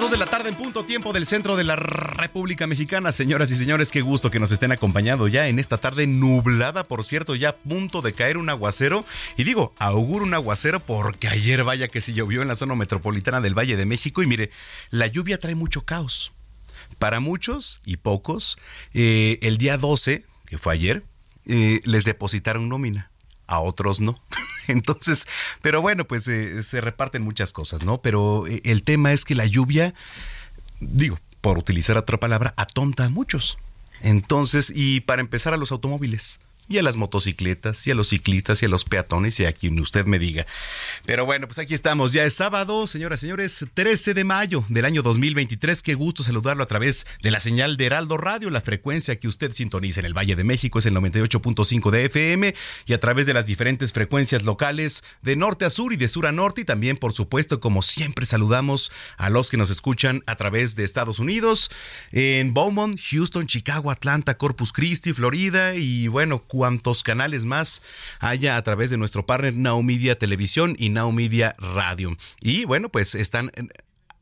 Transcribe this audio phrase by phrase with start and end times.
[0.00, 3.12] Las 2 de la tarde en punto tiempo del centro de la República Mexicana.
[3.12, 7.04] Señoras y señores, qué gusto que nos estén acompañando ya en esta tarde nublada, por
[7.04, 9.04] cierto, ya a punto de caer un aguacero.
[9.36, 13.42] Y digo, auguro un aguacero porque ayer vaya que se llovió en la zona metropolitana
[13.42, 14.22] del Valle de México.
[14.22, 14.50] Y mire,
[14.88, 16.32] la lluvia trae mucho caos.
[16.98, 18.56] Para muchos y pocos,
[18.94, 21.04] eh, el día 12, que fue ayer,
[21.44, 23.09] eh, les depositaron nómina
[23.50, 24.18] a otros no.
[24.68, 25.26] Entonces,
[25.60, 28.00] pero bueno, pues eh, se reparten muchas cosas, ¿no?
[28.00, 29.92] Pero eh, el tema es que la lluvia,
[30.80, 33.58] digo, por utilizar otra palabra, atonta a muchos.
[34.00, 38.62] Entonces, y para empezar a los automóviles y a las motocicletas y a los ciclistas
[38.62, 40.46] y a los peatones y a quien usted me diga.
[41.04, 44.84] Pero bueno, pues aquí estamos, ya es sábado, señoras y señores, 13 de mayo del
[44.84, 45.82] año 2023.
[45.82, 49.50] Qué gusto saludarlo a través de la señal de Heraldo Radio, la frecuencia que usted
[49.50, 52.54] sintoniza en el Valle de México es el 98.5 de FM
[52.86, 56.28] y a través de las diferentes frecuencias locales de norte a sur y de sur
[56.28, 60.36] a norte y también, por supuesto, como siempre saludamos a los que nos escuchan a
[60.36, 61.68] través de Estados Unidos,
[62.12, 67.80] en Beaumont, Houston, Chicago, Atlanta, Corpus Christi, Florida y bueno, cuantos canales más
[68.18, 72.18] haya a través de nuestro partner Now Media Televisión y Now Media Radio.
[72.38, 73.50] Y bueno, pues están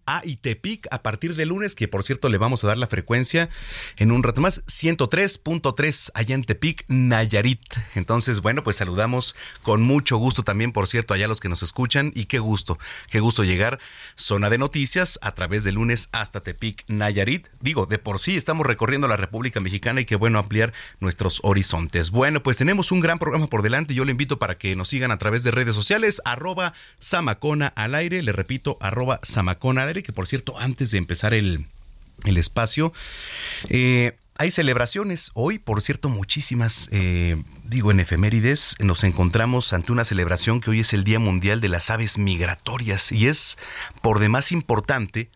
[0.08, 3.50] a Itepic a partir de lunes, que por cierto le vamos a dar la frecuencia
[3.98, 7.60] en un rato más, 103.3 allá en Tepic, Nayarit.
[7.94, 12.10] Entonces, bueno, pues saludamos con mucho gusto también, por cierto, allá los que nos escuchan
[12.14, 12.78] y qué gusto,
[13.10, 13.78] qué gusto llegar.
[14.16, 17.46] Zona de noticias a través de lunes hasta Tepic, Nayarit.
[17.60, 22.10] Digo, de por sí estamos recorriendo la República Mexicana y qué bueno ampliar nuestros horizontes.
[22.10, 23.92] Bueno, pues tenemos un gran programa por delante.
[23.92, 27.94] Yo le invito para que nos sigan a través de redes sociales, arroba Samacona al
[27.94, 31.66] aire, le repito, arroba Samacona al aire que por cierto, antes de empezar el,
[32.24, 32.92] el espacio,
[33.68, 35.32] eh, hay celebraciones.
[35.34, 40.80] Hoy, por cierto, muchísimas, eh, digo, en efemérides, nos encontramos ante una celebración que hoy
[40.80, 43.58] es el Día Mundial de las Aves Migratorias y es
[44.00, 45.30] por demás importante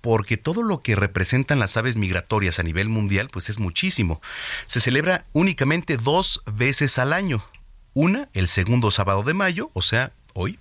[0.00, 4.20] porque todo lo que representan las aves migratorias a nivel mundial, pues es muchísimo.
[4.66, 7.42] Se celebra únicamente dos veces al año.
[7.94, 10.58] Una, el segundo sábado de mayo, o sea, hoy,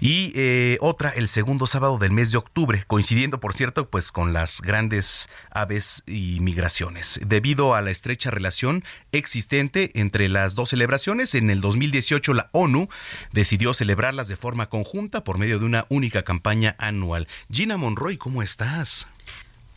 [0.00, 4.32] y eh, otra el segundo sábado del mes de octubre, coincidiendo, por cierto, pues con
[4.32, 7.20] las grandes aves y migraciones.
[7.24, 12.88] Debido a la estrecha relación existente entre las dos celebraciones, en el 2018 la ONU
[13.32, 17.28] decidió celebrarlas de forma conjunta por medio de una única campaña anual.
[17.50, 19.06] Gina Monroy, ¿cómo estás?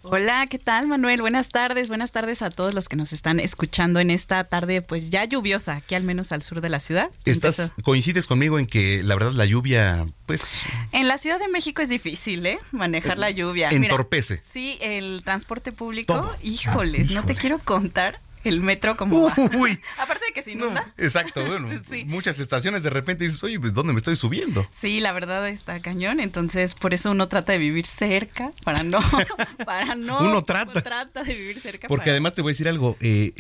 [0.07, 1.21] Hola, ¿qué tal Manuel?
[1.21, 5.09] Buenas tardes, buenas tardes a todos los que nos están escuchando en esta tarde pues
[5.09, 7.09] ya lluviosa, aquí al menos al sur de la ciudad.
[7.25, 10.61] ¿Estás, coincides conmigo en que la verdad la lluvia pues...
[10.91, 12.59] En la Ciudad de México es difícil, ¿eh?
[12.71, 13.69] Manejar la lluvia.
[13.69, 14.35] Entorpece.
[14.35, 19.79] Mira, sí, el transporte público, híjoles, no te quiero contar el metro como Uy.
[19.97, 20.93] Aparte de que se inunda.
[20.97, 21.67] exacto, bueno,
[22.05, 24.67] muchas estaciones de repente dices, oye, pues ¿dónde me estoy subiendo?
[24.71, 28.99] Sí, la verdad está cañón, entonces por eso uno trata de vivir cerca, para no,
[29.65, 30.19] para no.
[30.19, 30.81] Uno trata.
[30.81, 31.87] trata de vivir cerca.
[31.87, 33.33] Porque además te voy a decir algo, eh,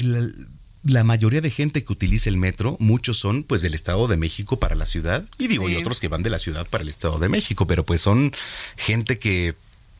[0.83, 4.59] la, mayoría de gente que utiliza el metro, muchos son pues del Estado de México
[4.59, 7.19] para la ciudad, y digo, y otros que van de la ciudad para el Estado
[7.19, 8.33] de México, pero pues son
[8.75, 9.55] gente que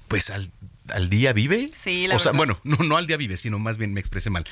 [0.08, 0.52] pues al,
[0.90, 1.72] al día vive.
[1.74, 4.30] Sí, la O sea, bueno, no, no al día vive, sino más bien me expresé
[4.30, 4.46] mal.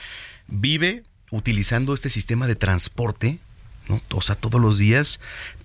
[0.48, 3.40] Vive utilizando este sistema de transporte,
[3.88, 4.02] ¿no?
[4.12, 5.20] O sea, todos los días,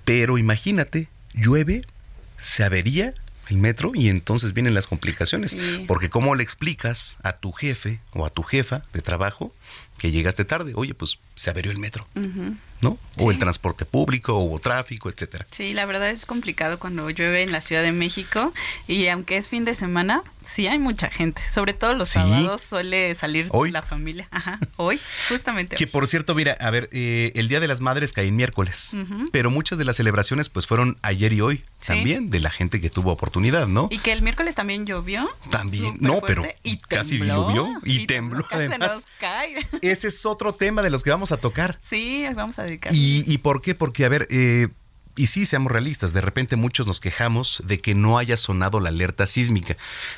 [0.05, 1.85] pero imagínate, llueve,
[2.39, 3.15] se avería
[3.49, 5.53] el metro y entonces vienen las complicaciones.
[5.53, 5.85] Sí.
[5.87, 9.55] Porque ¿cómo le explicas a tu jefe o a tu jefa de trabajo
[9.99, 10.73] que llegaste tarde?
[10.75, 12.07] Oye, pues se averió el metro,
[12.81, 12.91] ¿no?
[13.17, 13.27] O Sí.
[13.29, 15.47] el transporte público, hubo tráfico, etcétera.
[15.51, 18.53] Sí, la verdad es complicado cuando llueve en la Ciudad de México
[18.87, 21.43] y aunque es fin de semana, sí hay mucha gente.
[21.51, 22.15] Sobre todo los Sí.
[22.15, 23.73] sábados suele salir Hoy.
[23.73, 24.29] la familia.
[24.31, 25.75] Ajá, hoy, justamente.
[25.77, 25.91] Que hoy.
[25.91, 28.93] por cierto, mira, a ver, eh, el Día de las Madres cae en miércoles,
[29.33, 31.89] pero muchas de las celebraciones pues fueron ayer y hoy Sí.
[31.89, 33.89] también de la gente que tuvo oportunidad, ¿no?
[33.91, 35.29] Y que el miércoles también llovió.
[35.51, 38.95] También, no, fuerte, pero y casi tembló, llovió y tembló, casi además.
[38.97, 39.67] nos cae.
[39.91, 41.79] Ese es otro tema de los que vamos a tocar.
[41.83, 42.95] Sí, vamos a dedicar.
[42.95, 43.75] ¿Y, y por qué?
[43.75, 44.69] Porque, a ver, eh,
[45.19, 48.91] y sí, seamos realistas, de repente muchos nos quejamos de que no haya sonado la
[48.91, 49.77] alerta sísmica,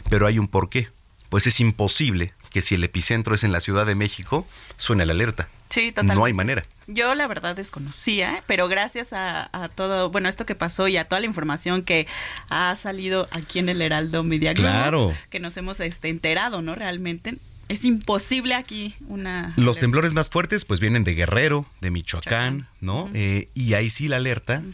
[0.09, 0.89] pero hay un porqué.
[1.31, 4.47] Pues es imposible que si el epicentro es en la Ciudad de México,
[4.77, 5.49] suene la alerta.
[5.71, 6.19] Sí, totalmente.
[6.19, 6.65] No hay manera.
[6.89, 11.21] Yo la verdad desconocía, pero gracias a, todo, bueno, esto que pasó y a toda
[11.21, 12.09] la información que
[12.49, 15.15] ha salido aquí en el Heraldo Media Group, claro.
[15.31, 16.75] que nos hemos este, enterado, ¿no?
[16.75, 17.39] Realmente
[17.71, 19.55] es imposible aquí una...
[19.57, 23.09] Los temblores más fuertes pues vienen de Guerrero, de Michoacán, ¿no?
[23.15, 24.65] Eh, y ahí sí la alerta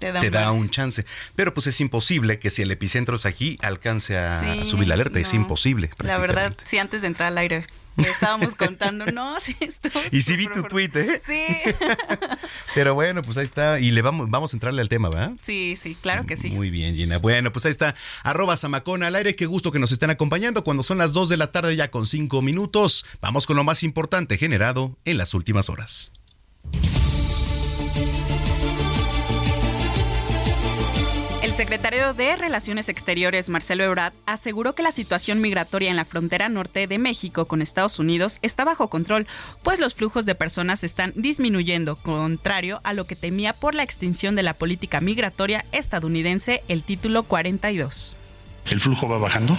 [0.00, 1.04] te da, un, chance.
[1.36, 5.20] Pero pues es imposible que si el epicentro es aquí alcance a, subir la alerta.
[5.20, 5.90] Es imposible.
[5.98, 7.66] La verdad, sí, antes de entrar al aire
[8.08, 9.88] estábamos contando, no, sí, esto.
[10.10, 11.20] Y sí vi tu tweet, ¿eh?
[11.24, 11.42] Sí.
[12.74, 13.80] Pero bueno, pues ahí está.
[13.80, 15.32] Y le vamos, vamos a entrarle al tema, ¿verdad?
[15.42, 16.50] Sí, sí, claro que sí.
[16.50, 17.18] Muy bien, Gina.
[17.18, 17.94] Bueno, pues ahí está.
[18.22, 19.36] Arroba Samacona al aire.
[19.36, 22.06] Qué gusto que nos estén acompañando cuando son las 2 de la tarde ya con
[22.06, 23.04] 5 minutos.
[23.20, 26.12] Vamos con lo más importante generado en las últimas horas.
[31.50, 36.48] El secretario de Relaciones Exteriores, Marcelo Ebrard, aseguró que la situación migratoria en la frontera
[36.48, 39.26] norte de México con Estados Unidos está bajo control,
[39.64, 44.36] pues los flujos de personas están disminuyendo, contrario a lo que temía por la extinción
[44.36, 48.14] de la política migratoria estadounidense, el título 42.
[48.70, 49.58] El flujo va bajando.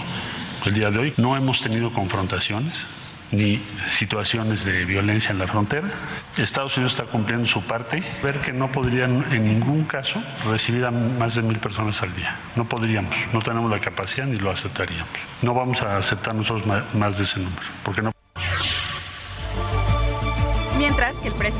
[0.64, 2.86] El día de hoy no hemos tenido confrontaciones
[3.32, 5.88] ni situaciones de violencia en la frontera.
[6.36, 8.02] Estados Unidos está cumpliendo su parte.
[8.22, 12.36] Ver que no podrían en ningún caso recibir a más de mil personas al día.
[12.54, 15.12] No podríamos, no tenemos la capacidad ni lo aceptaríamos.
[15.40, 18.12] No vamos a aceptar nosotros más de ese número, porque no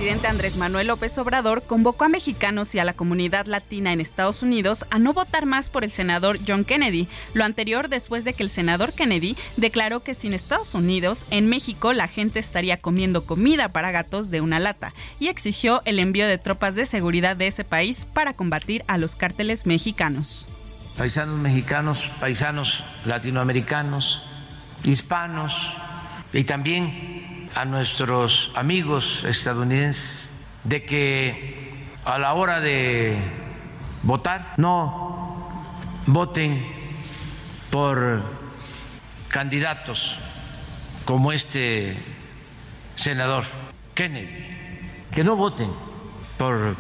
[0.03, 4.43] presidente Andrés Manuel López Obrador convocó a mexicanos y a la comunidad latina en Estados
[4.43, 8.43] Unidos a no votar más por el senador John Kennedy, lo anterior después de que
[8.43, 13.69] el senador Kennedy declaró que sin Estados Unidos, en México la gente estaría comiendo comida
[13.69, 17.63] para gatos de una lata y exigió el envío de tropas de seguridad de ese
[17.63, 20.49] país para combatir a los cárteles mexicanos.
[20.97, 24.21] Paisanos mexicanos, paisanos latinoamericanos,
[24.83, 25.73] hispanos
[26.33, 30.31] y también a nuestros amigos estadounidenses
[30.65, 33.19] de que a la hora de
[34.03, 35.49] votar no
[36.07, 36.67] voten
[37.71, 38.23] por
[39.29, 40.19] candidatos
[41.05, 41.97] como este
[42.97, 43.45] senador
[43.95, 44.47] Kennedy,
[45.13, 45.71] que no voten
[46.39, 46.77] por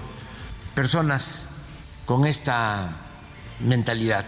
[0.75, 1.49] personas
[2.07, 2.97] con esta
[3.61, 4.27] mentalidad.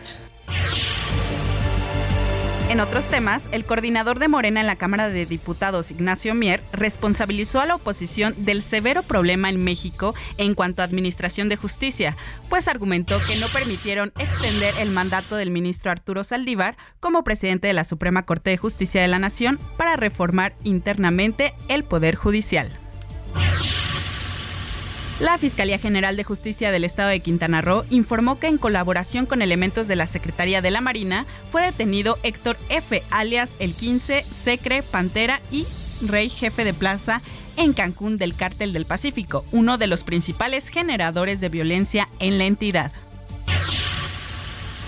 [2.68, 7.60] En otros temas, el coordinador de Morena en la Cámara de Diputados, Ignacio Mier, responsabilizó
[7.60, 12.16] a la oposición del severo problema en México en cuanto a administración de justicia,
[12.48, 17.74] pues argumentó que no permitieron extender el mandato del ministro Arturo Saldívar como presidente de
[17.74, 22.70] la Suprema Corte de Justicia de la Nación para reformar internamente el Poder Judicial.
[25.24, 29.40] La Fiscalía General de Justicia del Estado de Quintana Roo informó que en colaboración con
[29.40, 34.82] elementos de la Secretaría de la Marina fue detenido Héctor F., alias el 15, Secre,
[34.82, 35.66] Pantera y
[36.02, 37.22] Rey Jefe de Plaza
[37.56, 42.44] en Cancún del Cártel del Pacífico, uno de los principales generadores de violencia en la
[42.44, 42.92] entidad.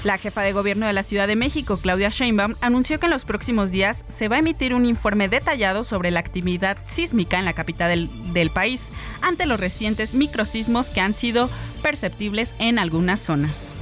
[0.06, 3.25] La jefa de gobierno de la Ciudad de México, Claudia Sheinbaum, anunció que en los
[3.25, 7.55] próximos días se va a emitir un informe detallado sobre la actividad sísmica en la
[7.55, 11.50] capital del, país, ante los recientes microsismos que han sido
[11.83, 13.73] perceptibles en algunas zonas.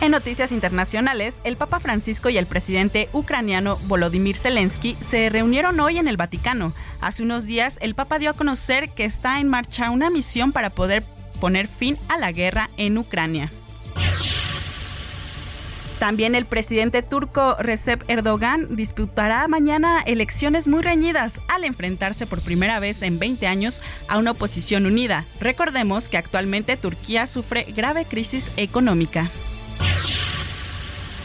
[0.00, 5.98] En noticias internacionales, el Papa Francisco y el presidente ucraniano Volodymyr Zelensky se reunieron hoy
[5.98, 6.72] en el Vaticano.
[7.00, 10.70] Hace unos días, el Papa dio a conocer que está en marcha una misión para
[10.70, 11.04] poder
[11.40, 13.52] poner fin a la guerra en Ucrania.
[15.98, 22.80] También el presidente turco Recep Erdogan disputará mañana elecciones muy reñidas al enfrentarse por primera
[22.80, 25.24] vez en 20 años a una oposición unida.
[25.40, 29.30] Recordemos que actualmente Turquía sufre grave crisis económica.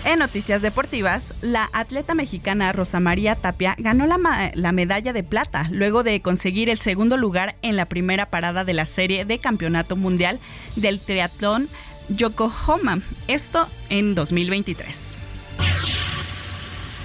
[0.05, 5.67] En noticias deportivas, la atleta mexicana Rosa María Tapia ganó la, la, medalla de plata
[5.71, 9.97] luego de conseguir el segundo lugar en la primera parada de la serie de campeonato
[9.97, 10.39] mundial
[10.77, 11.67] del triatlón
[12.09, 15.17] Yokohama, esto en 2023.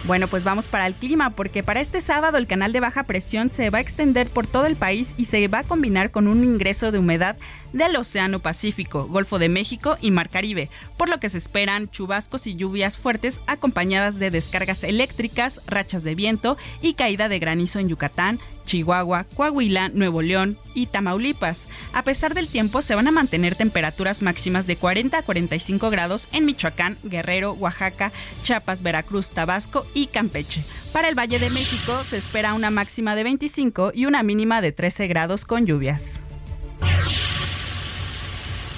[0.07, 3.49] Bueno, pues vamos para el clima, porque para este sábado el canal de baja presión
[3.49, 6.45] se va a extender por todo el país y se va a combinar con un
[6.45, 7.37] ingreso de humedad
[7.75, 12.47] del Océano Pacífico, Golfo de México y Mar Caribe, por lo que se esperan chubascos
[12.47, 17.89] y lluvias fuertes acompañadas de descargas eléctricas, rachas de viento y caída de granizo en
[17.89, 21.69] Yucatán, Chihuahua, Coahuila, Nuevo León y Tamaulipas.
[21.93, 26.29] A pesar del tiempo, se van a mantener temperaturas máximas de 40 a 45 grados
[26.33, 28.13] en Michoacán, Guerrero, Oaxaca,
[28.43, 30.65] Chiapas, Veracruz, Tabasco y Campeche.
[30.93, 34.73] Para el Valle de México se espera una máxima de 25 y una mínima de
[34.73, 36.21] 13 grados con lluvias.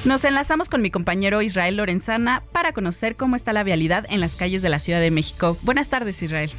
[0.04, 4.36] Nos enlazamos con mi compañero Israel Lorenzana para conocer cómo está la vialidad en las
[4.36, 5.56] calles de la Ciudad de México.
[5.62, 6.50] Buenas tardes, Israel.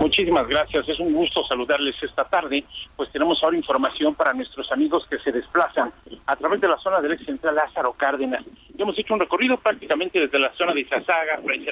[0.00, 2.64] Muchísimas gracias, es un gusto saludarles esta tarde.
[2.96, 5.92] Pues tenemos ahora información para nuestros amigos que se desplazan
[6.26, 8.42] a través de la zona del ex central Lázaro Cárdenas.
[8.78, 11.66] Hemos hecho un recorrido prácticamente desde la zona de Izazaga, Fray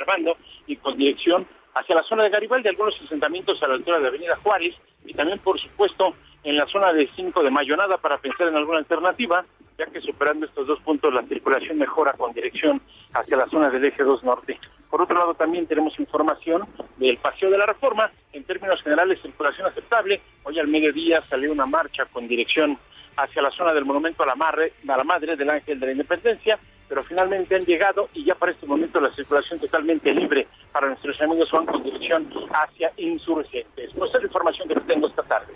[0.67, 4.37] y con dirección hacia la zona de Garibaldi, algunos asentamientos a la altura de Avenida
[4.43, 8.49] Juárez y también, por supuesto, en la zona de 5 de Mayo, nada para pensar
[8.49, 9.45] en alguna alternativa,
[9.77, 12.81] ya que superando estos dos puntos la circulación mejora con dirección
[13.13, 14.59] hacia la zona del eje 2 norte.
[14.91, 16.63] Por otro lado, también tenemos información
[16.97, 18.11] del Paseo de la Reforma.
[18.33, 20.21] En términos generales, circulación aceptable.
[20.45, 22.79] Hoy al mediodía salió una marcha con dirección
[23.17, 25.93] hacia la zona del Monumento a la, Madre, a la Madre del Ángel de la
[25.93, 30.89] Independencia, pero finalmente han llegado y ya para este momento la circulación totalmente libre para
[30.89, 33.91] nuestros amigos van con dirección hacia insurgentes.
[33.97, 35.53] Pues es la información que tengo esta tarde.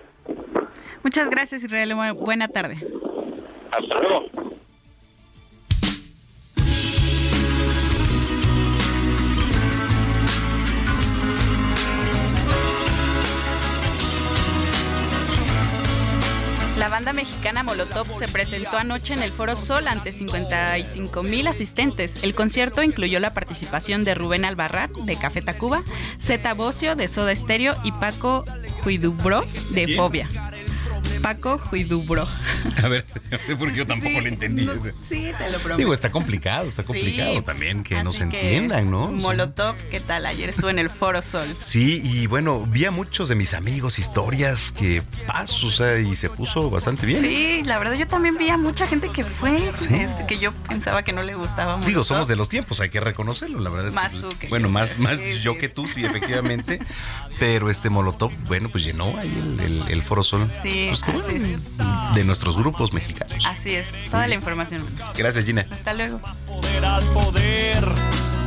[1.02, 1.94] Muchas gracias, Israel.
[2.14, 2.76] Buena tarde.
[3.70, 4.26] Hasta luego.
[16.82, 22.24] La banda mexicana Molotov se presentó anoche en el Foro Sol ante 55 mil asistentes.
[22.24, 25.84] El concierto incluyó la participación de Rubén Albarrán de Café Tacuba,
[26.20, 28.44] Zeta Bocio de Soda Stereo y Paco
[28.84, 30.28] Huidubro de Fobia.
[31.23, 32.26] Paco Huidubro.
[32.83, 33.05] A ver,
[33.59, 34.69] porque yo tampoco lo entendí.
[35.02, 35.76] sí, te lo prometo.
[35.76, 39.09] Digo, está complicado, está complicado también que nos entiendan, ¿no?
[39.11, 40.26] Molotov, ¿qué tal?
[40.26, 41.47] Ayer estuve en el Foro Sol.
[41.59, 46.14] Sí, y bueno, vi a muchos de mis amigos historias que pasó, o sea, y
[46.17, 47.19] se puso bastante bien.
[47.21, 51.02] Sí, la verdad yo también vi a mucha gente que fue, este, que yo pensaba
[51.05, 51.88] que no le gustaba mucho.
[51.88, 54.49] Digo, somos de los tiempos, hay que reconocerlo, la verdad es más que, tú que
[54.49, 54.73] bueno, yo.
[54.73, 55.59] más, más Sí, yo sí.
[55.59, 56.81] que tú, sí, efectivamente.
[57.38, 60.50] pero este Molotov, bueno, pues llenó ahí el, el- el Foro Sol.
[60.62, 62.14] Sí, Pues, así bueno, es.
[62.14, 63.45] de nuestros grupos mexicanos.
[63.47, 64.85] Así es, toda la información.
[65.16, 65.66] Gracias, Gina.
[65.71, 66.21] Hasta luego.
[66.47, 67.85] poder al poder,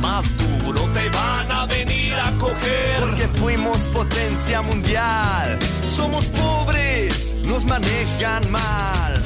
[0.00, 3.00] más duro te van a venir a coger.
[3.00, 5.58] Porque fuimos potencia mundial.
[5.94, 9.22] Somos pobres, nos manejan mal.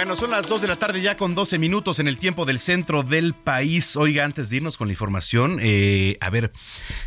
[0.00, 2.58] Bueno, son las 2 de la tarde ya con 12 minutos en el tiempo del
[2.58, 3.96] centro del país.
[3.96, 6.52] Oiga, antes de irnos con la información, eh, a ver,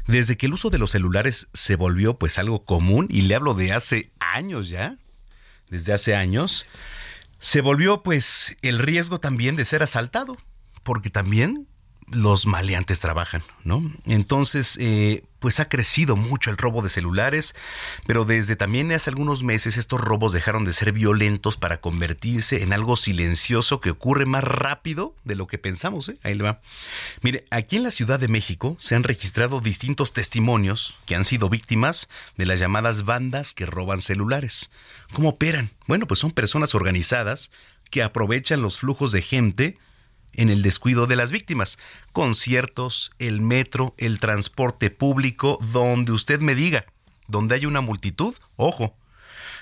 [0.06, 3.56] desde que el uso de los celulares se volvió pues algo común, y le hablo
[3.56, 5.00] de hace años ya,
[5.72, 6.68] desde hace años,
[7.40, 10.38] se volvió pues el riesgo también de ser asaltado,
[10.84, 11.68] porque también
[12.12, 13.92] los maleantes trabajan, ¿no?
[14.06, 17.54] Entonces, eh, pues ha crecido mucho el robo de celulares,
[18.08, 22.72] pero desde también hace algunos meses estos robos dejaron de ser violentos para convertirse en
[22.72, 26.18] algo silencioso que ocurre más rápido de lo que pensamos, ¿eh?
[26.24, 26.62] Ahí le va.
[27.22, 31.50] Mire, aquí en la Ciudad de México se han registrado distintos testimonios que han sido
[31.50, 32.08] víctimas
[32.38, 34.72] de las llamadas bandas que roban celulares.
[35.14, 35.72] ¿Cómo operan?
[35.88, 37.52] Bueno, pues son personas organizadas
[37.90, 39.78] que aprovechan los flujos de gente
[40.34, 41.78] en el descuido de las víctimas.
[42.12, 46.86] Conciertos, el metro, el transporte público, donde usted me diga,
[47.28, 48.96] donde hay una multitud, ojo.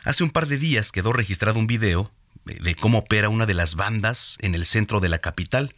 [0.04, 2.12] Hace un par de días quedó registrado un video
[2.46, 5.76] de cómo opera una de las bandas en el centro de la capital.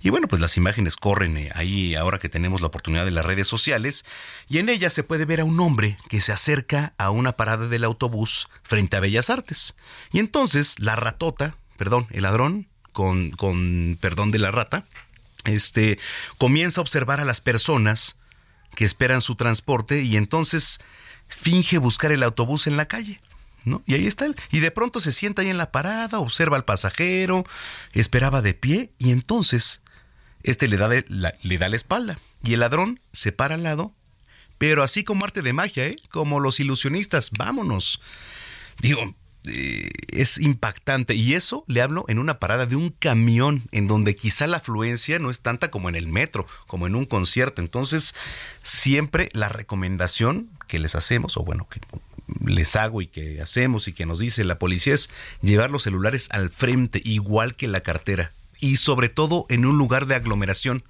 [0.00, 3.24] Y bueno, pues las imágenes corren eh, ahí ahora que tenemos la oportunidad de las
[3.24, 4.04] redes sociales
[4.48, 7.68] y en ellas se puede ver a un hombre que se acerca a una parada
[7.68, 9.74] del autobús frente a Bellas Artes.
[10.10, 14.86] Y entonces la ratota, perdón, el ladrón, con, con perdón de la rata,
[15.44, 15.98] este
[16.38, 18.16] comienza a observar a las personas
[18.74, 20.80] que esperan su transporte y entonces
[21.28, 23.20] finge buscar el autobús en la calle.
[23.66, 23.82] ¿No?
[23.84, 24.34] Y ahí está él.
[24.50, 27.44] Y de pronto se sienta ahí en la parada, observa al pasajero,
[27.92, 29.82] esperaba de pie y entonces
[30.42, 32.18] este le da, la, le da la espalda.
[32.44, 33.92] Y el ladrón se para al lado,
[34.56, 35.96] pero así como arte de magia, ¿eh?
[36.08, 38.00] Como los ilusionistas, vámonos.
[38.80, 39.14] Digo,
[39.46, 41.14] eh, es impactante.
[41.14, 45.18] Y eso le hablo en una parada de un camión, en donde quizá la afluencia
[45.18, 47.62] no es tanta como en el metro, como en un concierto.
[47.62, 48.14] Entonces,
[48.62, 51.80] siempre la recomendación que les hacemos, o bueno, que
[52.44, 55.10] les hago y que hacemos y que nos dice la policía es
[55.42, 58.32] llevar los celulares al frente, igual que la cartera.
[58.58, 60.82] Y sobre todo en un lugar de aglomeración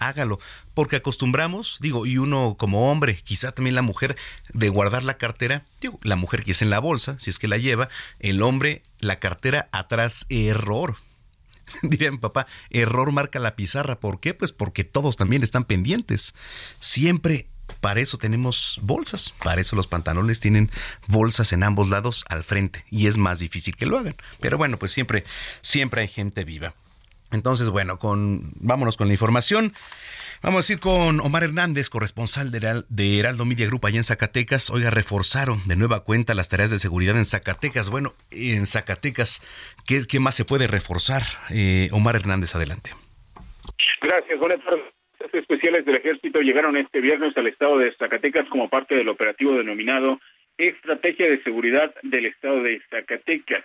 [0.00, 0.40] hágalo,
[0.74, 4.16] porque acostumbramos, digo, y uno como hombre, quizá también la mujer,
[4.52, 7.48] de guardar la cartera, digo, la mujer que es en la bolsa, si es que
[7.48, 7.88] la lleva,
[8.18, 10.96] el hombre, la cartera atrás, error.
[11.82, 14.00] Diría mi papá, error marca la pizarra.
[14.00, 14.34] ¿Por qué?
[14.34, 16.34] Pues porque todos también están pendientes.
[16.80, 17.46] Siempre
[17.80, 20.70] para eso tenemos bolsas, para eso los pantalones tienen
[21.06, 24.16] bolsas en ambos lados al frente y es más difícil que lo hagan.
[24.40, 25.24] Pero bueno, pues siempre,
[25.62, 26.74] siempre hay gente viva.
[27.32, 29.72] Entonces, bueno, con, vámonos con la información.
[30.42, 34.70] Vamos a ir con Omar Hernández, corresponsal de, Heraldo Media Group allá en Zacatecas.
[34.70, 37.90] Oiga, reforzaron de nueva cuenta las tareas de seguridad en Zacatecas.
[37.90, 39.42] Bueno, en Zacatecas,
[39.86, 41.22] ¿qué, más se puede reforzar?
[41.50, 42.90] Eh, Omar Hernández, adelante.
[44.00, 44.84] Gracias, buenas tardes.
[45.32, 50.18] Especiales del Ejército llegaron este viernes al estado de Zacatecas como parte del operativo denominado
[50.56, 53.64] Estrategia de Seguridad del Estado de Zacatecas.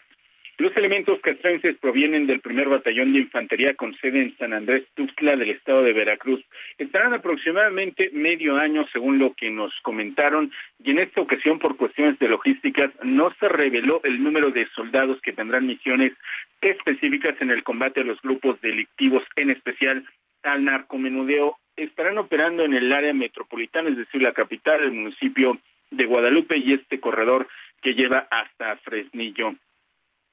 [0.57, 5.35] Los elementos castrenses provienen del primer batallón de infantería con sede en San Andrés Tuxtla
[5.35, 6.41] del estado de Veracruz.
[6.77, 12.17] Estarán aproximadamente medio año según lo que nos comentaron y en esta ocasión por cuestiones
[12.19, 16.13] de logísticas no se reveló el número de soldados que tendrán misiones
[16.62, 20.05] específicas en el combate a los grupos delictivos, en especial
[20.43, 21.57] al narcomenudeo.
[21.75, 25.59] Estarán operando en el área metropolitana, es decir, la capital, el municipio
[25.91, 27.45] de Guadalupe y este corredor
[27.81, 29.55] que lleva hasta Fresnillo.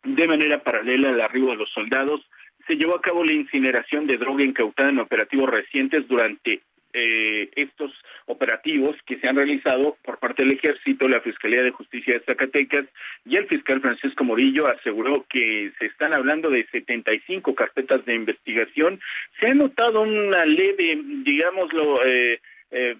[0.04, 2.21] De manera paralela al arribo de los soldados,
[2.66, 6.62] se llevó a cabo la incineración de droga incautada en operativos recientes durante
[6.94, 7.90] eh, estos
[8.26, 12.85] operativos que se han realizado por parte del Ejército, la Fiscalía de Justicia de Zacatecas
[13.25, 19.00] y el fiscal Francisco Morillo aseguró que se están hablando de 75 carpetas de investigación.
[19.40, 22.40] Se ha notado una leve, digámoslo, eh,
[22.71, 22.97] eh,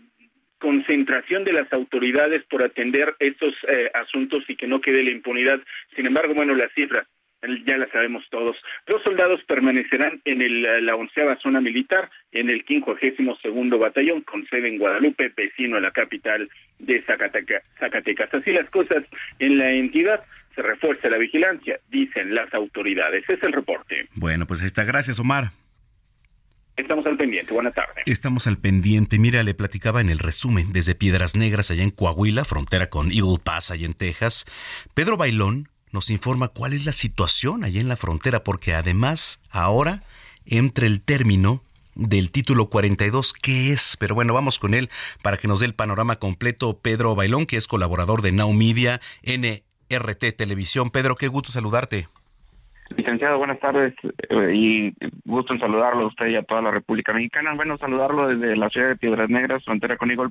[0.63, 5.61] concentración de las autoridades por atender estos eh, asuntos y que no quede la impunidad.
[5.97, 7.05] Sin embargo, bueno, las cifras
[7.67, 8.57] ya las sabemos todos.
[8.87, 14.47] Dos soldados permanecerán en el, la onceava zona militar, en el quincuagésimo segundo batallón, con
[14.47, 18.33] sede en Guadalupe, vecino a la capital de Zacatecas.
[18.33, 19.03] Así las cosas
[19.41, 20.25] en la entidad.
[20.55, 23.25] Se refuerza la vigilancia, dicen las autoridades.
[23.29, 24.07] Es el reporte.
[24.15, 24.85] Bueno, pues ahí está.
[24.85, 25.51] Gracias, Omar.
[26.83, 27.55] Estamos al pendiente.
[27.55, 28.03] Buenas tardes.
[28.07, 29.19] Estamos al pendiente.
[29.19, 33.39] Mira, le platicaba en el resumen desde Piedras Negras, allá en Coahuila, frontera con Eagle
[33.43, 34.47] Pass, allá en Texas.
[34.93, 40.03] Pedro Bailón nos informa cuál es la situación allá en la frontera, porque además ahora
[40.45, 41.63] entra el término
[41.95, 43.97] del título 42, ¿qué es?
[43.99, 44.91] Pero bueno, vamos con él
[45.23, 46.79] para que nos dé el panorama completo.
[46.79, 50.91] Pedro Bailón, que es colaborador de Now Media, NRT Televisión.
[50.91, 52.09] Pedro, qué gusto saludarte.
[52.97, 53.95] Licenciado, buenas tardes
[54.29, 57.55] eh, y gusto en saludarlo a usted y a toda la República Mexicana.
[57.55, 60.31] Bueno, saludarlo desde la ciudad de Piedras Negras, frontera con Eagle.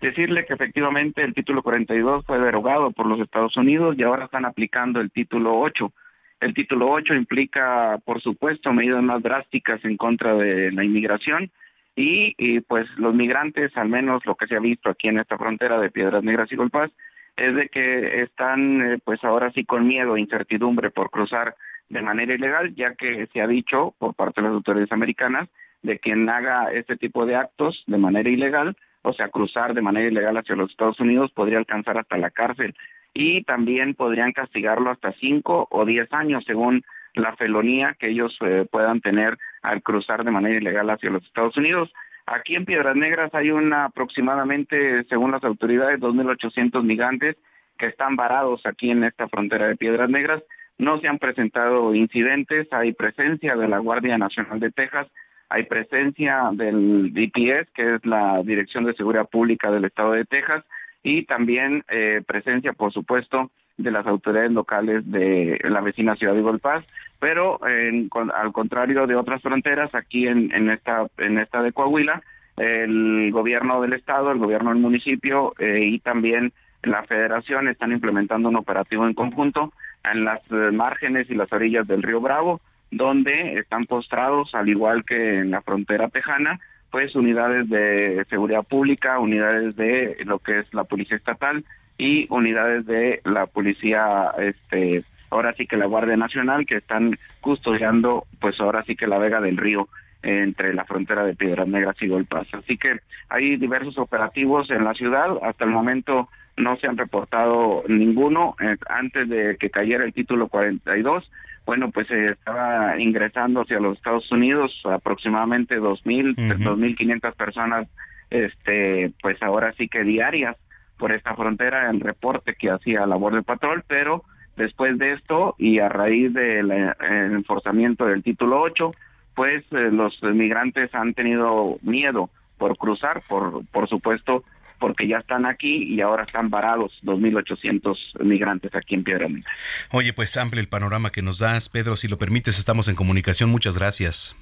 [0.00, 4.44] Decirle que efectivamente el título 42 fue derogado por los Estados Unidos y ahora están
[4.44, 5.92] aplicando el título 8.
[6.40, 11.50] El título 8 implica, por supuesto, medidas más drásticas en contra de la inmigración
[11.96, 15.80] y, pues los migrantes, al menos lo que se ha visto aquí en esta frontera
[15.80, 16.92] de Piedras Negras y Golpaz,
[17.38, 21.54] es de que están eh, pues ahora sí con miedo e incertidumbre por cruzar
[21.88, 25.48] de manera ilegal, ya que se ha dicho por parte de las autoridades americanas
[25.82, 30.08] de quien haga este tipo de actos de manera ilegal, o sea, cruzar de manera
[30.08, 32.74] ilegal hacia los Estados Unidos, podría alcanzar hasta la cárcel
[33.14, 38.66] y también podrían castigarlo hasta cinco o diez años según la felonía que ellos eh,
[38.70, 41.92] puedan tener al cruzar de manera ilegal hacia los Estados Unidos.
[42.30, 47.36] Aquí en Piedras Negras hay una aproximadamente, según las autoridades, 2.800 migrantes
[47.78, 50.42] que están varados aquí en esta frontera de Piedras Negras.
[50.76, 55.06] No se han presentado incidentes, hay presencia de la Guardia Nacional de Texas,
[55.48, 60.64] hay presencia del DPS, que es la Dirección de Seguridad Pública del Estado de Texas,
[61.02, 66.42] y también eh, presencia, por supuesto, de las autoridades locales de la vecina ciudad de
[66.42, 66.84] Golpaz,
[67.20, 72.22] pero al contrario de otras fronteras, aquí en, esta, en esta de Coahuila,
[72.56, 78.48] el gobierno del estado, el gobierno del municipio eh, y también la federación están implementando
[78.48, 79.72] un operativo en conjunto
[80.04, 85.04] en las eh, márgenes y las orillas del río Bravo, donde están postrados, al igual
[85.04, 86.58] que en la frontera tejana,
[86.90, 91.64] pues unidades de seguridad pública, unidades de lo que es la policía estatal
[91.98, 98.26] y unidades de la policía, este, ahora sí que la Guardia Nacional, que están custodiando,
[98.40, 99.88] pues ahora sí que la Vega del Río
[100.22, 102.48] entre la frontera de Piedras Negras y Golpaz.
[102.52, 105.30] Así que hay diversos operativos en la ciudad.
[105.42, 108.56] Hasta el momento no se han reportado ninguno.
[108.60, 111.30] Eh, antes de que cayera el título 42,
[111.68, 117.86] bueno, pues se estaba ingresando hacia los Estados Unidos aproximadamente 2.000, 2.500 personas,
[118.30, 120.56] este, pues ahora sí que diarias
[120.96, 124.24] por esta frontera, el reporte que hacía la Border Patrol, pero
[124.56, 128.94] después de esto y a raíz del enforzamiento del título 8,
[129.34, 134.42] pues eh, los migrantes han tenido miedo por cruzar, por, por supuesto,
[134.78, 139.50] porque ya están aquí y ahora están varados 2.800 migrantes aquí en Piedra Negra.
[139.90, 143.50] Oye, pues amplio el panorama que nos das, Pedro, si lo permites, estamos en comunicación.
[143.50, 144.36] Muchas gracias.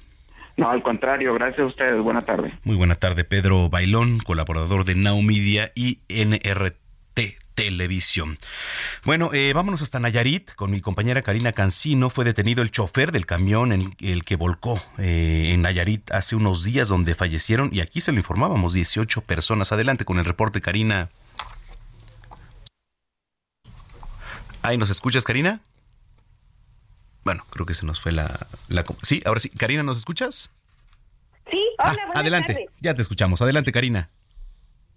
[0.57, 2.01] No, al contrario, gracias a ustedes.
[2.01, 2.51] Buena tarde.
[2.63, 8.37] Muy buena tarde, Pedro Bailón, colaborador de Now Media y NRT televisión.
[9.03, 12.11] Bueno, eh, vámonos hasta Nayarit con mi compañera Karina Cancino.
[12.11, 16.63] Fue detenido el chofer del camión en el que volcó eh, en Nayarit hace unos
[16.63, 19.71] días donde fallecieron y aquí se lo informábamos, 18 personas.
[19.71, 21.09] Adelante con el reporte, Karina.
[24.61, 25.59] Ahí nos escuchas, Karina.
[27.23, 28.47] Bueno, creo que se nos fue la,
[29.01, 29.49] Sí, ahora sí.
[29.49, 30.51] Karina, ¿nos escuchas?
[31.49, 33.41] Sí, hola, ah, Adelante, ya te escuchamos.
[33.41, 34.11] Adelante, Karina.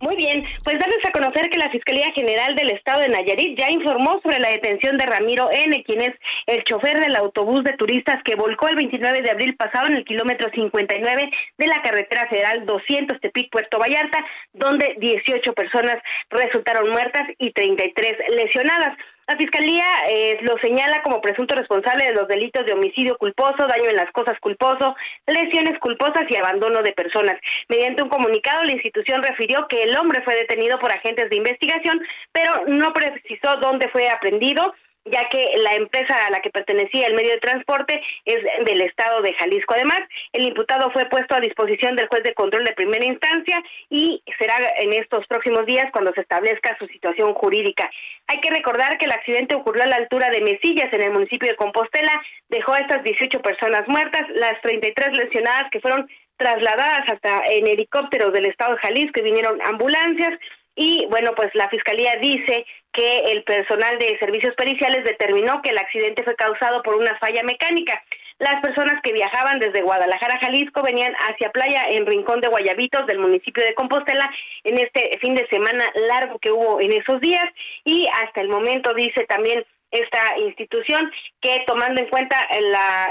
[0.01, 3.71] Muy bien, pues darles a conocer que la Fiscalía General del Estado de Nayarit ya
[3.71, 6.13] informó sobre la detención de Ramiro N., quien es
[6.47, 10.05] el chofer del autobús de turistas que volcó el 29 de abril pasado en el
[10.07, 15.97] kilómetro 59 de la carretera federal 200 Tepic Puerto Vallarta, donde 18 personas
[16.31, 18.97] resultaron muertas y 33 lesionadas.
[19.31, 23.89] La Fiscalía eh, lo señala como presunto responsable de los delitos de homicidio culposo, daño
[23.89, 27.37] en las cosas culposo, lesiones culposas y abandono de personas.
[27.69, 32.01] Mediante un comunicado, la institución refirió que el hombre fue detenido por agentes de investigación,
[32.33, 34.75] pero no precisó dónde fue aprendido
[35.11, 39.23] ya que la empresa a la que pertenecía el medio de transporte es del estado
[39.23, 39.75] de Jalisco.
[39.75, 40.01] Además,
[40.33, 44.57] el imputado fue puesto a disposición del juez de control de primera instancia y será
[44.77, 47.91] en estos próximos días cuando se establezca su situación jurídica.
[48.27, 51.49] Hay que recordar que el accidente ocurrió a la altura de Mesillas, en el municipio
[51.49, 52.13] de Compostela,
[52.49, 58.33] dejó a estas 18 personas muertas, las 33 lesionadas que fueron trasladadas hasta en helicópteros
[58.33, 60.39] del estado de Jalisco y vinieron ambulancias
[60.75, 65.79] y bueno, pues la fiscalía dice que el personal de servicios periciales determinó que el
[65.79, 68.03] accidente fue causado por una falla mecánica.
[68.39, 73.19] Las personas que viajaban desde Guadalajara, Jalisco, venían hacia playa en Rincón de Guayabitos del
[73.19, 74.31] municipio de Compostela
[74.65, 77.45] en este fin de semana largo que hubo en esos días
[77.85, 82.37] y hasta el momento dice también esta institución que tomando en cuenta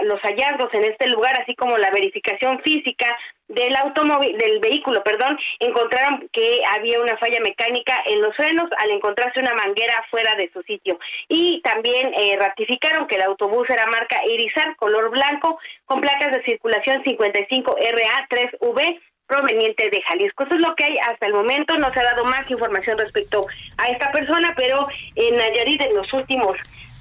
[0.03, 3.15] los hallazgos en este lugar así como la verificación física
[3.49, 8.91] del automóvil del vehículo, perdón, encontraron que había una falla mecánica en los frenos al
[8.91, 13.85] encontrarse una manguera fuera de su sitio y también eh, ratificaron que el autobús era
[13.87, 20.43] marca Irizar color blanco con placas de circulación 55 RA 3V proveniente de Jalisco.
[20.43, 21.75] Eso es lo que hay hasta el momento.
[21.77, 23.45] No se ha dado más información respecto
[23.77, 26.55] a esta persona, pero en Nayarit en los últimos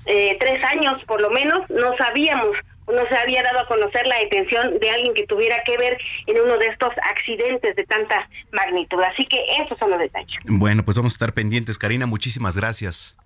[0.06, 2.56] eh, tres años, por lo menos, no sabíamos
[2.88, 6.40] no se había dado a conocer la detención de alguien que tuviera que ver en
[6.40, 9.01] uno de estos accidentes de tanta magnitud.
[9.03, 10.37] Así que esos son los detalles.
[10.44, 11.79] Bueno, pues vamos a estar pendientes.
[11.79, 13.16] Karina, muchísimas gracias.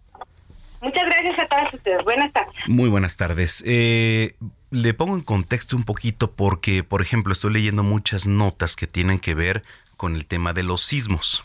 [0.81, 2.03] Muchas gracias a todos ustedes.
[2.03, 2.55] Buenas tardes.
[2.66, 3.62] Muy buenas tardes.
[3.64, 4.35] Eh,
[4.70, 9.20] le pongo en contexto un poquito porque, por ejemplo, estoy leyendo muchas notas que tienen
[9.20, 9.62] que ver
[9.96, 11.44] con el tema de los sismos.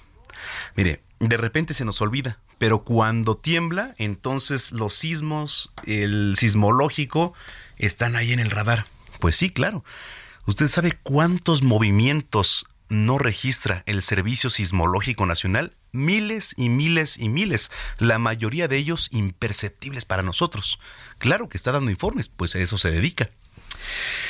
[0.75, 7.33] Mire, de repente se nos olvida, pero cuando tiembla, entonces los sismos, el sismológico,
[7.77, 8.85] están ahí en el radar.
[9.19, 9.83] Pues sí, claro.
[10.45, 15.75] ¿Usted sabe cuántos movimientos no registra el Servicio Sismológico Nacional?
[15.91, 20.79] Miles y miles y miles, la mayoría de ellos imperceptibles para nosotros.
[21.17, 23.29] Claro que está dando informes, pues a eso se dedica.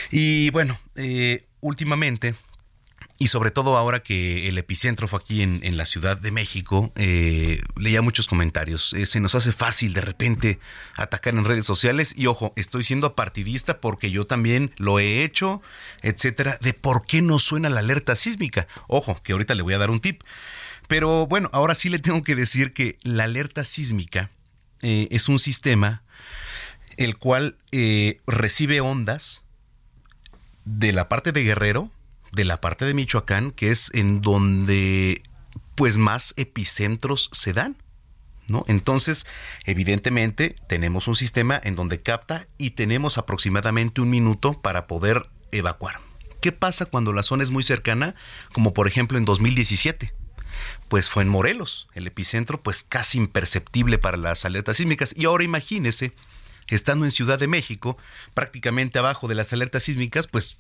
[0.10, 2.36] Y bueno, eh, últimamente
[3.20, 7.62] y sobre todo ahora que el epicentro fue aquí en, la Ciudad de México, eh,
[7.76, 8.94] leía muchos comentarios.
[8.94, 10.60] Eh, se nos hace fácil de repente
[10.96, 12.14] atacar en redes sociales.
[12.16, 15.62] Y ojo, estoy siendo partidista porque yo también lo he hecho,
[16.04, 18.68] etcétera, de por qué no suena la alerta sísmica.
[18.88, 20.22] Ojo, que ahorita le voy a dar un tip.
[20.88, 24.30] Pero bueno, ahora sí le tengo que decir que la alerta sísmica
[24.82, 26.04] eh, es un sistema
[26.98, 27.58] el cual
[28.26, 29.44] recibe ondas
[30.66, 31.92] de la parte de Guerrero,
[32.32, 35.22] de la parte de Michoacán, que es en donde
[35.76, 37.78] pues más epicentros se dan.
[38.50, 38.64] ¿No?
[38.70, 39.26] Entonces,
[39.66, 46.00] evidentemente, tenemos un sistema en donde capta y tenemos aproximadamente un minuto para poder evacuar.
[46.40, 48.16] ¿Qué pasa cuando la zona es muy cercana?
[48.54, 50.14] Como por ejemplo en 2017.
[50.88, 55.14] Pues fue en Morelos, el epicentro pues casi imperceptible para las alertas sísmicas.
[55.18, 56.14] Y ahora imagínese
[56.70, 57.98] estando en Ciudad de México,
[58.34, 60.58] prácticamente abajo de las alertas sísmicas, pues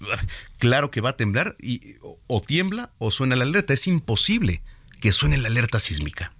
[0.58, 1.96] claro que va a temblar y
[2.28, 3.74] o tiembla o suena la alerta.
[3.74, 4.62] Es imposible
[5.02, 6.34] que suene la alerta sísmica.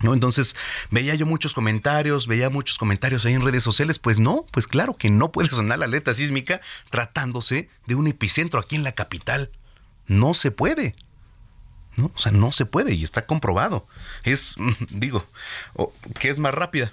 [0.00, 0.12] ¿No?
[0.12, 0.54] Entonces
[0.90, 4.94] veía yo muchos comentarios, veía muchos comentarios ahí en redes sociales, pues no, pues claro
[4.94, 9.50] que no puede sonar la alerta sísmica tratándose de un epicentro aquí en la capital.
[10.06, 10.94] No se puede.
[11.96, 12.12] ¿No?
[12.14, 13.86] O sea, no se puede y está comprobado.
[14.24, 14.56] Es,
[14.90, 15.26] digo,
[16.18, 16.92] ¿qué es más rápida?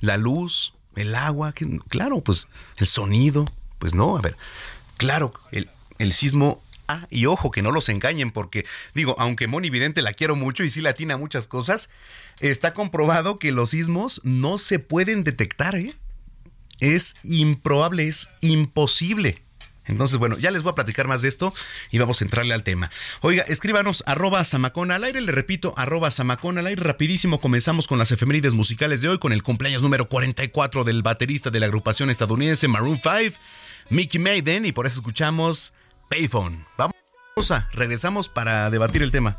[0.00, 1.54] La luz, el agua,
[1.88, 3.44] claro, pues el sonido,
[3.78, 4.36] pues no, a ver,
[4.96, 9.70] claro, el, el sismo Ah, y ojo, que no los engañen, porque digo, aunque Moni
[9.70, 11.90] Vidente la quiero mucho y sí la atina muchas cosas,
[12.40, 15.92] está comprobado que los sismos no se pueden detectar, ¿eh?
[16.78, 19.42] Es improbable, es imposible.
[19.86, 21.54] Entonces, bueno, ya les voy a platicar más de esto
[21.90, 22.90] y vamos a entrarle al tema.
[23.20, 26.82] Oiga, escríbanos arroba Samacón al aire, le repito, arroba Samacón al aire.
[26.82, 31.50] Rapidísimo comenzamos con las efemérides musicales de hoy, con el cumpleaños número 44 del baterista
[31.50, 33.36] de la agrupación estadounidense Maroon 5,
[33.90, 35.72] Mickey Maiden, y por eso escuchamos
[36.08, 36.64] Payphone.
[36.76, 39.38] Vamos a, regresamos para debatir el tema.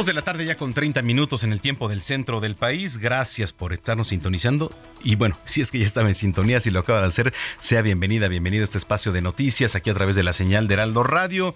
[0.00, 2.96] Dos de la tarde ya con 30 minutos en el tiempo del centro del país.
[2.96, 4.72] Gracias por estarnos sintonizando.
[5.04, 7.82] Y bueno, si es que ya estaba en sintonía, si lo acaba de hacer, sea
[7.82, 11.02] bienvenida, bienvenido a este espacio de noticias aquí a través de la señal de Heraldo
[11.02, 11.54] Radio.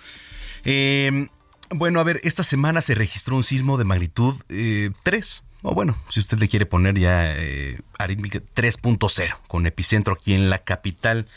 [0.67, 1.29] Eh,
[1.71, 4.49] bueno, a ver, esta semana se registró un sismo de magnitud 3.
[4.51, 10.35] Eh, o bueno, si usted le quiere poner ya eh, aritmética 3.0 con epicentro aquí
[10.35, 11.29] en la capital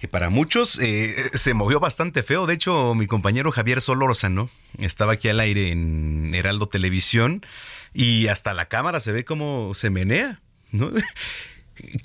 [0.00, 2.46] que para muchos eh, se movió bastante feo.
[2.46, 7.44] De hecho, mi compañero Javier Solórzano estaba aquí al aire en Heraldo Televisión
[7.92, 10.40] y hasta la cámara se ve como se menea.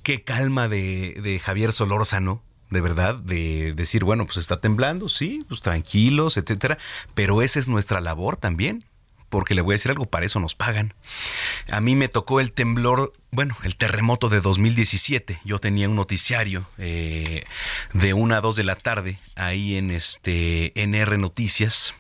[0.04, 5.46] Qué calma de, de Javier Solórzano de verdad, de decir, bueno, pues está temblando, sí,
[5.48, 6.78] pues tranquilos, etcétera,
[7.14, 8.84] pero esa es nuestra labor también,
[9.30, 10.94] porque le voy a decir algo, para eso nos pagan.
[11.70, 15.40] A mí me tocó el temblor, bueno, el terremoto de 2017.
[15.44, 17.44] Yo tenía un noticiario eh,
[17.94, 21.94] de una a dos de la tarde ahí en este NR Noticias.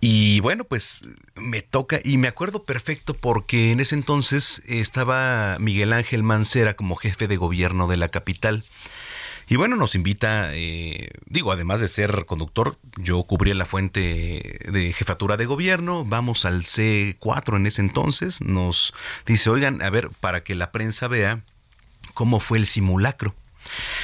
[0.00, 1.02] Y bueno, pues
[1.36, 6.96] me toca, y me acuerdo perfecto porque en ese entonces estaba Miguel Ángel Mancera como
[6.96, 8.64] jefe de gobierno de la capital.
[9.48, 14.92] Y bueno, nos invita, eh, digo, además de ser conductor, yo cubría la fuente de
[14.92, 18.94] jefatura de gobierno, vamos al C4 en ese entonces, nos
[19.26, 21.42] dice, oigan, a ver, para que la prensa vea
[22.14, 23.34] cómo fue el simulacro.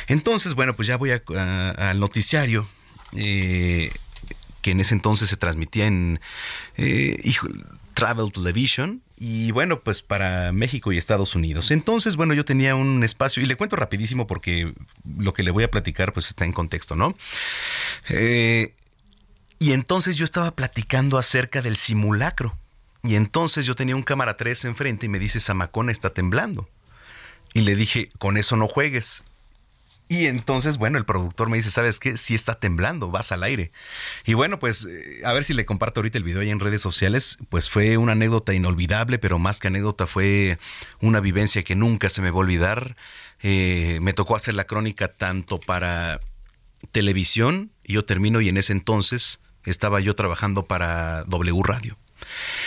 [0.07, 2.69] Entonces, bueno, pues ya voy al noticiario.
[3.17, 3.91] Eh,
[4.61, 6.21] que en ese entonces se transmitía en
[6.77, 7.17] eh,
[7.95, 11.71] Travel Television y bueno, pues para México y Estados Unidos.
[11.71, 14.73] Entonces, bueno, yo tenía un espacio y le cuento rapidísimo porque
[15.19, 17.17] lo que le voy a platicar pues está en contexto, ¿no?
[18.09, 18.75] Eh,
[19.59, 22.57] y entonces yo estaba platicando acerca del simulacro.
[23.03, 26.69] Y entonces yo tenía un cámara 3 enfrente y me dice, Samacona está temblando.
[27.55, 29.25] Y le dije, con eso no juegues.
[30.09, 32.17] Y entonces, bueno, el productor me dice, ¿sabes qué?
[32.17, 33.73] Si está temblando, vas al aire.
[34.25, 36.81] Y bueno, pues eh, a ver si le comparto ahorita el video ahí en redes
[36.81, 37.37] sociales.
[37.51, 40.59] Pues fue una anécdota inolvidable, pero más que anécdota fue
[41.01, 42.97] una vivencia que nunca se me va a olvidar.
[43.43, 46.21] Eh, me tocó hacer la crónica tanto para
[46.91, 51.99] televisión, y yo termino y en ese entonces estaba yo trabajando para W Radio.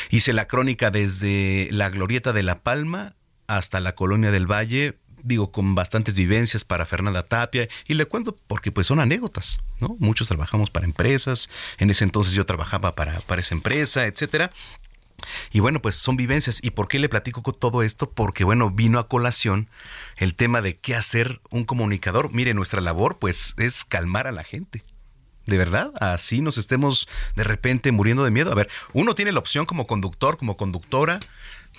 [0.10, 3.16] Hice la crónica desde la Glorieta de La Palma
[3.48, 8.36] hasta la Colonia del Valle digo, con bastantes vivencias para Fernanda Tapia, y le cuento
[8.48, 9.96] porque pues son anécdotas, ¿no?
[10.00, 14.52] Muchos trabajamos para empresas, en ese entonces yo trabajaba para, para esa empresa, etcétera.
[15.52, 16.60] Y bueno, pues son vivencias.
[16.64, 18.10] ¿Y por qué le platico con todo esto?
[18.10, 19.68] Porque bueno, vino a colación
[20.18, 22.32] el tema de qué hacer un comunicador.
[22.34, 24.84] Mire, nuestra labor pues es calmar a la gente.
[25.46, 25.92] ¿De verdad?
[26.00, 28.52] Así nos estemos de repente muriendo de miedo.
[28.52, 31.20] A ver, uno tiene la opción como conductor, como conductora,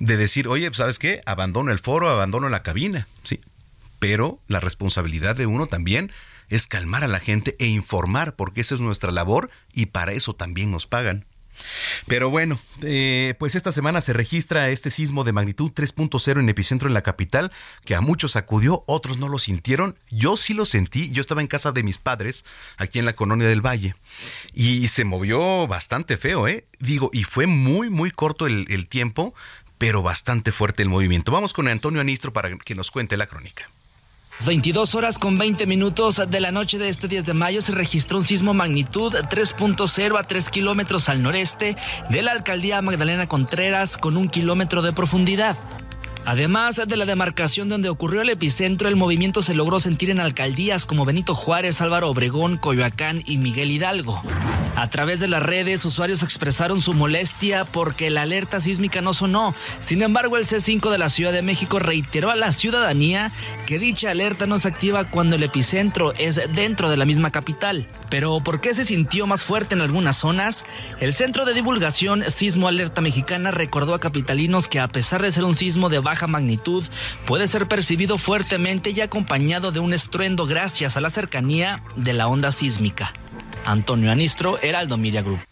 [0.02, 1.22] de decir, oye, pues, ¿sabes qué?
[1.26, 3.40] Abandono el foro, abandono la cabina, sí.
[4.00, 6.10] Pero la responsabilidad de uno también
[6.48, 10.34] es calmar a la gente e informar, porque esa es nuestra labor y para eso
[10.34, 11.24] también nos pagan.
[12.06, 16.88] Pero bueno, eh, pues esta semana se registra este sismo de magnitud 3.0 en epicentro
[16.88, 17.52] en la capital,
[17.84, 19.96] que a muchos acudió, otros no lo sintieron.
[20.10, 22.44] Yo sí lo sentí, yo estaba en casa de mis padres,
[22.76, 23.94] aquí en la colonia del Valle,
[24.52, 26.66] y se movió bastante feo, ¿eh?
[26.80, 29.34] Digo, y fue muy, muy corto el tiempo,
[29.82, 31.32] pero bastante fuerte el movimiento.
[31.32, 33.68] Vamos con Antonio Anistro para que nos cuente la crónica.
[34.46, 38.18] 22 horas con 20 minutos de la noche de este 10 de mayo se registró
[38.18, 41.76] un sismo magnitud 3.0 a 3 kilómetros al noreste
[42.10, 45.56] de la alcaldía Magdalena Contreras con un kilómetro de profundidad.
[46.24, 50.86] Además de la demarcación donde ocurrió el epicentro, el movimiento se logró sentir en alcaldías
[50.86, 54.22] como Benito Juárez, Álvaro Obregón, Coyoacán y Miguel Hidalgo.
[54.76, 59.52] A través de las redes, usuarios expresaron su molestia porque la alerta sísmica no sonó.
[59.80, 63.32] Sin embargo, el C5 de la Ciudad de México reiteró a la ciudadanía
[63.66, 67.86] que dicha alerta no se activa cuando el epicentro es dentro de la misma capital.
[68.10, 70.64] Pero ¿por qué se sintió más fuerte en algunas zonas?
[71.00, 75.44] El Centro de Divulgación Sismo Alerta Mexicana recordó a capitalinos que a pesar de ser
[75.44, 76.84] un sismo de baja magnitud,
[77.26, 82.26] puede ser percibido fuertemente y acompañado de un estruendo gracias a la cercanía de la
[82.26, 83.12] onda sísmica.
[83.64, 85.51] Antonio Anistro, Heraldo Media Group.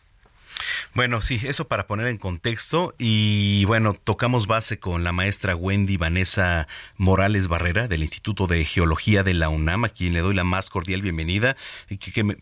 [0.95, 2.95] Bueno, sí, eso para poner en contexto.
[2.99, 9.23] Y bueno, tocamos base con la maestra Wendy Vanessa Morales Barrera del Instituto de Geología
[9.23, 11.57] de la UNAM, a quien le doy la más cordial bienvenida.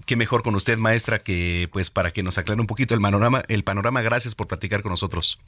[0.07, 3.43] Qué mejor con usted, maestra, que pues para que nos aclare un poquito el panorama.
[3.49, 5.39] El panorama, gracias por platicar con nosotros.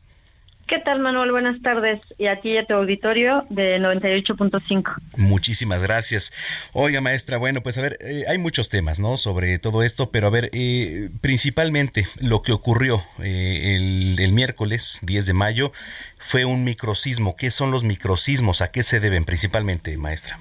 [0.71, 1.33] ¿Qué tal, Manuel?
[1.33, 2.01] Buenas tardes.
[2.17, 4.95] Y aquí a tu auditorio de 98.5.
[5.17, 6.33] Muchísimas gracias.
[6.73, 9.17] Oiga, maestra, bueno, pues a ver, eh, hay muchos temas, ¿no?
[9.17, 15.01] Sobre todo esto, pero a ver, eh, principalmente lo que ocurrió eh, el, el miércoles
[15.03, 15.73] 10 de mayo
[16.19, 17.35] fue un microsismo.
[17.35, 18.63] ¿Qué son los microsismos?
[18.63, 20.39] ¿A qué se deben principalmente, maestra?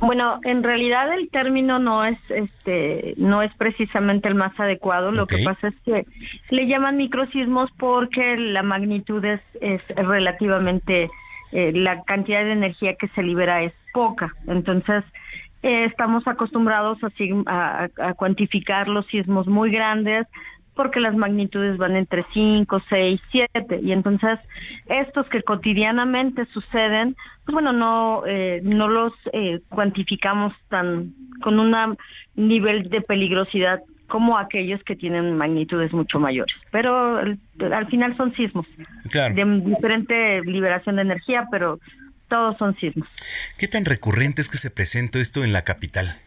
[0.00, 5.10] Bueno, en realidad el término no es este no es precisamente el más adecuado.
[5.10, 6.06] Lo que pasa es que
[6.50, 11.10] le llaman microsismos porque la magnitud es, es relativamente
[11.52, 14.34] eh, la cantidad de energía que se libera es poca.
[14.46, 15.04] Entonces
[15.62, 16.98] eh, estamos acostumbrados
[17.46, 20.26] a, a, cuantificar los sismos muy grandes
[20.76, 24.38] porque las magnitudes van entre 5, 6, 7 y entonces
[24.86, 31.74] estos que cotidianamente suceden, pues bueno, no, eh, no los eh, cuantificamos tan con un
[32.34, 36.54] nivel de peligrosidad como aquellos que tienen magnitudes mucho mayores.
[36.70, 38.66] Pero al final son sismos
[39.12, 41.80] de diferente liberación de energía, pero
[42.28, 43.08] todos son sismos.
[43.58, 46.18] ¿Qué tan recurrente es que se presente esto en la capital?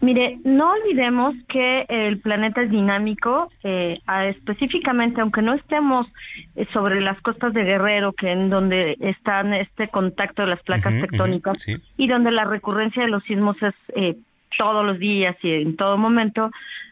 [0.00, 6.06] Mire, no olvidemos que el planeta es dinámico, eh, específicamente, aunque no estemos
[6.54, 10.92] eh, sobre las costas de Guerrero, que en donde están este contacto de las placas
[11.00, 11.64] tectónicas
[11.96, 14.16] y donde la recurrencia de los sismos es eh,
[14.58, 16.50] todos los días y en todo momento,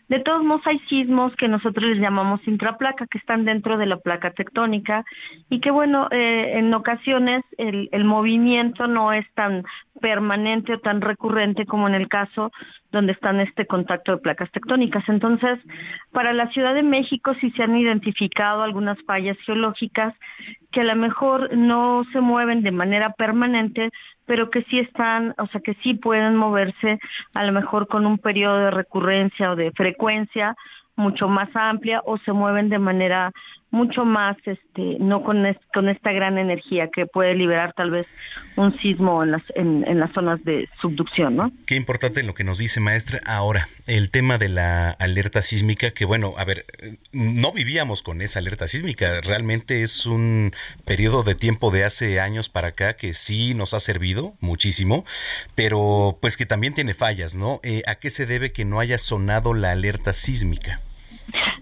[0.09, 3.97] de todos modos hay sismos que nosotros les llamamos intraplaca, que están dentro de la
[3.97, 5.05] placa tectónica
[5.49, 9.64] y que bueno, eh, en ocasiones el, el, movimiento no es tan
[10.01, 12.51] permanente o tan recurrente como en el caso
[12.91, 15.05] donde están este contacto de placas tectónicas.
[15.09, 15.59] Entonces,
[16.13, 20.15] para la Ciudad de México sí se han identificado algunas fallas geológicas
[20.73, 23.91] que a lo mejor no se mueven de manera permanente,
[24.27, 26.99] pero que sí están, o sea, que sí pueden moverse
[27.35, 30.57] a lo mejor con un periodo de recurrencia o de frecuencia
[30.97, 33.33] mucho más amplia o se mueven de manera
[33.75, 38.07] mucho más, este, no con, con esta gran energía que puede liberar tal vez
[38.57, 41.53] un sismo en las, en, en, las zonas de subducción, ¿no?
[41.67, 43.21] Qué importante lo que nos dice maestra.
[43.27, 46.65] Ahora, el tema de la alerta sísmica, que bueno, a ver,
[47.13, 50.53] no vivíamos con esa alerta sísmica, realmente es un
[50.85, 55.05] periodo de tiempo de hace años para acá que sí nos ha servido muchísimo,
[55.57, 57.59] pero pues que también tiene fallas, ¿no?
[57.65, 60.81] Eh, ¿A qué se debe que no haya sonado la alerta sísmica?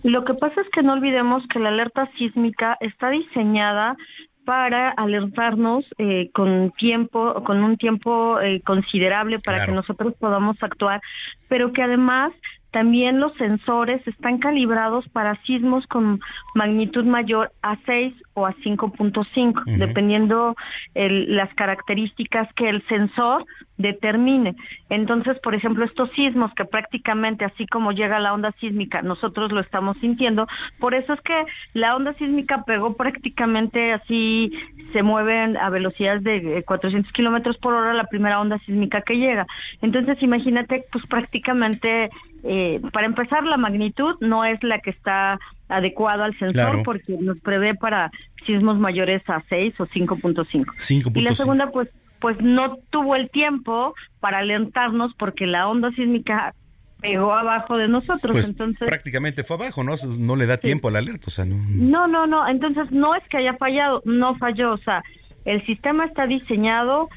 [0.02, 3.96] Lo que pasa es que no olvidemos que la alerta sísmica está diseñada
[4.44, 11.00] para alertarnos eh, con tiempo, con un tiempo eh, considerable para que nosotros podamos actuar,
[11.48, 12.32] pero que además
[12.72, 16.20] también los sensores están calibrados para sismos con
[16.54, 20.56] magnitud mayor a 6 o a 5.5, dependiendo
[20.94, 23.44] las características que el sensor
[23.76, 24.54] determine.
[24.88, 29.60] Entonces, por ejemplo, estos sismos que prácticamente así como llega la onda sísmica, nosotros lo
[29.60, 30.46] estamos sintiendo,
[30.78, 34.52] por eso es que la onda sísmica pegó prácticamente así,
[34.92, 39.18] se mueven a velocidades de 400 eh, kilómetros por hora la primera onda sísmica que
[39.18, 39.46] llega.
[39.82, 42.10] Entonces, imagínate, pues prácticamente
[42.44, 47.38] eh, para empezar, la magnitud no es la que está adecuada al sensor porque nos
[47.38, 48.10] prevé para
[48.46, 51.16] sismos mayores a 6 o 5.5.
[51.16, 51.88] Y la segunda, pues,
[52.20, 56.54] pues no tuvo el tiempo para alentarnos porque la onda sísmica
[57.00, 58.32] pegó abajo de nosotros.
[58.32, 59.94] Pues entonces prácticamente fue abajo, ¿no?
[60.18, 61.56] No le da tiempo al alerta, o sea, no...
[61.56, 62.06] no...
[62.08, 64.72] No, no, Entonces no es que haya fallado, no falló.
[64.72, 65.02] O sea,
[65.44, 67.08] el sistema está diseñado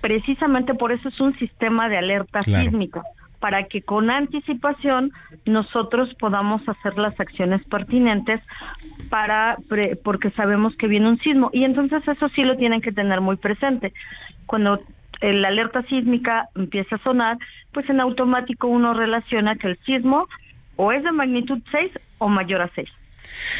[0.00, 3.02] precisamente por eso es un sistema de alerta sísmica
[3.40, 5.12] para que con anticipación
[5.44, 8.40] nosotros podamos hacer las acciones pertinentes
[9.10, 9.56] para
[10.02, 13.36] porque sabemos que viene un sismo y entonces eso sí lo tienen que tener muy
[13.36, 13.92] presente.
[14.46, 14.80] Cuando
[15.20, 17.38] la alerta sísmica empieza a sonar,
[17.72, 20.28] pues en automático uno relaciona que el sismo
[20.76, 22.88] o es de magnitud 6 o mayor a 6.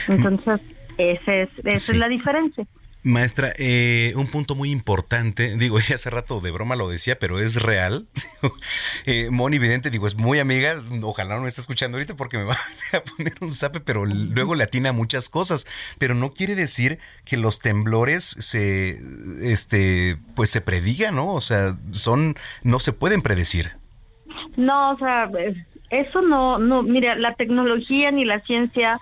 [0.09, 0.61] Entonces,
[0.99, 2.67] ese es, esa es la diferencia.
[3.05, 7.63] Maestra, eh, un punto muy importante, digo, hace rato de broma lo decía, pero es
[7.63, 8.07] real.
[9.07, 12.45] eh, Moni Vidente, digo, es muy amiga, ojalá no me esté escuchando ahorita porque me
[12.45, 12.57] va
[12.93, 15.67] a poner un zape, pero luego le atina muchas cosas.
[15.99, 19.01] Pero no quiere decir que los temblores se,
[19.43, 21.35] este, pues se predigan, ¿no?
[21.35, 23.73] O sea, son, no se pueden predecir.
[24.57, 25.31] No, o sea,
[25.91, 28.99] eso no, no, mira, la tecnología ni la ciencia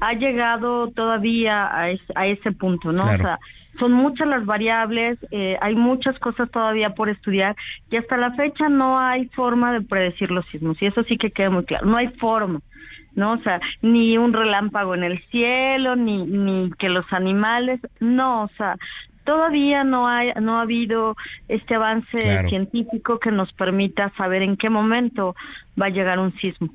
[0.00, 1.90] ha llegado todavía a,
[2.26, 3.04] ese punto, ¿no?
[3.04, 3.38] O sea,
[3.78, 7.56] son muchas las variables, eh, hay muchas cosas todavía por estudiar
[7.90, 11.30] y hasta la fecha no hay forma de predecir los sismos y eso sí que
[11.30, 12.60] queda muy claro, no hay forma.
[13.14, 13.32] ¿no?
[13.32, 18.48] O sea, ni un relámpago en el cielo, ni, ni que los animales, no, o
[18.56, 18.76] sea,
[19.30, 21.16] todavía no, hay, no ha habido
[21.46, 22.18] este avance
[22.48, 25.36] científico que nos permita saber en qué momento
[25.80, 26.74] va a llegar un sismo.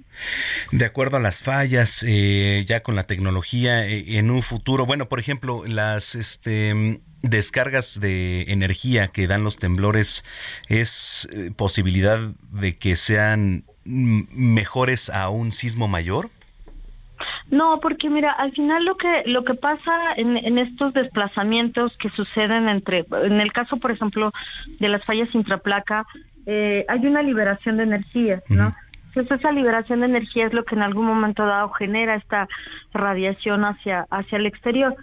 [0.71, 5.09] De acuerdo a las fallas, eh, ya con la tecnología, eh, en un futuro, bueno,
[5.09, 10.23] por ejemplo, las este, descargas de energía que dan los temblores,
[10.69, 12.19] ¿es eh, posibilidad
[12.53, 16.29] de que sean mejores a un sismo mayor?
[17.51, 22.67] No, porque mira, al final lo que lo que pasa en, estos desplazamientos que suceden
[22.67, 24.31] entre, en el caso, por ejemplo,
[24.79, 26.05] de las fallas intraplaca,
[26.47, 28.75] eh, hay una liberación de energía, ¿no?
[29.07, 32.47] Entonces esa liberación de energía es lo que en algún momento dado genera esta
[32.93, 34.95] radiación hacia hacia el exterior,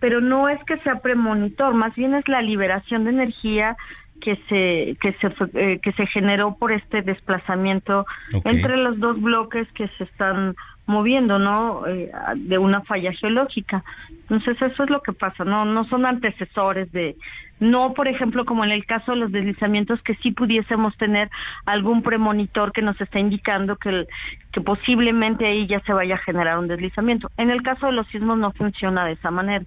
[0.00, 3.76] pero no es que sea premonitor, más bien es la liberación de energía
[4.20, 8.06] que se que se eh, que se generó por este desplazamiento
[8.44, 10.56] entre los dos bloques que se están
[10.90, 11.86] moviendo, ¿no?
[11.86, 13.84] Eh, de una falla geológica.
[14.10, 15.64] Entonces eso es lo que pasa, ¿no?
[15.64, 17.16] No son antecesores de,
[17.58, 21.30] no por ejemplo como en el caso de los deslizamientos que sí pudiésemos tener
[21.66, 24.06] algún premonitor que nos está indicando que,
[24.52, 27.30] que posiblemente ahí ya se vaya a generar un deslizamiento.
[27.36, 29.64] En el caso de los sismos no funciona de esa manera.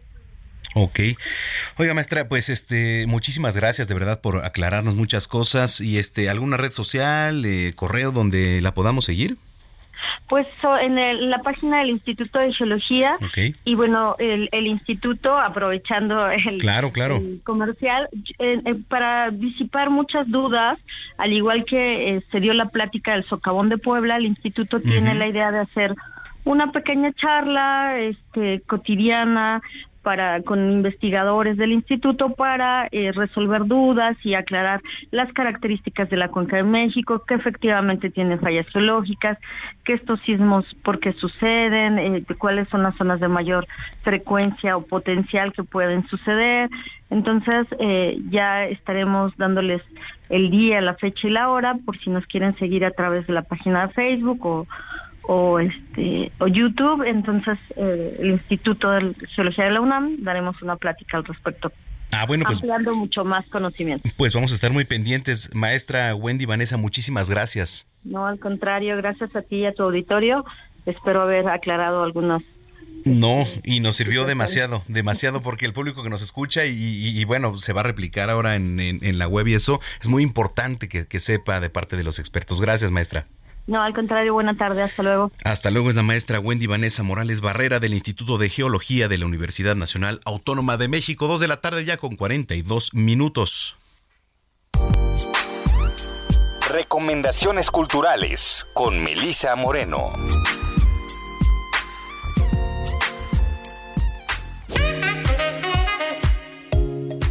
[0.75, 0.99] Ok.
[1.77, 6.57] Oiga, maestra, pues este, muchísimas gracias de verdad por aclararnos muchas cosas y este, alguna
[6.57, 9.37] red social, eh, correo donde la podamos seguir.
[10.27, 10.47] Pues
[10.81, 13.17] en, la página del Instituto de Geología
[13.63, 17.21] y bueno, el, instituto, aprovechando el, claro, claro.
[17.43, 18.09] comercial,
[18.87, 20.79] para disipar muchas dudas,
[21.17, 25.15] al igual que eh, se dio la plática del socavón de Puebla, el instituto tiene
[25.15, 25.95] la idea de hacer
[26.45, 29.61] una pequeña charla este, cotidiana
[30.03, 34.81] para con investigadores del instituto para eh, resolver dudas y aclarar
[35.11, 39.39] las características de la cuenca de México, que efectivamente tiene fallas geológicas,
[39.85, 43.65] que estos sismos por qué suceden, eh, cuáles son las zonas de mayor
[44.01, 46.69] frecuencia o potencial que pueden suceder.
[47.09, 49.81] Entonces eh, ya estaremos dándoles
[50.29, 53.33] el día, la fecha y la hora por si nos quieren seguir a través de
[53.33, 54.67] la página de Facebook o
[55.23, 60.75] o este o YouTube, entonces eh, el Instituto de Geología de la UNAM daremos una
[60.75, 61.71] plática al respecto.
[62.11, 64.07] Ah, bueno, pues, ampliando mucho más conocimiento.
[64.17, 65.53] Pues vamos a estar muy pendientes.
[65.55, 67.87] Maestra Wendy Vanessa, muchísimas gracias.
[68.03, 70.45] No, al contrario, gracias a ti y a tu auditorio.
[70.85, 72.43] Espero haber aclarado algunas
[73.05, 77.73] no, y nos sirvió demasiado, demasiado porque el público que nos escucha y, bueno, se
[77.73, 81.19] va a replicar ahora en, en, la web y eso es muy importante que, que
[81.19, 82.61] sepa de parte de los expertos.
[82.61, 83.27] Gracias, maestra.
[83.65, 85.31] No, al contrario, buena tarde, hasta luego.
[85.45, 89.25] Hasta luego es la maestra Wendy Vanessa Morales Barrera del Instituto de Geología de la
[89.25, 93.77] Universidad Nacional Autónoma de México, dos de la tarde ya con 42 minutos.
[96.69, 100.11] Recomendaciones culturales con Melisa Moreno.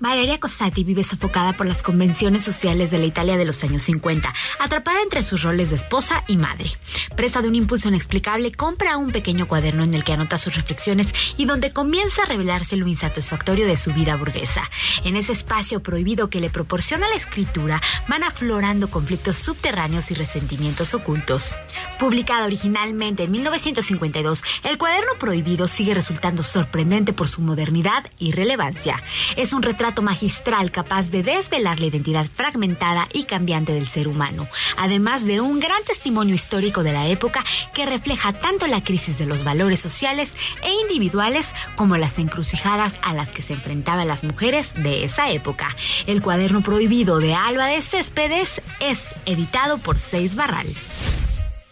[0.00, 4.32] Valeria Cosati vive sofocada por las convenciones sociales de la Italia de los años 50,
[4.60, 6.70] atrapada entre sus roles de esposa y madre.
[7.16, 11.12] Presta de un impulso inexplicable, compra un pequeño cuaderno en el que anota sus reflexiones
[11.36, 14.70] y donde comienza a revelarse lo insatisfactorio de su vida burguesa.
[15.04, 20.94] En ese espacio prohibido que le proporciona la escritura, van aflorando conflictos subterráneos y resentimientos
[20.94, 21.56] ocultos.
[21.98, 29.02] Publicada originalmente en 1952, el cuaderno prohibido sigue resultando sorprendente por su modernidad y relevancia.
[29.36, 34.48] Es un retrato magistral capaz de desvelar la identidad fragmentada y cambiante del ser humano,
[34.76, 39.26] además de un gran testimonio histórico de la época que refleja tanto la crisis de
[39.26, 44.68] los valores sociales e individuales como las encrucijadas a las que se enfrentaban las mujeres
[44.74, 45.74] de esa época.
[46.06, 50.66] El cuaderno prohibido de Alba de Céspedes es editado por Seis Barral.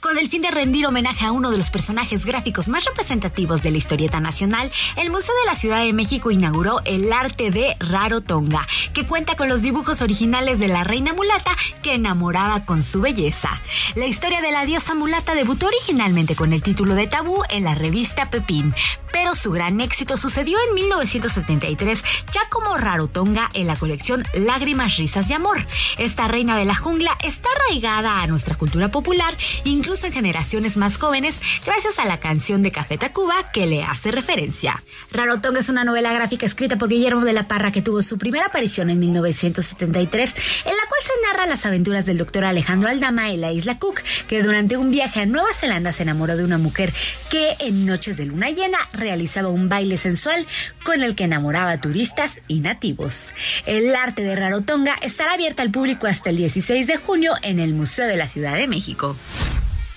[0.01, 3.71] Con el fin de rendir homenaje a uno de los personajes gráficos más representativos de
[3.71, 8.21] la historieta nacional, el Museo de la Ciudad de México inauguró el arte de Raro
[8.21, 13.01] Tonga, que cuenta con los dibujos originales de la reina mulata que enamoraba con su
[13.01, 13.61] belleza.
[13.95, 17.75] La historia de la diosa mulata debutó originalmente con el título de Tabú en la
[17.75, 18.75] revista Pepín,
[19.13, 24.99] pero su gran éxito sucedió en 1973 ya como Raro Tonga en la colección Lágrimas,
[24.99, 25.67] Risas y Amor.
[25.97, 29.35] Esta reina de la jungla está arraigada a nuestra cultura popular,
[29.65, 34.11] incluso en generaciones más jóvenes, gracias a la canción de Café Tacuba que le hace
[34.11, 34.83] referencia.
[35.13, 38.47] Rarotonga es una novela gráfica escrita por Guillermo de la Parra que tuvo su primera
[38.47, 40.35] aparición en 1973,
[40.65, 44.03] en la cual se narra las aventuras del doctor Alejandro Aldama en la isla Cook,
[44.27, 46.93] que durante un viaje a Nueva Zelanda se enamoró de una mujer
[47.31, 50.49] que en noches de luna llena realizaba un baile sensual
[50.83, 53.29] con el que enamoraba turistas y nativos.
[53.67, 57.73] El arte de Rarotonga estará abierta al público hasta el 16 de junio en el
[57.73, 59.17] Museo de la Ciudad de México.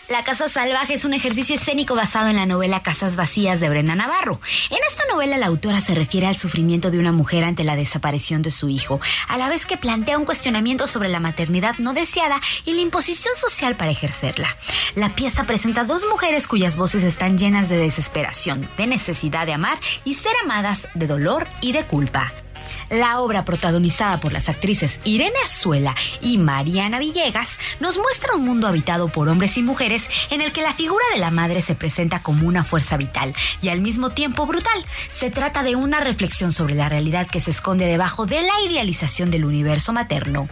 [0.10, 3.94] La Casa Salvaje es un ejercicio escénico basado en la novela Casas Vacías de Brenda
[3.94, 4.42] Navarro.
[4.72, 8.42] En esta novela la autora se refiere al sufrimiento de una mujer ante la desaparición
[8.42, 12.42] de su hijo, a la vez que plantea un cuestionamiento sobre la maternidad no deseada
[12.66, 14.58] y la imposición social para ejercerla.
[14.96, 19.80] La pieza presenta dos mujeres cuyas voces están llenas de desesperación, de necesidad de amar
[20.06, 22.34] y ser amadas, de dolor y de culpa.
[22.90, 28.68] La obra protagonizada por las actrices Irene Azuela y Mariana Villegas nos muestra un mundo
[28.68, 32.24] habitado por hombres y mujeres en el que la figura de la madre se presenta
[32.24, 34.84] como una fuerza vital y al mismo tiempo brutal.
[35.10, 39.30] Se trata de una reflexión sobre la realidad que se esconde debajo de la idealización
[39.30, 40.50] del universo materno.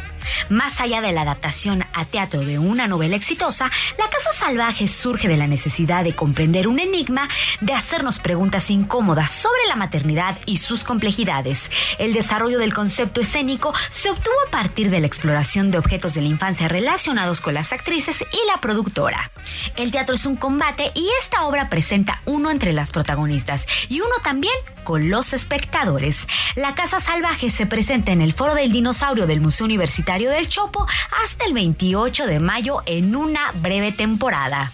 [0.49, 5.27] Más allá de la adaptación a teatro de una novela exitosa, La Casa Salvaje surge
[5.27, 7.29] de la necesidad de comprender un enigma,
[7.61, 11.71] de hacernos preguntas incómodas sobre la maternidad y sus complejidades.
[11.97, 16.19] El desarrollo del concepto escénico se obtuvo a partir de la exploración de objetos de
[16.19, 19.31] la infancia relacionados con las actrices y la productora.
[19.77, 24.13] El teatro es un combate y esta obra presenta uno entre las protagonistas y uno
[24.25, 24.53] también
[24.83, 26.27] con los espectadores.
[26.57, 30.85] La Casa Salvaje se presenta en el Foro del Dinosaurio del Museo Universitario del Chopo
[31.23, 34.73] hasta el 28 de mayo en una breve temporada.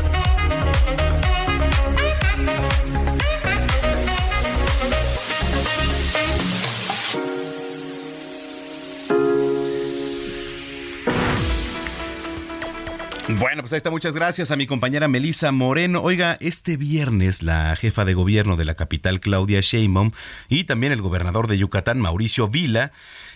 [13.39, 13.89] Bueno, pues ahí está.
[13.89, 16.01] Muchas gracias a mi compañera Melisa Moreno.
[16.01, 20.11] Oiga, este viernes la jefa de gobierno de la capital, Claudia Sheinbaum,
[20.49, 22.91] y también el gobernador de Yucatán, Mauricio Vila,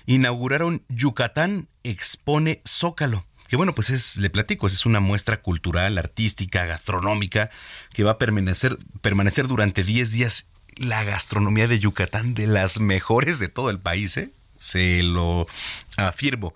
[0.05, 6.65] inauguraron Yucatán Expone Zócalo que bueno, pues es, le platico, es una muestra cultural, artística,
[6.65, 7.51] gastronómica,
[7.93, 10.47] que va a permanecer, permanecer durante 10 días.
[10.77, 14.31] La gastronomía de Yucatán de las mejores de todo el país, ¿eh?
[14.57, 15.47] Se lo
[15.97, 16.53] afirmo.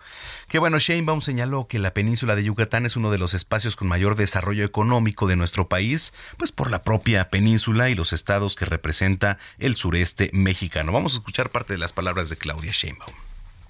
[0.47, 3.87] Que bueno, Sheinbaum señaló que la península de Yucatán es uno de los espacios con
[3.87, 8.65] mayor desarrollo económico de nuestro país, pues por la propia península y los estados que
[8.65, 10.91] representa el sureste mexicano.
[10.91, 13.15] Vamos a escuchar parte de las palabras de Claudia Sheinbaum.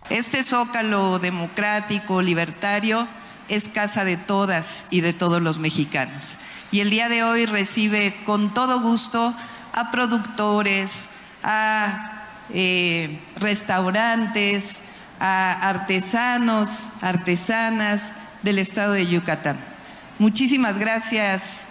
[0.09, 3.07] Este zócalo democrático, libertario,
[3.47, 6.37] es casa de todas y de todos los mexicanos.
[6.71, 9.35] Y el día de hoy recibe con todo gusto
[9.73, 11.09] a productores,
[11.43, 12.18] a
[12.53, 14.81] eh, restaurantes,
[15.19, 19.59] a artesanos, artesanas del estado de Yucatán.
[20.17, 21.67] Muchísimas gracias,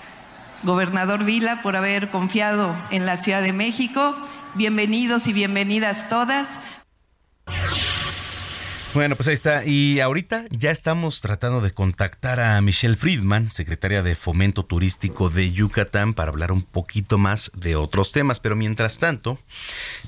[0.63, 4.17] gobernador Vila, por haber confiado en la Ciudad de México.
[4.55, 6.61] Bienvenidos y bienvenidas todas.
[8.95, 9.67] Bueno, pues ahí está.
[9.67, 15.53] Y ahorita ya estamos tratando de contactar a Michelle Friedman, secretaria de Fomento Turístico de
[15.53, 18.41] Yucatán, para hablar un poquito más de otros temas.
[18.41, 19.39] Pero mientras tanto,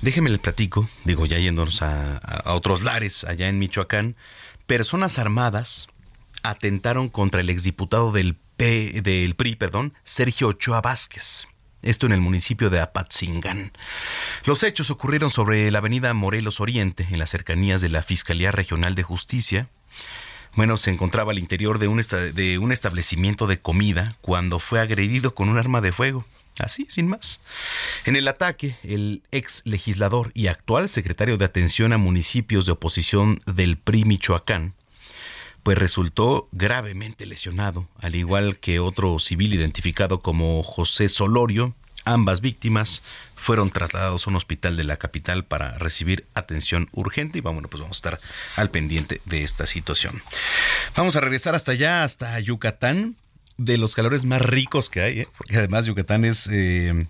[0.01, 4.16] déjeme le platico, digo, ya yéndonos a, otros lares allá en Michoacán,
[4.66, 5.89] personas armadas
[6.43, 11.50] atentaron contra el exdiputado del, P, del PRI, perdón, Sergio Ochoa Vázquez
[11.83, 13.72] esto en el municipio de Apatzingán.
[14.45, 18.95] Los hechos ocurrieron sobre la avenida Morelos Oriente, en las cercanías de la Fiscalía Regional
[18.95, 19.68] de Justicia.
[20.55, 22.01] Bueno, se encontraba al interior de un,
[22.35, 26.24] de un establecimiento de comida cuando fue agredido con un arma de fuego.
[26.59, 27.41] Así, sin más.
[28.05, 33.41] En el ataque, el ex legislador y actual secretario de Atención a Municipios de Oposición
[33.47, 34.74] del PRI Michoacán,
[35.63, 41.75] pues resultó gravemente lesionado, al igual que otro civil identificado como José Solorio.
[42.05, 43.03] Ambas víctimas
[43.37, 47.83] fueron trasladados a un hospital de la capital para recibir atención urgente y bueno, pues
[47.83, 48.21] vamos a estar
[48.57, 50.23] al pendiente de esta situación.
[50.97, 53.17] Vamos a regresar hasta allá, hasta Yucatán,
[53.59, 55.29] de los calores más ricos que hay, ¿eh?
[55.37, 56.49] porque además Yucatán es...
[56.51, 57.07] Eh,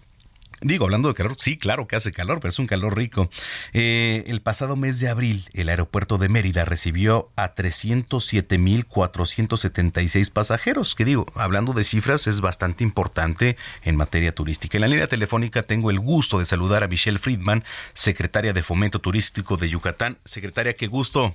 [0.63, 3.31] Digo, hablando de calor, sí, claro que hace calor, pero es un calor rico.
[3.73, 11.07] Eh, el pasado mes de abril, el aeropuerto de Mérida recibió a 307.476 pasajeros, que
[11.07, 14.77] digo, hablando de cifras, es bastante importante en materia turística.
[14.77, 19.01] En la línea telefónica tengo el gusto de saludar a Michelle Friedman, secretaria de Fomento
[19.01, 20.19] Turístico de Yucatán.
[20.25, 21.35] Secretaria, qué gusto.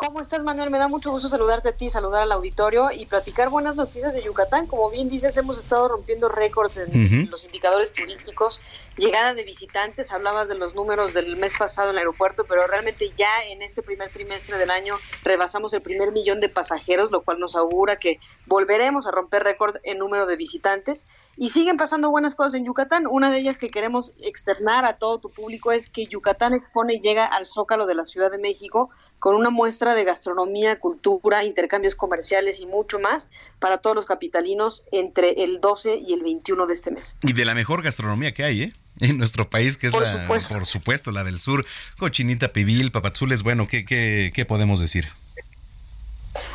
[0.00, 0.70] ¿Cómo estás, Manuel?
[0.70, 4.22] Me da mucho gusto saludarte a ti, saludar al auditorio y platicar buenas noticias de
[4.22, 4.66] Yucatán.
[4.66, 8.62] Como bien dices, hemos estado rompiendo récords en los indicadores turísticos,
[8.96, 13.10] llegada de visitantes, hablabas de los números del mes pasado en el aeropuerto, pero realmente
[13.14, 17.38] ya en este primer trimestre del año rebasamos el primer millón de pasajeros, lo cual
[17.38, 21.04] nos augura que volveremos a romper récord en número de visitantes.
[21.40, 23.06] Y siguen pasando buenas cosas en Yucatán.
[23.06, 27.00] Una de ellas que queremos externar a todo tu público es que Yucatán expone y
[27.00, 31.94] llega al Zócalo de la Ciudad de México con una muestra de gastronomía, cultura, intercambios
[31.94, 36.74] comerciales y mucho más para todos los capitalinos entre el 12 y el 21 de
[36.74, 37.16] este mes.
[37.22, 38.72] Y de la mejor gastronomía que hay, ¿eh?
[39.00, 40.54] En nuestro país, que es por la, supuesto.
[40.56, 41.64] por supuesto, la del sur,
[41.96, 45.08] cochinita pibil, papazules, bueno, ¿qué, qué, qué podemos decir?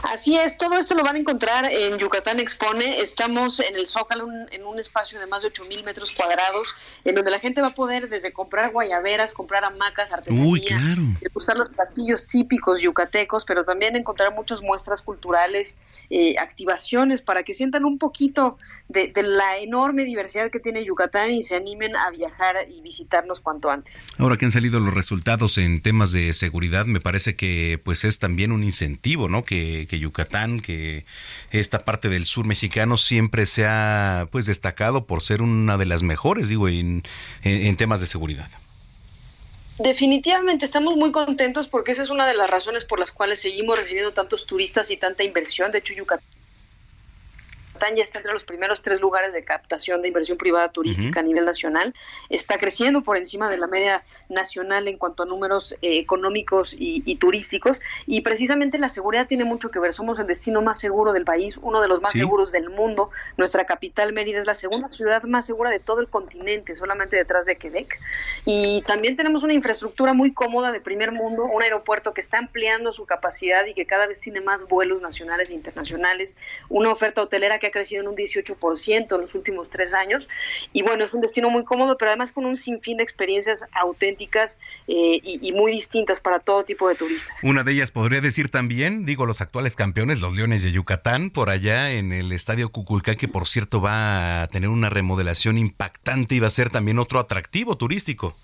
[0.03, 3.01] Así es, todo esto lo van a encontrar en Yucatán Expone.
[3.01, 6.73] Estamos en el Zócalo, en un espacio de más de 8 mil metros cuadrados,
[7.03, 11.01] en donde la gente va a poder desde comprar guayaberas, comprar hamacas, artesanía, Uy, claro.
[11.19, 15.75] degustar los platillos típicos yucatecos, pero también encontrar muchas muestras culturales,
[16.09, 18.57] eh, activaciones para que sientan un poquito
[18.87, 23.41] de, de la enorme diversidad que tiene Yucatán y se animen a viajar y visitarnos
[23.41, 23.99] cuanto antes.
[24.17, 28.19] Ahora que han salido los resultados en temas de seguridad, me parece que pues es
[28.19, 29.43] también un incentivo, ¿no?
[29.43, 31.05] Que, que Yucatán, que
[31.51, 36.03] esta parte del sur mexicano siempre se ha pues destacado por ser una de las
[36.03, 37.03] mejores, digo, en,
[37.43, 38.49] en, temas de seguridad.
[39.79, 43.77] Definitivamente estamos muy contentos porque esa es una de las razones por las cuales seguimos
[43.77, 45.71] recibiendo tantos turistas y tanta inversión.
[45.71, 46.25] De hecho, Yucatán
[47.95, 51.45] ya está entre los primeros tres lugares de captación de inversión privada turística a nivel
[51.45, 51.93] nacional.
[52.29, 57.03] Está creciendo por encima de la media nacional en cuanto a números eh, económicos y,
[57.05, 57.81] y turísticos.
[58.07, 59.93] Y precisamente la seguridad tiene mucho que ver.
[59.93, 62.19] Somos el destino más seguro del país, uno de los más Sí.
[62.19, 63.09] seguros del mundo.
[63.37, 67.45] Nuestra capital, Mérida, es la segunda ciudad más segura de todo el continente, solamente detrás
[67.45, 67.99] de Quebec.
[68.45, 72.93] Y también tenemos una infraestructura muy cómoda de primer mundo, un aeropuerto que está ampliando
[72.93, 76.35] su capacidad y que cada vez tiene más vuelos nacionales e internacionales,
[76.69, 80.27] una oferta hotelera que ha crecido en un 18% en los últimos tres años.
[80.73, 84.57] Y bueno, es un destino muy cómodo, pero además con un sinfín de experiencias auténticas
[84.87, 87.43] eh, y, muy distintas para todo tipo de turistas.
[87.43, 91.49] Una de ellas podría decir también, digo, los actuales campeones, los Leones de Yucatán, por
[91.49, 96.39] allá en el Estadio Cuculcán, que por cierto va a tener una remodelación impactante y
[96.39, 98.35] va a ser también otro atractivo turístico.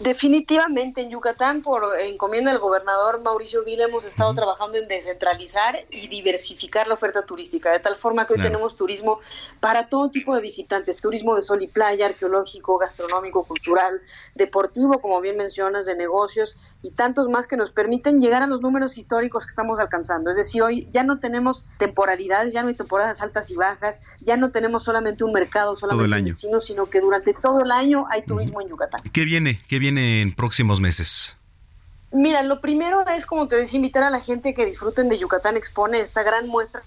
[0.00, 6.08] Definitivamente en Yucatán, por encomienda del gobernador Mauricio Vila, hemos estado trabajando en descentralizar y
[6.08, 8.50] diversificar la oferta turística, de tal forma que hoy Claro.
[8.50, 9.20] tenemos turismo
[9.60, 14.00] para todo tipo de visitantes, turismo de sol y playa, arqueológico, gastronómico, cultural,
[14.34, 18.62] deportivo, como bien mencionas, de negocios y tantos más que nos permiten llegar a los
[18.62, 20.30] números históricos que estamos alcanzando.
[20.30, 24.38] Es decir, hoy ya no tenemos temporalidades, ya no hay temporadas altas y bajas, ya
[24.38, 28.22] no tenemos solamente un mercado, solamente un destino, sino que durante todo el año hay
[28.22, 29.02] turismo en Yucatán.
[29.12, 29.60] ¿Qué viene?
[29.68, 31.36] ¿Qué viene en próximos meses?
[32.12, 35.56] Mira, lo primero es, como te decía, invitar a la gente que disfruten de Yucatán
[35.56, 36.82] Expone, esta gran muestra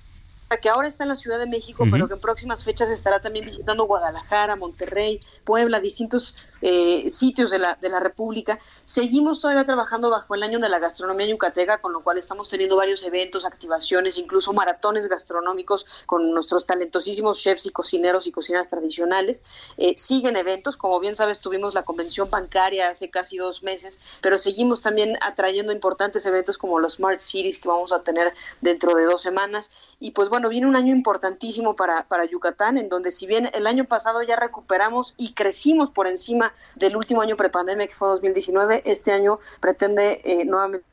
[0.57, 3.45] que ahora está en la Ciudad de México, pero que en próximas fechas estará también
[3.45, 6.35] visitando Guadalajara, Monterrey, Puebla, distintos
[6.65, 8.57] eh, sitios de la, de la República.
[8.85, 12.77] Seguimos todavía trabajando bajo el año de la gastronomía yucateca, con lo cual estamos teniendo
[12.77, 19.41] varios eventos, activaciones, incluso maratones gastronómicos con nuestros talentosísimos chefs y cocineros y cocineras tradicionales.
[19.75, 24.37] Eh, siguen eventos, como bien sabes, tuvimos la convención bancaria hace casi dos meses, pero
[24.37, 29.03] seguimos también atrayendo importantes eventos como los Smart Cities que vamos a tener dentro de
[29.03, 29.71] dos semanas.
[29.99, 33.67] Y pues bueno, viene un año importantísimo para, para Yucatán, en donde si bien el
[33.67, 38.83] año pasado ya recuperamos y crecimos por encima del último año prepandemia que fue 2019,
[38.85, 40.85] este año pretende eh, nuevamente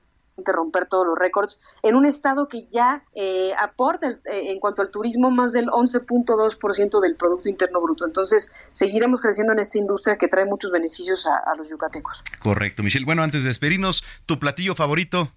[0.42, 4.80] romper todos los récords en un estado que ya eh, aporta el- eh, en cuanto
[4.80, 8.06] al turismo más del 11.2% del Producto Interno Bruto.
[8.06, 12.22] Entonces, seguiremos creciendo en esta industria que trae muchos beneficios a, a los yucatecos.
[12.42, 13.04] Correcto, Michelle.
[13.04, 15.30] Bueno, antes de despedirnos, ¿tu platillo favorito?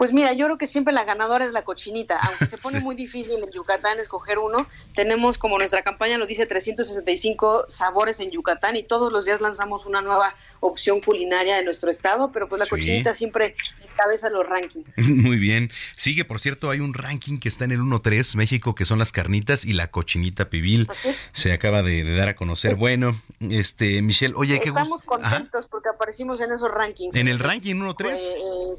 [0.00, 2.94] Pues mira, yo creo que siempre la ganadora es la cochinita, aunque se pone muy
[2.94, 4.66] difícil en Yucatán escoger uno.
[4.94, 9.84] Tenemos, como nuestra campaña lo dice, 365 sabores en Yucatán y todos los días lanzamos
[9.84, 12.70] una nueva opción culinaria de nuestro estado, pero pues la Sí.
[12.70, 14.96] cochinita siempre encabeza los rankings.
[15.06, 15.70] Muy bien.
[15.96, 19.12] Sigue, por cierto, hay un ranking que está en el 1-3, México, que son las
[19.12, 20.88] carnitas y la cochinita pibil.
[21.34, 22.76] Se acaba de, de dar a conocer.
[22.76, 23.20] Bueno,
[23.50, 25.02] este, Michelle, oye, qué Estamos.
[25.02, 25.30] Ajá.
[25.36, 27.14] contentos porque aparecimos en esos rankings.
[27.16, 28.18] En el ranking 1-3.
[28.18, 28.76] Eh,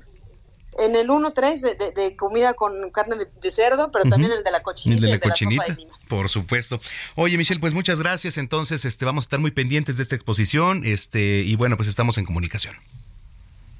[0.79, 4.97] en el 1-3 de, comida con carne de, cerdo, pero también el de la cochinita.
[4.97, 6.79] El de la cochinita, por supuesto.
[7.15, 8.37] Oye, Michelle, pues muchas gracias.
[8.37, 12.17] Entonces, este, vamos a estar muy pendientes de esta exposición este, y bueno, pues estamos
[12.17, 12.75] en comunicación.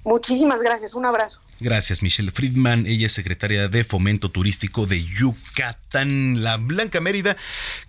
[0.04, 1.40] Muchísimas gracias, un abrazo.
[1.60, 2.88] Gracias, Michelle Friedman.
[2.88, 7.38] Ella es secretaria de Fomento Turístico de Yucatán, la Blanca Mérida.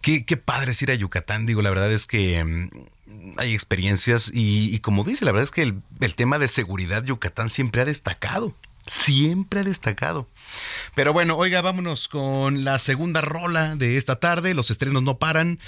[0.02, 1.46] Qué, qué padre es ir a Yucatán.
[1.46, 2.68] Digo, la verdad es que mm,
[3.38, 7.48] hay experiencias y, como dice, la verdad es que el, el tema de seguridad Yucatán
[7.48, 8.54] siempre ha destacado
[8.86, 10.28] siempre ha destacado.
[10.94, 14.54] Pero bueno, oiga, vámonos con la segunda rola de esta tarde.
[14.54, 15.58] Los estrenos no paran.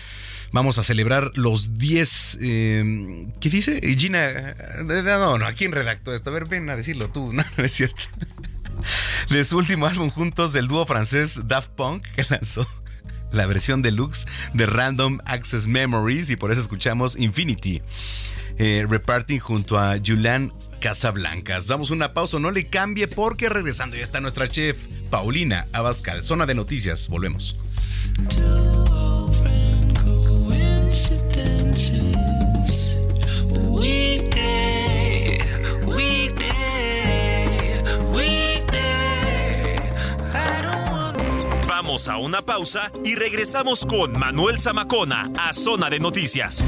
[0.53, 2.39] Vamos a celebrar los 10.
[2.41, 3.81] Eh, ¿Qué dice?
[3.97, 4.55] Gina.
[4.85, 6.31] No, no, ¿a quién redactó esto?
[6.31, 7.33] A ver, ven a decirlo tú.
[7.35, 8.03] No, no es cierto.
[9.31, 12.67] De su último álbum juntos, del dúo francés Daft Punk, que lanzó
[13.35, 17.83] la versión deluxe de Random Access Memories y por eso escuchamos Infinity.
[18.59, 21.67] Eh, reparting junto a Julian Casablancas.
[21.67, 26.47] Damos una pausa, no le cambie porque regresando ya está nuestra chef Paulina Abascal, zona
[26.47, 27.09] de noticias.
[27.09, 27.57] Volvemos.
[41.67, 46.65] Vamos a una pausa y regresamos con Manuel Zamacona a Zona de Noticias.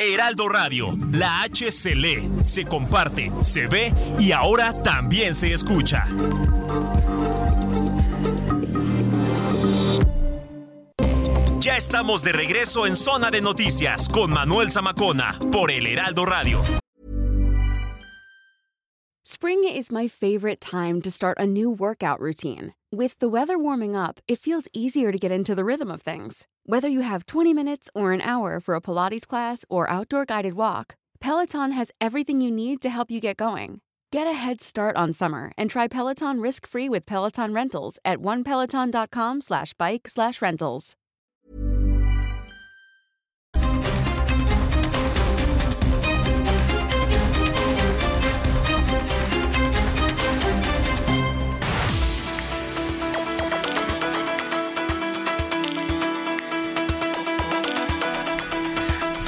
[0.00, 6.04] Heraldo Radio, la H se lee, se comparte, se ve y ahora también se escucha.
[11.58, 16.62] Ya estamos de regreso en Zona de Noticias con Manuel Zamacona por el Heraldo Radio.
[19.24, 22.72] Spring is my favorite time to start a new workout routine.
[22.90, 26.46] With the weather warming up, it feels easier to get into the rhythm of things.
[26.64, 30.54] Whether you have 20 minutes or an hour for a Pilates class or outdoor guided
[30.54, 33.82] walk, Peloton has everything you need to help you get going.
[34.10, 39.42] Get a head start on summer and try Peloton risk-free with Peloton Rentals at onepeloton.com
[39.42, 40.96] slash bike slash rentals.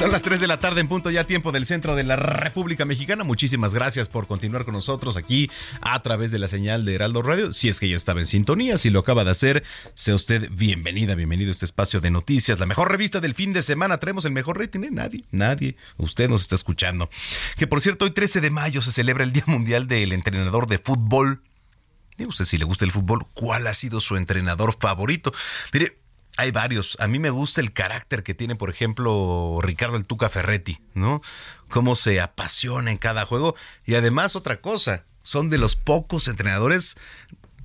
[0.01, 2.87] Son las 3 de la tarde en punto ya tiempo del centro de la República
[2.87, 3.23] Mexicana.
[3.23, 5.51] Muchísimas gracias por continuar con nosotros aquí
[5.83, 7.53] a través de la señal de Heraldo Radio.
[7.53, 9.63] Si es que ya estaba en sintonía, si lo acaba de hacer,
[9.95, 13.61] sea usted bienvenida, bienvenido a este espacio de noticias, la mejor revista del fin de
[13.61, 13.99] semana.
[13.99, 14.91] Traemos el mejor rating, ¿eh?
[14.91, 15.77] Nadie, nadie.
[15.99, 17.11] Usted nos está escuchando.
[17.59, 20.79] Que por cierto, hoy 13 de mayo se celebra el Día Mundial del Entrenador de
[20.79, 21.43] Fútbol.
[22.17, 25.35] Digo usted si le gusta el fútbol, ¿cuál ha sido su entrenador favorito?
[25.75, 25.99] Mire,
[26.37, 26.97] hay varios.
[27.01, 31.21] A mí me gusta el carácter que tiene, por ejemplo, Ricardo el Tuca Ferretti, ¿no?
[31.69, 33.55] Cómo se apasiona en cada juego.
[33.85, 36.97] Y además, otra cosa, son de los pocos entrenadores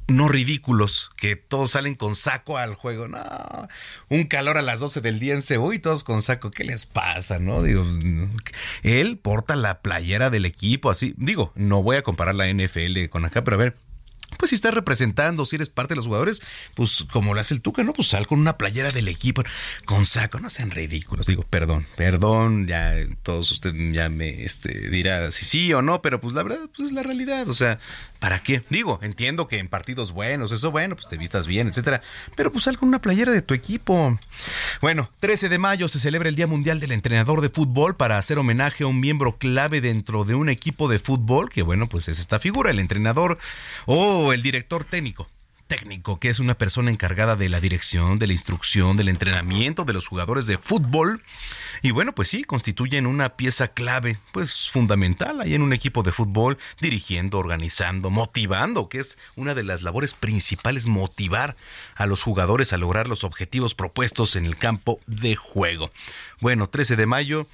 [0.08, 3.08] no ridículos, que todos salen con saco al juego.
[3.08, 3.68] No,
[4.10, 6.52] un calor a las 12 del día en Cebu y todos con saco.
[6.52, 7.40] ¿Qué les pasa?
[7.40, 7.86] No, digo,
[8.84, 11.16] él porta la playera del equipo, así.
[11.18, 13.76] Digo, no voy a comparar la NFL con acá, pero a ver,
[14.38, 16.42] pues si estás representando, si eres parte de los jugadores,
[16.74, 17.94] pues como lo hace el Tuca, ¿no?
[17.94, 19.44] Pues sal con una playera del equipo,
[19.86, 21.26] con saco, no sean ridículos.
[21.28, 26.20] Digo, perdón, perdón, ya todos ustedes ya me este, dirá si sí o no, pero
[26.20, 27.48] pues la verdad, pues es la realidad.
[27.48, 27.80] O sea,
[28.20, 28.64] ¿para qué?
[28.70, 32.02] Digo, entiendo que en partidos buenos, eso bueno, pues te vistas bien, etcétera,
[32.36, 34.20] pero pues sal con una playera de tu equipo.
[34.82, 38.38] Bueno, 13 de mayo se celebra el Día Mundial del Entrenador de Fútbol para hacer
[38.38, 42.20] homenaje a un miembro clave dentro de un equipo de fútbol, que bueno, pues es
[42.20, 43.38] esta figura, el entrenador
[43.86, 45.30] o el director técnico
[45.68, 49.94] técnico, que es una persona encargada de la dirección, de la instrucción, del entrenamiento de
[49.94, 51.24] los jugadores de fútbol.
[51.82, 56.12] Y bueno, pues sí, constituyen una pieza clave, pues fundamental ahí en un equipo de
[56.12, 61.56] fútbol, dirigiendo, organizando, motivando, que es una de las labores principales, motivar
[61.96, 65.92] a los jugadores a lograr los objetivos propuestos en el campo de juego.
[66.40, 67.48] Bueno, 13 de mayo,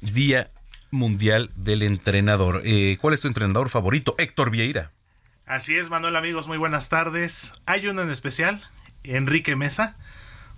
[0.00, 0.50] Día
[0.90, 2.62] Mundial del Entrenador.
[2.64, 4.14] Eh, ¿Cuál es tu entrenador favorito?
[4.18, 4.92] Héctor Vieira.
[5.50, 7.54] Así es, Manuel, amigos, muy buenas tardes.
[7.66, 8.62] Hay uno en especial,
[9.02, 9.96] Enrique Mesa,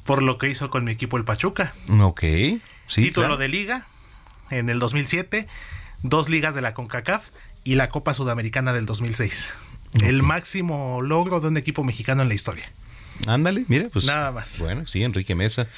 [0.05, 1.72] por lo que hizo con mi equipo el Pachuca.
[1.99, 2.20] Ok,
[2.88, 3.03] sí.
[3.05, 3.86] Título de liga
[4.51, 5.49] en el 2007,
[6.03, 7.30] dos ligas de la CONCACAF
[7.64, 9.55] y la Copa Sudamericana del 2006.
[10.03, 12.70] El máximo logro de un equipo mexicano en la historia.
[13.26, 14.04] Ándale, mira, pues.
[14.04, 14.58] Nada más.
[14.58, 15.68] Bueno, sí, Enrique Mesa.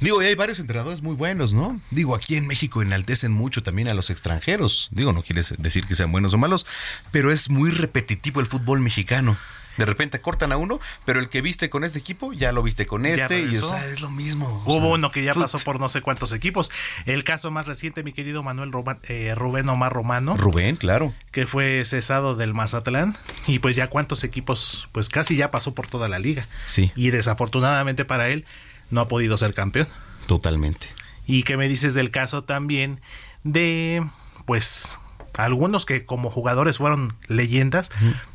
[0.00, 1.80] Digo, y hay varios entrenadores muy buenos, ¿no?
[1.90, 4.88] Digo, aquí en México enaltecen mucho también a los extranjeros.
[4.92, 6.66] Digo, no quiere decir que sean buenos o malos,
[7.10, 9.36] pero es muy repetitivo el fútbol mexicano.
[9.76, 12.86] De repente cortan a uno, pero el que viste con este equipo ya lo viste
[12.86, 14.62] con este y o sea, es lo mismo.
[14.66, 16.70] Hubo uno que ya pasó por no sé cuántos equipos.
[17.06, 18.70] El caso más reciente, mi querido Manuel
[19.08, 20.36] eh, Rubén Omar Romano.
[20.36, 21.12] Rubén, claro.
[21.30, 23.16] Que fue cesado del Mazatlán
[23.46, 26.48] y pues ya cuántos equipos, pues casi ya pasó por toda la liga.
[26.68, 26.92] Sí.
[26.96, 28.44] Y desafortunadamente para él
[28.90, 29.88] no ha podido ser campeón.
[30.26, 30.86] Totalmente.
[31.26, 33.00] ¿Y qué me dices del caso también
[33.42, 34.06] de,
[34.46, 34.98] pues,
[35.36, 37.90] algunos que como jugadores fueron leyendas,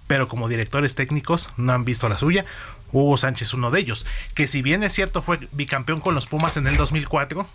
[0.09, 2.43] pero como directores técnicos no han visto la suya?
[2.91, 6.57] Hugo Sánchez, uno de ellos, que si bien es cierto fue bicampeón con los Pumas
[6.57, 7.47] en el 2004,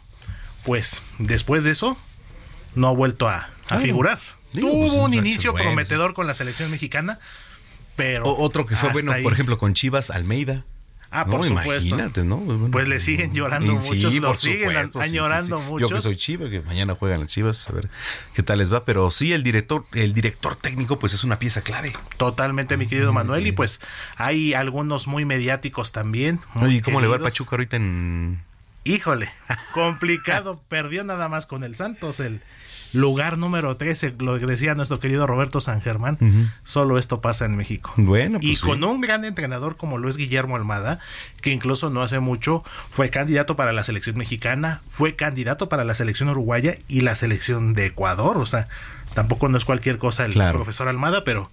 [0.64, 1.98] pues después de eso
[2.76, 3.48] no ha vuelto a,
[3.80, 4.20] figurar.
[4.52, 7.18] Tuvo pues, un inicio prometedor con la selección mexicana,
[7.96, 8.24] pero...
[8.24, 10.64] otro que fue bueno, por ejemplo, con Chivas, Almeida.
[11.16, 11.96] Ah, por supuesto.
[12.24, 12.68] ¿no?
[12.72, 15.88] pues le siguen llorando muchos, lo siguen añorando muchos.
[15.88, 17.88] Yo que soy Chiva, que mañana juegan las Chivas, a ver
[18.34, 21.62] qué tal les va, pero sí el director, el director técnico pues es una pieza
[21.62, 21.92] clave.
[22.16, 23.80] Totalmente, mi querido Manuel, y pues
[24.16, 26.40] hay algunos muy mediáticos también.
[26.68, 28.42] ¿Y cómo le va el Pachuca ahorita en
[28.84, 29.30] Híjole,
[29.72, 32.42] complicado, perdió nada más con el Santos el
[32.94, 36.18] lugar número 13, lo que decía nuestro querido Roberto San Germán,
[36.62, 37.92] solo esto pasa en México.
[37.96, 41.00] Bueno, pues y con un gran entrenador como lo es Guillermo Almada,
[41.40, 45.94] que incluso no hace mucho fue candidato para la selección mexicana, fue candidato para la
[45.94, 48.68] selección uruguaya y la selección de Ecuador, o sea,
[49.14, 51.50] tampoco no es cualquier cosa el profesor Almada, pero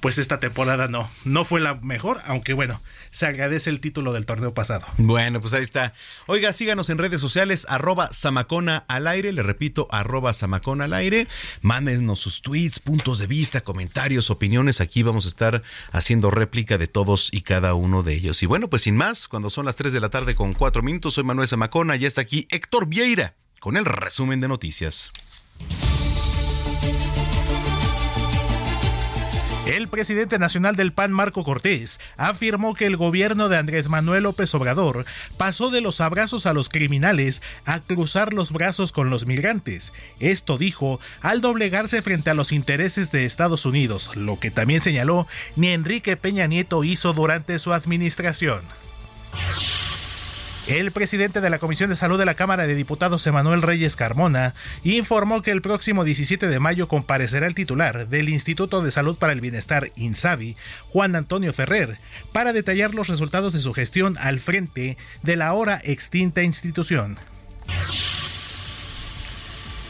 [0.00, 2.80] pues esta temporada no, no fue la mejor, aunque bueno,
[3.10, 4.86] se agradece el título del torneo pasado.
[4.98, 5.92] Bueno, pues ahí está.
[6.26, 11.26] Oiga, síganos en redes sociales, arroba Samacona al aire, le repito, arroba Samacona al aire,
[11.62, 16.86] mándenos sus tweets, puntos de vista, comentarios, opiniones, aquí vamos a estar haciendo réplica de
[16.86, 18.42] todos y cada uno de ellos.
[18.42, 21.14] Y bueno, pues sin más, cuando son las 3 de la tarde con 4 minutos,
[21.14, 25.10] soy Manuel Samacona, y está aquí Héctor Vieira con el resumen de noticias.
[29.68, 34.54] El presidente nacional del PAN, Marco Cortés, afirmó que el gobierno de Andrés Manuel López
[34.54, 35.04] Obrador
[35.36, 39.92] pasó de los abrazos a los criminales a cruzar los brazos con los migrantes.
[40.20, 45.26] Esto dijo al doblegarse frente a los intereses de Estados Unidos, lo que también señaló
[45.54, 48.62] ni Enrique Peña Nieto hizo durante su administración.
[50.68, 54.54] El presidente de la Comisión de Salud de la Cámara de Diputados, Emanuel Reyes Carmona,
[54.84, 59.32] informó que el próximo 17 de mayo comparecerá el titular del Instituto de Salud para
[59.32, 60.56] el Bienestar, INSABI,
[60.88, 61.98] Juan Antonio Ferrer,
[62.32, 67.16] para detallar los resultados de su gestión al frente de la ahora extinta institución.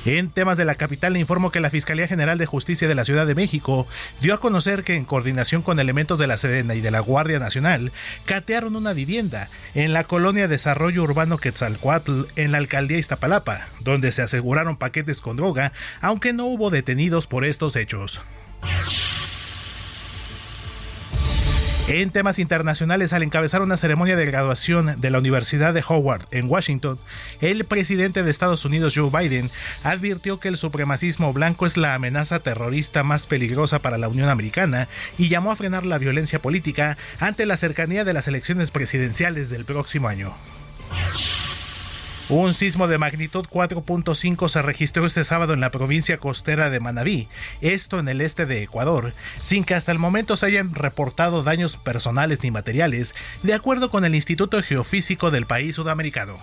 [0.09, 3.05] En temas de la capital le informo que la Fiscalía General de Justicia de la
[3.05, 3.87] Ciudad de México
[4.23, 7.39] dio a conocer que en coordinación con elementos de la Sedena y de la Guardia
[7.39, 7.93] Nacional
[8.25, 14.23] catearon una vivienda en la colonia Desarrollo Urbano Quetzalcoatl en la alcaldía Iztapalapa, donde se
[14.23, 18.23] aseguraron paquetes con droga, aunque no hubo detenidos por estos hechos.
[21.89, 26.47] En temas internacionales, al encabezar una ceremonia de graduación de la Universidad de Howard en
[26.47, 26.99] Washington,
[27.41, 29.51] el presidente de Estados Unidos, Joe Biden,
[29.85, 34.87] advirtió que el supremacismo blanco es la amenaza terrorista más peligrosa para la Unión Americana
[35.17, 39.65] y llamó a frenar la violencia política ante la cercanía de las elecciones presidenciales del
[39.65, 40.37] próximo año.
[42.29, 47.27] Un sismo de magnitud 4.5 se registró este sábado en la provincia costera de Manabí,
[47.63, 51.79] esto en el este de Ecuador, sin que hasta el momento se hayan reportado daños
[51.79, 56.37] personales ni materiales, de acuerdo con el Instituto Geofísico del país sudamericano.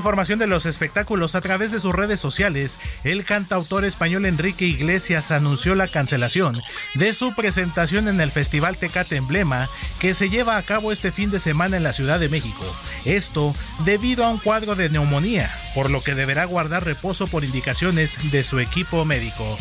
[0.00, 5.30] Información de los espectáculos, a través de sus redes sociales, el cantautor español Enrique Iglesias
[5.30, 6.60] anunció la cancelación
[6.94, 9.68] de su presentación en el Festival Tecate Emblema,
[10.00, 12.64] que se lleva a cabo este fin de semana en la Ciudad de México.
[13.04, 18.30] Esto debido a un cuadro de neumonía, por lo que deberá guardar reposo por indicaciones
[18.30, 19.58] de su equipo médico.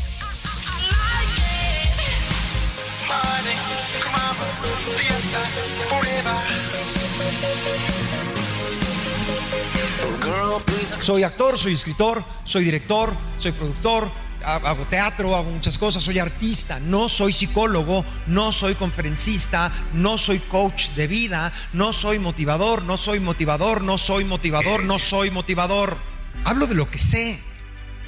[11.00, 14.10] Soy actor, soy escritor, soy director, soy productor,
[14.44, 20.40] hago teatro, hago muchas cosas, soy artista, no soy psicólogo, no soy conferencista, no soy
[20.40, 25.98] coach de vida, no soy motivador, no soy motivador, no soy motivador, no soy motivador.
[26.46, 27.40] Hablo de lo que sé.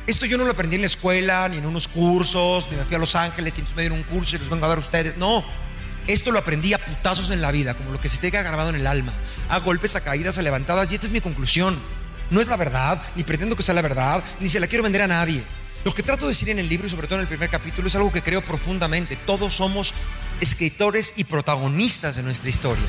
[0.08, 2.96] Esto yo no lo aprendí en la escuela, ni en unos cursos, ni me fui
[2.96, 5.18] a Los Ángeles y me dieron un curso y los vengo a dar a ustedes.
[5.18, 5.46] No,
[6.08, 8.76] esto lo aprendí a putazos en la vida, como lo que se te grabado en
[8.76, 9.14] el alma,
[9.48, 12.01] a golpes, a caídas, a levantadas, y esta es mi conclusión.
[12.32, 15.02] No es la verdad, ni pretendo que sea la verdad, ni se la quiero vender
[15.02, 15.44] a nadie.
[15.84, 17.88] Lo que trato de decir en el libro y sobre todo en el primer capítulo
[17.88, 19.18] es algo que creo profundamente.
[19.18, 19.94] Todos somos
[20.40, 22.86] escritores y protagonistas de nuestra historia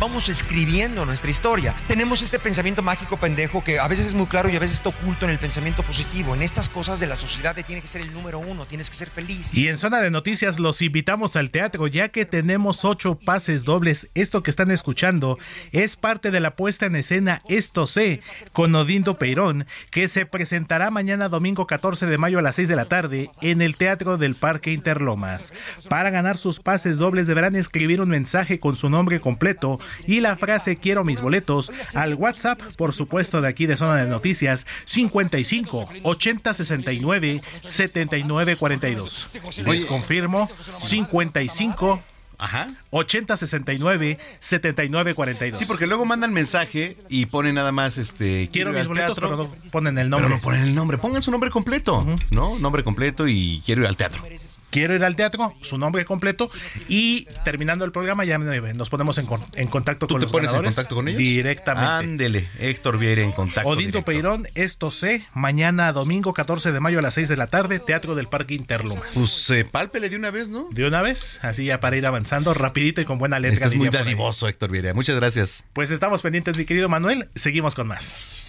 [0.00, 1.74] vamos escribiendo nuestra historia.
[1.86, 4.88] Tenemos este pensamiento mágico pendejo que a veces es muy claro y a veces está
[4.88, 6.34] oculto en el pensamiento positivo.
[6.34, 8.96] En estas cosas de la sociedad de tiene que ser el número uno, tienes que
[8.96, 9.52] ser feliz.
[9.52, 14.08] Y en zona de noticias los invitamos al teatro ya que tenemos ocho pases dobles.
[14.14, 15.38] Esto que están escuchando
[15.70, 18.22] es parte de la puesta en escena Esto sé
[18.54, 22.76] con Odindo Peirón que se presentará mañana domingo 14 de mayo a las 6 de
[22.76, 25.52] la tarde en el Teatro del Parque Interlomas.
[25.90, 30.36] Para ganar sus pases dobles deberán escribir un mensaje con su nombre completo y la
[30.36, 35.88] frase quiero mis boletos al WhatsApp, por supuesto, de aquí de Zona de Noticias 55
[36.02, 39.28] 80 69 79 42.
[39.66, 42.02] Les confirmo 55
[42.40, 42.68] Ajá.
[42.88, 45.58] 80 69 79 42.
[45.58, 49.18] Sí, porque luego mandan mensaje y ponen nada más este quiero, mis ir al boletos,
[49.18, 50.26] teatro, pero no ponen el nombre.
[50.26, 52.58] Pero no ponen el nombre, pongan su nombre completo, ¿no?
[52.58, 54.22] Nombre completo y quiero ir al teatro.
[54.70, 56.50] Quiero ir al teatro, su nombre completo
[56.88, 60.32] y terminando el programa ya nos ponemos en, con- en contacto ¿Tú con te los
[60.32, 61.18] pones en contacto con ellos?
[61.18, 61.90] directamente.
[61.90, 63.68] Ándele, Héctor Vieira en contacto.
[63.68, 64.04] Odinto directo.
[64.06, 68.14] Peirón, esto sé, mañana domingo 14 de mayo a las 6 de la tarde, Teatro
[68.14, 69.08] del Parque Interlomas.
[69.14, 70.68] Pues eh, pálpele de una vez, ¿no?
[70.70, 73.54] De una vez, así ya para ir avanzando rapidito y con buena letra.
[73.54, 74.94] Estás muy dadivoso, Héctor Vieira.
[74.94, 75.64] Muchas gracias.
[75.72, 77.28] Pues estamos pendientes, mi querido Manuel.
[77.34, 78.42] Seguimos con más.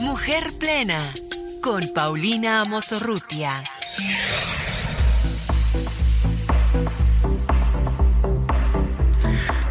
[0.00, 1.12] Mujer Plena
[1.64, 3.64] con Paulina Amosorrutia.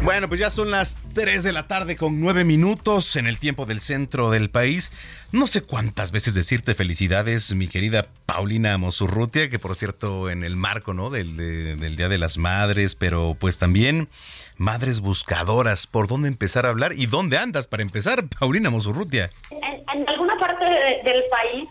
[0.02, 3.64] Bueno, pues ya son las 3 de la tarde con 9 minutos en el tiempo
[3.64, 4.92] del centro del país.
[5.32, 10.56] No sé cuántas veces decirte felicidades, mi querida Paulina Mosurrutia, que por cierto en el
[10.56, 11.08] marco ¿no?
[11.08, 14.08] del, de- del Día de las Madres, pero pues también
[14.58, 15.86] madres buscadoras.
[15.86, 16.92] ¿Por dónde empezar a hablar?
[16.92, 19.30] ¿Y dónde andas para empezar, Paulina Mosurrutia?
[19.50, 21.64] en, en alguna parte de- del país.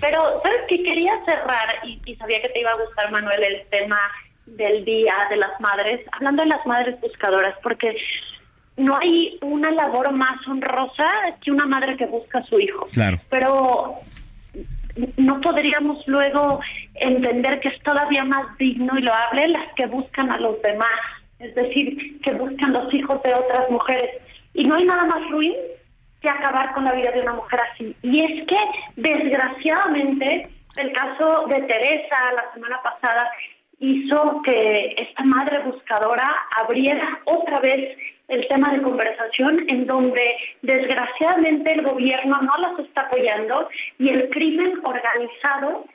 [0.00, 0.82] Pero, ¿sabes qué?
[0.82, 3.98] Quería cerrar y, y sabía que te iba a gustar, Manuel, el tema
[4.46, 7.96] del Día de las Madres, hablando de las madres buscadoras, porque
[8.76, 11.12] no hay una labor más honrosa
[11.42, 12.86] que una madre que busca a su hijo.
[12.92, 13.18] Claro.
[13.28, 13.96] Pero
[15.16, 16.60] no podríamos luego
[16.94, 20.90] entender que es todavía más digno y loable las que buscan a los demás,
[21.38, 24.10] es decir, que buscan los hijos de otras mujeres.
[24.54, 25.54] Y no hay nada más ruin
[26.20, 27.96] que acabar con la vida de una mujer así.
[28.02, 28.58] Y es que,
[28.96, 33.30] desgraciadamente, el caso de Teresa la semana pasada
[33.80, 37.96] hizo que esta madre buscadora abriera otra vez
[38.28, 44.28] el tema de conversación en donde desgraciadamente el gobierno no las está apoyando y el
[44.30, 45.86] crimen organizado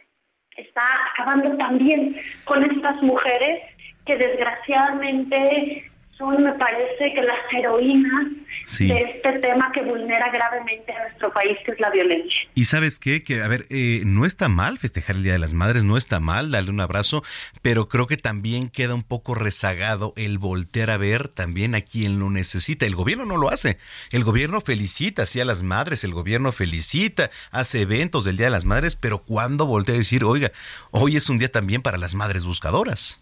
[0.57, 2.15] está acabando también
[2.45, 3.61] con estas mujeres
[4.05, 8.27] que desgraciadamente son, me parece, que las heroínas
[8.65, 8.87] Sí.
[8.87, 12.39] de este tema que vulnera gravemente a nuestro país, que es la violencia.
[12.55, 15.53] Y sabes qué, que a ver, eh, no está mal festejar el Día de las
[15.53, 17.23] Madres, no está mal darle un abrazo,
[17.61, 22.19] pero creo que también queda un poco rezagado el voltear a ver también a quien
[22.19, 22.85] lo necesita.
[22.85, 23.77] El gobierno no lo hace.
[24.11, 28.51] El gobierno felicita así a las madres, el gobierno felicita, hace eventos del Día de
[28.51, 30.51] las Madres, pero cuando voltea a decir, oiga,
[30.91, 33.19] hoy es un día también para las madres buscadoras?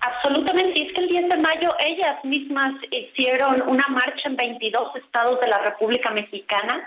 [0.00, 1.36] Absolutamente, y es que el 10 de
[1.80, 6.86] ellas mismas hicieron una marcha en 22 estados de la República Mexicana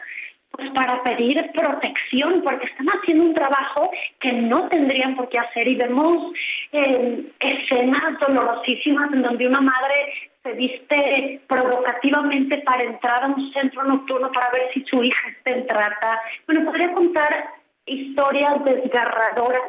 [0.52, 5.68] pues para pedir protección, porque están haciendo un trabajo que no tendrían por qué hacer
[5.68, 6.34] y vemos
[6.72, 13.84] eh, escenas dolorosísimas en donde una madre se viste provocativamente para entrar a un centro
[13.84, 16.22] nocturno para ver si su hija está en trata.
[16.48, 17.50] Bueno, podría contar
[17.86, 19.62] historias desgarradoras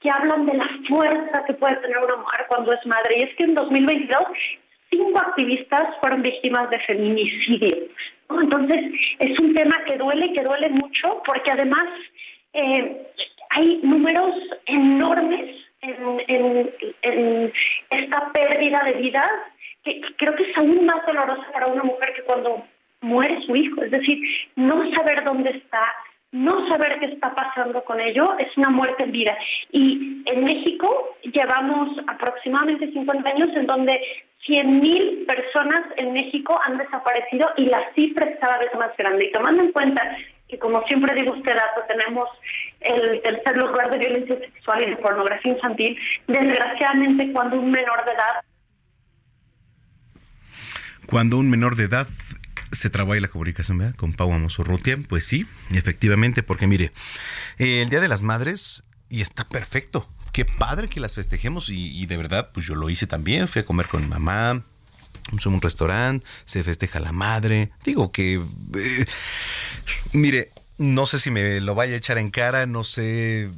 [0.00, 3.18] que hablan de la fuerza que puede tener una mujer cuando es madre.
[3.18, 4.22] Y es que en 2022
[4.90, 7.76] cinco activistas fueron víctimas de feminicidio.
[8.30, 8.80] Entonces
[9.18, 11.84] es un tema que duele y que duele mucho porque además
[12.54, 13.06] eh,
[13.50, 14.32] hay números
[14.66, 16.72] enormes en,
[17.02, 17.52] en-
[17.90, 19.30] esta pérdida de vidas
[19.84, 22.64] que creo que es aún más dolorosa para una mujer que cuando
[23.00, 23.82] muere su hijo.
[23.82, 24.18] Es decir,
[24.56, 25.82] no saber dónde está,
[26.32, 29.36] no saber qué está pasando con ello es una muerte en vida.
[29.72, 34.00] Y en México llevamos aproximadamente 50 años en donde
[34.46, 39.26] 100.000 personas en México han desaparecido y la cifra es cada vez más grande.
[39.26, 40.02] Y tomando en cuenta
[40.48, 42.28] que, como siempre digo este dato, tenemos
[42.80, 48.12] el tercer lugar de violencia sexual y de pornografía infantil, desgraciadamente cuando un menor de
[48.12, 48.44] edad
[51.06, 52.06] Cuando un menor de edad
[52.72, 53.94] se traba ahí la comunicación ¿verdad?
[53.96, 56.92] con Pau Amosorrutia, pues sí, efectivamente, porque mire,
[57.58, 62.16] el Día de las Madres, y está perfecto, qué padre que las festejemos, y, de
[62.16, 64.62] verdad, pues yo lo hice también, fui a comer con mi mamá,
[65.44, 67.70] un restaurante, se festeja la madre.
[67.84, 69.06] Digo que, eh,
[70.12, 73.50] mire, no sé si me lo vaya a echar en cara, no sé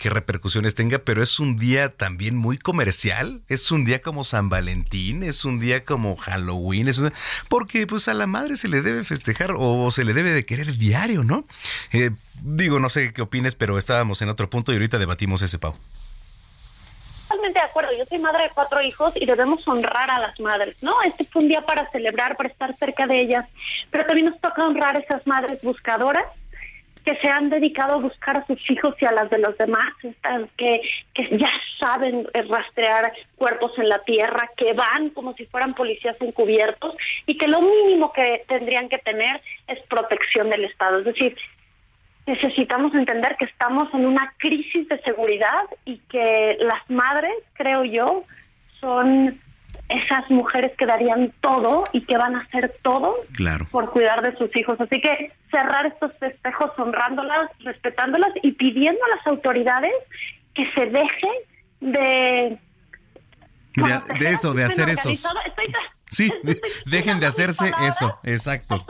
[0.00, 4.48] qué repercusiones tenga, pero es un día también muy comercial, es un día como San
[4.48, 7.02] Valentín, es un día como Halloween, es
[7.48, 10.76] porque pues a la madre se le debe festejar o se le debe de querer
[10.76, 11.46] diario, ¿no?
[11.92, 12.10] Eh,
[12.42, 15.74] digo, no sé qué opines, pero estábamos en otro punto y ahorita debatimos ese, Pau
[17.36, 17.90] totalmente de acuerdo.
[17.96, 20.94] Yo soy madre de cuatro hijos y debemos honrar a las madres, ¿no?
[21.04, 23.46] Este fue un día para celebrar, para estar cerca de ellas,
[23.90, 26.24] pero también nos toca honrar a esas madres buscadoras
[27.06, 29.94] que se han dedicado a buscar a sus hijos y a las de los demás,
[30.56, 30.80] que,
[31.14, 31.48] que ya
[31.78, 37.46] saben rastrear cuerpos en la tierra, que van como si fueran policías encubiertos y que
[37.46, 40.98] lo mínimo que tendrían que tener es protección del Estado.
[40.98, 41.36] Es decir,
[42.26, 48.24] necesitamos entender que estamos en una crisis de seguridad y que las madres, creo yo,
[48.80, 49.40] son
[49.88, 53.16] esas mujeres que darían todo y que van a hacer todo
[53.70, 54.80] por cuidar de sus hijos.
[54.80, 59.92] Así que cerrar estos festejos honrándolas, respetándolas y pidiendo a las autoridades
[60.54, 61.34] que se dejen
[61.80, 62.58] de...
[64.18, 65.10] De, eso, de hacer eso.
[66.16, 66.32] Sí,
[66.86, 68.82] dejen de hacerse eso, exacto.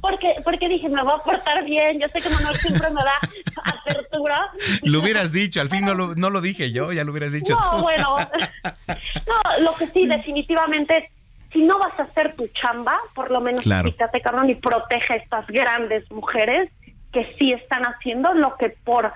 [0.00, 3.20] Porque, porque dije, me voy a portar bien, yo sé que Manuel siempre me da
[3.64, 4.50] apertura.
[4.82, 7.54] Lo hubieras dicho, al fin no lo, no lo dije yo, ya lo hubieras dicho.
[7.54, 8.16] No, bueno,
[8.64, 11.12] no, lo que sí, definitivamente,
[11.52, 13.94] si no vas a hacer tu chamba, por lo menos claro.
[14.24, 16.68] cabrón, y protege a estas grandes mujeres
[17.12, 19.12] que sí están haciendo lo que por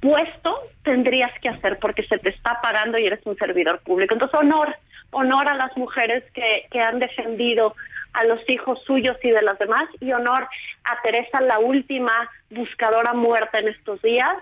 [0.00, 4.14] puesto tendrías que hacer porque se te está pagando y eres un servidor público.
[4.14, 4.74] Entonces, honor
[5.10, 7.74] honor a las mujeres que, que han defendido
[8.12, 10.48] a los hijos suyos y de los demás y honor
[10.84, 12.12] a Teresa, la última
[12.50, 14.36] buscadora muerta en estos días,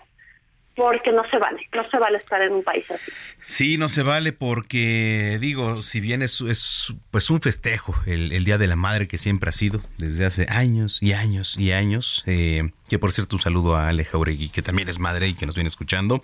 [0.76, 3.10] porque no se vale, no se vale estar en un país así.
[3.40, 8.58] Sí, no se vale porque, digo, si bien es, es pues un festejo, el, Día
[8.58, 12.70] de la Madre que siempre ha sido desde hace años y años y años, eh,
[12.88, 15.54] que por cierto un saludo a Aleja Uregui, que también es madre y que nos
[15.54, 16.20] viene escuchando,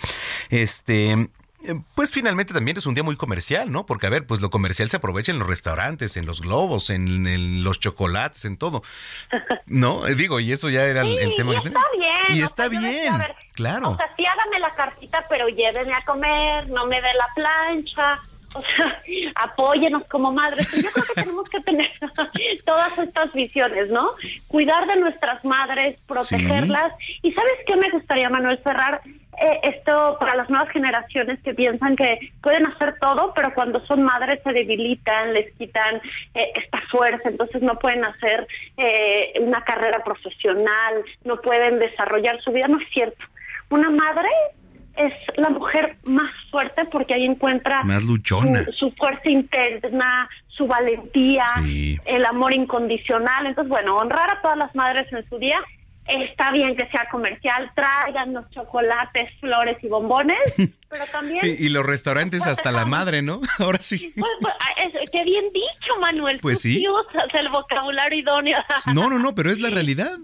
[0.50, 1.28] este,
[1.94, 3.86] pues finalmente también es un día muy comercial, ¿no?
[3.86, 7.64] Porque, a ver, pues lo comercial se aprovecha en los restaurantes, en los globos, en,
[7.64, 8.82] los chocolates, en todo.
[9.66, 10.06] ¿No?
[10.12, 11.54] Eh, digo, y eso ya era el, tema.
[11.54, 12.38] Y está bien.
[12.38, 13.12] Y está bien,
[13.54, 13.90] claro.
[13.90, 18.20] O sea, sí hágame la cartita, pero lléveme a comer, no me dé la plancha.
[18.54, 19.00] O sea,
[19.36, 20.70] apóyenos como madres.
[20.72, 21.90] Yo creo que tenemos que tener
[22.66, 24.10] todas estas visiones, ¿no?
[24.48, 26.92] Cuidar de nuestras madres, protegerlas.
[27.22, 29.02] Y ¿sabes qué me gustaría, Manuel, cerrar?
[29.40, 34.02] Eh, esto para las nuevas generaciones que piensan que pueden hacer todo, pero cuando son
[34.02, 35.96] madres se debilitan, les quitan
[36.34, 42.52] eh, esta fuerza, entonces no pueden hacer eh, una carrera profesional, no pueden desarrollar su
[42.52, 42.68] vida.
[42.68, 43.24] No es cierto.
[43.70, 44.28] Una madre
[44.96, 47.82] es la mujer más fuerte porque ahí encuentra
[48.72, 51.46] Su, fuerza interna, su valentía,
[52.04, 53.46] el amor incondicional.
[53.46, 55.58] Entonces, bueno, honrar a todas las madres en su día
[56.06, 60.38] está bien que sea comercial, traigan los chocolates, flores y bombones,
[60.88, 61.40] pero también...
[61.44, 63.40] y, los restaurantes hasta la madre, ¿no?
[63.58, 64.12] Ahora sí.
[64.16, 64.74] Pues, pues ah,
[65.12, 66.38] qué bien dicho, Manuel.
[66.40, 66.84] Pues sí.
[66.86, 68.58] Usas el vocabulario idóneo.
[68.94, 70.18] no, no, no, pero es la realidad.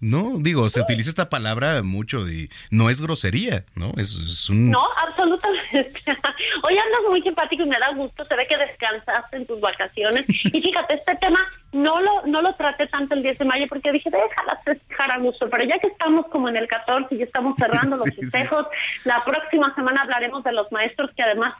[0.00, 3.92] No, digo, se utiliza esta palabra mucho y no es grosería, ¿no?
[3.96, 4.70] Es, un...
[4.70, 6.02] No, absolutamente.
[6.62, 10.26] Hoy andas muy simpático y me da gusto, se ve que descansaste en tus vacaciones.
[10.28, 11.40] Y fíjate, este tema
[11.74, 15.18] no lo no lo traté tanto el 10 de mayo porque dije, déjala festejar a
[15.18, 18.66] gusto, pero ya que estamos como en el 14 y estamos cerrando los festejos,
[19.04, 21.54] la próxima semana hablaremos de los maestros que además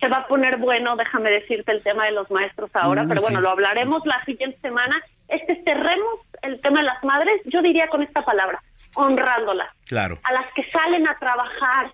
[0.00, 3.40] se va a poner bueno, déjame decirte el tema de los maestros ahora, pero bueno,
[3.40, 5.00] lo hablaremos la siguiente semana.
[5.28, 8.60] Este cerremos el tema de las madres, yo diría con esta palabra,
[8.96, 9.68] honrándolas.
[9.86, 10.18] Claro.
[10.24, 11.92] A las que salen a trabajar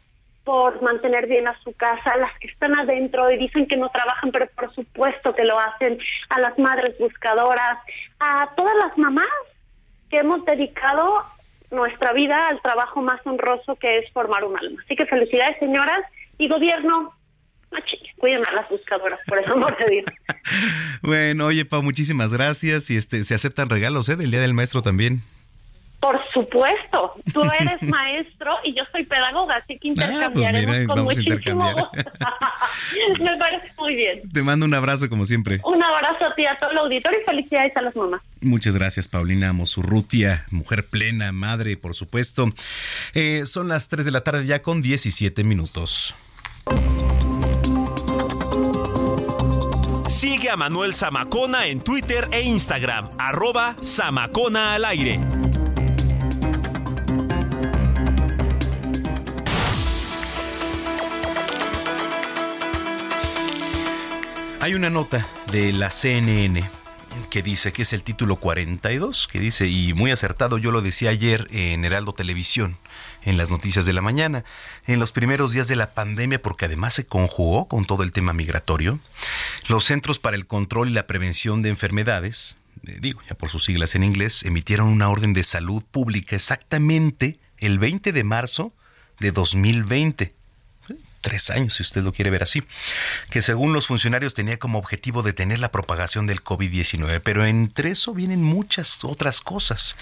[0.50, 4.32] por mantener bien a su casa, las que están adentro y dicen que no trabajan,
[4.32, 5.96] pero por supuesto que lo hacen,
[6.28, 7.78] a las madres buscadoras,
[8.18, 9.28] a todas las mamás
[10.10, 11.24] que hemos dedicado
[11.70, 14.82] nuestra vida al trabajo más honroso que es formar un alma.
[14.84, 16.00] Así que felicidades, señoras,
[16.36, 17.14] y gobierno,
[18.18, 20.06] cuiden a las buscadoras, por eso no te digo.
[21.02, 22.90] bueno, oye, Pau, muchísimas gracias.
[22.90, 24.16] Y este, se aceptan regalos, ¿eh?
[24.16, 25.22] Del Día del Maestro también.
[26.00, 31.04] Por supuesto, tú eres maestro y yo soy pedagoga, así que ah, pues intercambiaremos con
[31.04, 31.90] muchísimo
[33.20, 34.22] Me parece muy bien.
[34.32, 35.60] Te mando un abrazo como siempre.
[35.64, 38.22] Un abrazo a ti, a todo el auditorio y felicidades a las mamás.
[38.40, 42.48] Muchas gracias, Paulina Mosurrutia, mujer plena, madre, por supuesto.
[43.14, 46.14] Eh, son las 3 de la tarde ya con 17 minutos.
[50.08, 55.20] Sigue a Manuel Zamacona en Twitter e Instagram, arroba Zamacona al aire.
[64.62, 66.68] Hay una nota de la CNN
[67.30, 71.08] que dice que es el título 42, que dice, y muy acertado, yo lo decía
[71.08, 72.76] ayer en Heraldo Televisión,
[73.22, 74.44] en las noticias de la mañana,
[74.86, 78.34] en los primeros días de la pandemia, porque además se conjugó con todo el tema
[78.34, 78.98] migratorio,
[79.68, 83.64] los Centros para el Control y la Prevención de Enfermedades, eh, digo ya por sus
[83.64, 88.74] siglas en inglés, emitieron una orden de salud pública exactamente el 20 de marzo
[89.20, 90.39] de 2020
[91.20, 92.62] tres años, si usted lo quiere ver así,
[93.30, 98.14] que según los funcionarios tenía como objetivo detener la propagación del COVID-19, pero entre eso
[98.14, 99.96] vienen muchas otras cosas.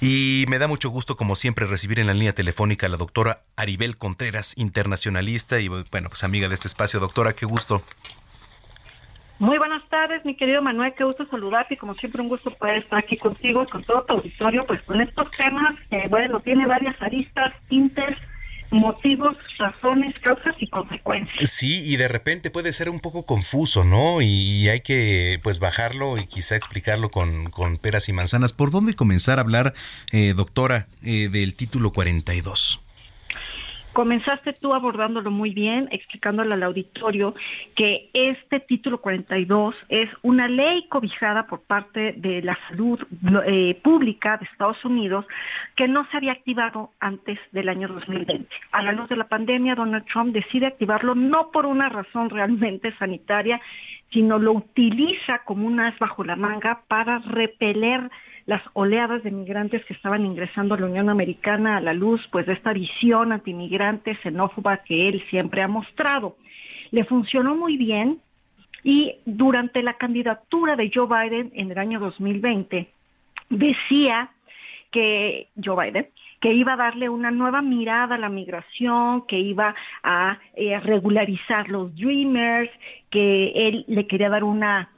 [0.00, 3.42] Y me da mucho gusto, como siempre, recibir en la línea telefónica a la doctora
[3.56, 7.00] Aribel Contreras, internacionalista y, bueno, pues amiga de este espacio.
[7.00, 7.82] Doctora, qué gusto.
[9.38, 12.78] Muy buenas tardes, mi querido Manuel, qué gusto saludarte y como siempre un gusto poder
[12.78, 16.94] estar aquí contigo, con todo tu auditorio, pues con estos temas que, bueno, tiene varias
[17.02, 18.16] aristas, tintes,
[18.72, 21.50] motivos, razones, causas y consecuencias.
[21.50, 24.20] Sí, y de repente puede ser un poco confuso, ¿no?
[24.20, 28.52] Y hay que pues bajarlo y quizá explicarlo con, con peras y manzanas.
[28.52, 29.74] ¿Por dónde comenzar a hablar,
[30.10, 32.81] eh, doctora, eh, del título 42?
[33.92, 37.34] Comenzaste tú abordándolo muy bien, explicándole al auditorio
[37.76, 42.98] que este título 42 es una ley cobijada por parte de la salud
[43.46, 45.26] eh, pública de Estados Unidos
[45.76, 48.48] que no se había activado antes del año 2020.
[48.72, 52.96] A la luz de la pandemia, Donald Trump decide activarlo no por una razón realmente
[52.98, 53.60] sanitaria,
[54.12, 58.10] sino lo utiliza como un as bajo la manga para repeler
[58.46, 62.46] las oleadas de migrantes que estaban ingresando a la Unión Americana a la luz pues
[62.46, 66.36] de esta visión antimigrante xenófoba que él siempre ha mostrado.
[66.90, 68.20] Le funcionó muy bien
[68.84, 72.88] y durante la candidatura de Joe Biden en el año 2020
[73.48, 74.30] decía
[74.90, 76.08] que Joe Biden
[76.42, 81.68] que iba a darle una nueva mirada a la migración, que iba a eh, regularizar
[81.68, 82.68] los dreamers,
[83.10, 84.90] que él le quería dar una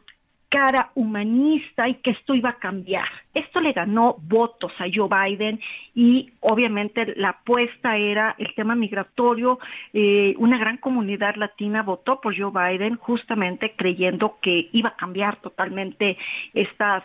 [0.48, 3.08] cara humanista y que esto iba a cambiar.
[3.34, 5.60] Esto le ganó votos a Joe Biden
[5.94, 9.58] y obviamente la apuesta era el tema migratorio.
[9.92, 15.40] Eh, una gran comunidad latina votó por Joe Biden justamente creyendo que iba a cambiar
[15.42, 16.16] totalmente
[16.54, 17.02] estas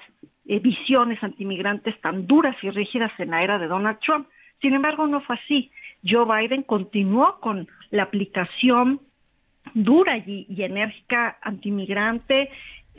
[0.50, 4.28] eh, visiones antimigrantes tan duras y rígidas en la era de Donald Trump.
[4.60, 5.72] Sin embargo, no fue así.
[6.04, 9.00] Joe Biden continuó con la aplicación
[9.76, 12.50] dura y, y enérgica antimigrante,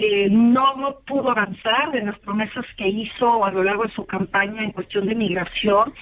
[0.03, 4.65] eh, no pudo avanzar en las promesas que hizo a lo largo de su campaña
[4.65, 5.93] en cuestión de migración.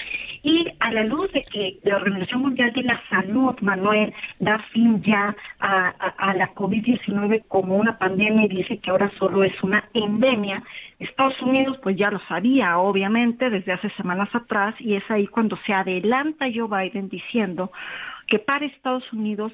[0.44, 5.02] Y a la luz de que la Organización Mundial de la Salud, Manuel, da fin
[5.02, 10.62] ya a, la COVID-19 como una pandemia y dice que ahora solo es una endemia,
[11.00, 15.58] Estados Unidos pues ya lo sabía obviamente desde hace semanas atrás y es ahí cuando
[15.66, 17.72] se adelanta Joe Biden diciendo
[18.28, 19.52] que para Estados Unidos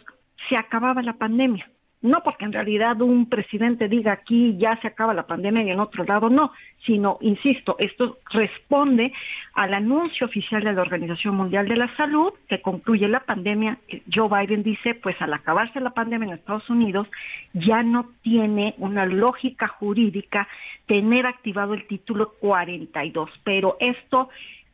[0.49, 1.67] se acababa la pandemia
[2.05, 5.81] no porque en realidad un presidente diga aquí ya se acaba la pandemia y en
[5.81, 6.53] otro lado no,
[6.85, 9.15] sino, insisto, esto responde
[9.55, 13.79] al anuncio oficial de la Organización Mundial de la Salud que concluye la pandemia.
[14.13, 17.09] Joe Biden dice, pues al acabarse la pandemia en Estados Unidos
[17.55, 20.47] ya no tiene una lógica jurídica
[20.85, 24.29] tener activado el título 42, pero esto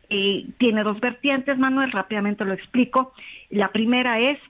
[0.08, 3.12] eh, tiene dos vertientes, Manuel, rápidamente lo explico.
[3.50, 4.40] La primera es,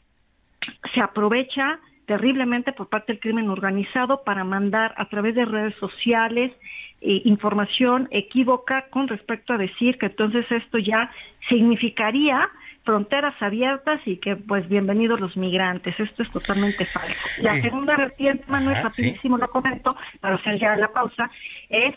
[0.95, 1.79] se aprovecha
[2.11, 6.51] terriblemente por parte del crimen organizado para mandar a través de redes sociales
[7.01, 11.13] eh, información equívoca con respecto a decir que entonces esto ya
[11.49, 12.51] significaría
[12.83, 16.01] fronteras abiertas y que pues bienvenidos los migrantes.
[16.01, 17.15] Esto es totalmente falso.
[17.43, 21.31] La segunda vertiente, Manuel, rapidísimo lo comento para hacer ya la pausa,
[21.69, 21.95] es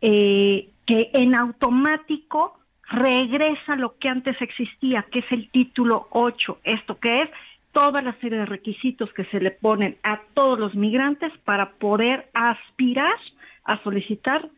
[0.00, 6.60] eh, que en automático regresa lo que antes existía, que es el título 8.
[6.62, 7.30] ¿Esto que es?
[7.74, 12.30] Toda la serie de requisitos que se le ponen a todos los migrantes para poder
[12.32, 13.18] aspirar
[13.64, 14.48] a solicitar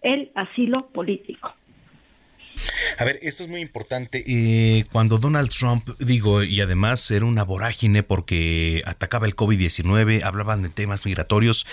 [0.00, 1.54] el asilo político.
[2.98, 4.22] A ver, esto es muy importante.
[4.26, 10.62] Eh, cuando Donald Trump, digo, y además era una vorágine porque atacaba el COVID-19, hablaban
[10.62, 11.66] de temas migratorios,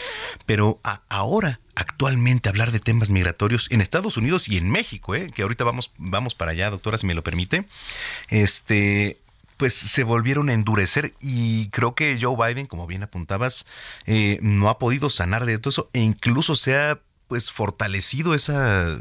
[0.45, 0.79] pero
[1.09, 5.63] ahora, actualmente, hablar de temas migratorios en Estados Unidos y en México, eh, que ahorita
[5.63, 7.65] vamos, vamos para allá, doctora, si me lo permite,
[8.29, 9.17] este,
[9.57, 13.65] pues se volvieron a endurecer y creo que Joe Biden, como bien apuntabas,
[14.05, 18.97] eh, no ha podido sanar de todo eso e incluso se ha pues fortalecido esa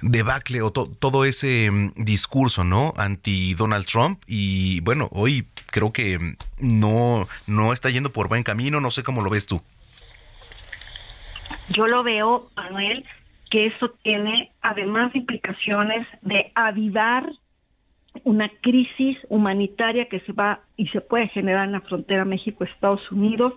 [0.00, 2.94] debacle o todo ese mm, discurso, ¿no?
[2.96, 8.80] Anti Donald Trump y bueno, hoy creo que no no está yendo por buen camino,
[8.80, 9.60] no sé cómo lo ves tú.
[11.68, 13.04] Yo lo veo, Manuel,
[13.50, 17.30] que eso tiene además implicaciones de avivar
[18.24, 23.54] una crisis humanitaria que se va y se puede generar en la frontera México-Estados Unidos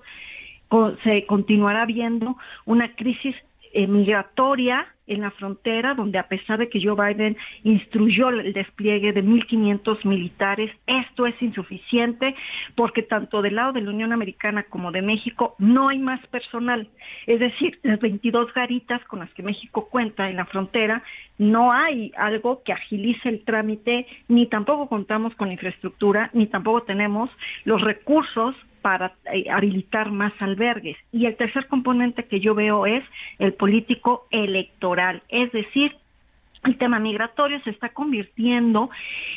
[1.03, 2.35] se continuará viendo
[2.65, 3.35] una crisis
[3.75, 9.23] migratoria en la frontera, donde a pesar de que Joe Biden instruyó el despliegue de
[9.23, 12.35] 1.500 militares, esto es insuficiente
[12.75, 16.89] porque tanto del lado de la Unión Americana como de México no hay más personal.
[17.27, 21.03] Es decir, las 22 garitas con las que México cuenta en la frontera,
[21.37, 27.29] no hay algo que agilice el trámite, ni tampoco contamos con infraestructura, ni tampoco tenemos
[27.65, 30.97] los recursos para eh, habilitar más albergues.
[31.11, 33.03] Y el tercer componente que yo veo es
[33.39, 35.95] el político electoral, es decir,
[36.63, 38.89] el tema migratorio se está convirtiendo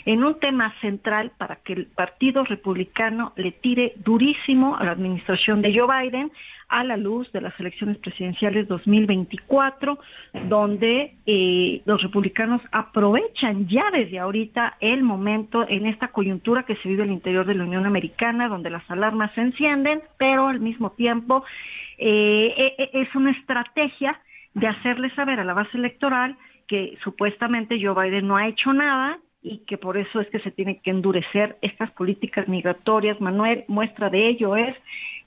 [0.04, 5.62] en un tema central para que el Partido Republicano le tire durísimo a la administración
[5.62, 6.30] de Joe Biden
[6.68, 9.98] a la luz de las elecciones presidenciales 2024,
[10.48, 16.88] donde eh, los republicanos aprovechan ya desde ahorita el momento en esta coyuntura que se
[16.88, 20.90] vive al interior de la Unión Americana, donde las alarmas se encienden, pero al mismo
[20.90, 21.44] tiempo
[21.98, 24.20] eh, e, e, es una estrategia
[24.54, 26.36] de hacerle saber a la base electoral
[26.66, 30.50] que supuestamente Joe Biden no ha hecho nada y que por eso es que se
[30.50, 33.20] tienen que endurecer estas políticas migratorias.
[33.20, 34.74] Manuel, muestra de ello es,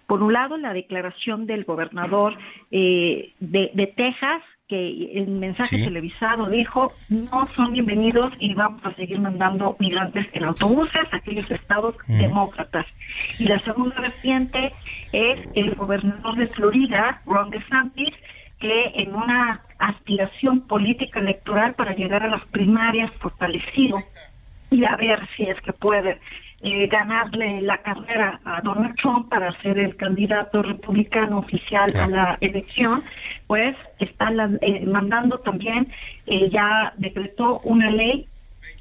[0.07, 2.37] por un lado, la declaración del gobernador
[2.69, 9.19] eh, de, Texas, que en mensaje televisado dijo, no son bienvenidos y vamos a seguir
[9.19, 12.85] mandando migrantes en autobuses a aquellos estados demócratas.
[13.39, 14.73] Y la segunda vertiente
[15.13, 18.13] es el gobernador de Florida, Ron DeSantis,
[18.60, 24.03] que en una aspiración política electoral para llegar a las primarias fortalecido
[24.69, 26.19] y a ver si es que puede
[26.61, 32.38] eh, ganarle la carrera a Donald Trump para ser el candidato republicano oficial a la
[32.41, 33.03] elección,
[33.48, 34.30] pues está
[34.61, 35.91] eh, mandando también,
[36.27, 38.27] eh, ya decretó una ley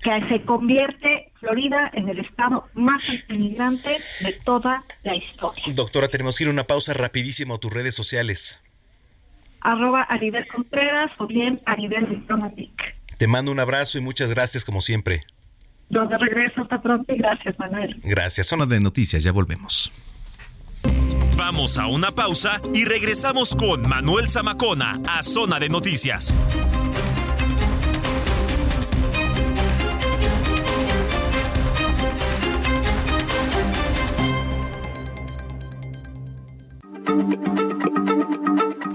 [0.03, 5.63] que se convierte Florida en el estado más inmigrante de toda la historia.
[5.75, 8.61] Doctora, tenemos que ir a una pausa rapidísimo a tus redes sociales
[9.61, 12.71] arroba Aribel Contreras o bien Aribel Diplomatic.
[13.17, 15.21] Te mando un abrazo y muchas gracias como siempre.
[15.91, 18.01] Yo de regreso hasta pronto y gracias Manuel.
[18.05, 18.47] Gracias.
[18.47, 19.93] Zona de noticias, ya volvemos.
[21.37, 26.35] Vamos a una pausa y regresamos con Manuel Zamacona a Zona de Noticias.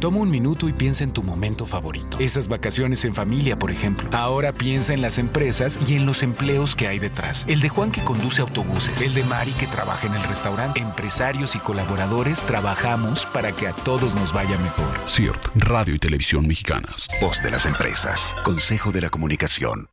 [0.00, 2.18] Toma un minuto y piensa en tu momento favorito.
[2.20, 4.08] Esas vacaciones en familia, por ejemplo.
[4.12, 7.44] Ahora piensa en las empresas y en los empleos que hay detrás.
[7.48, 9.02] El de Juan que conduce autobuses.
[9.02, 10.80] El de Mari que trabaja en el restaurante.
[10.80, 15.00] Empresarios y colaboradores trabajamos para que a todos nos vaya mejor.
[15.08, 17.08] CIRT, Radio y Televisión Mexicanas.
[17.20, 18.34] Voz de las empresas.
[18.44, 19.88] Consejo de la Comunicación.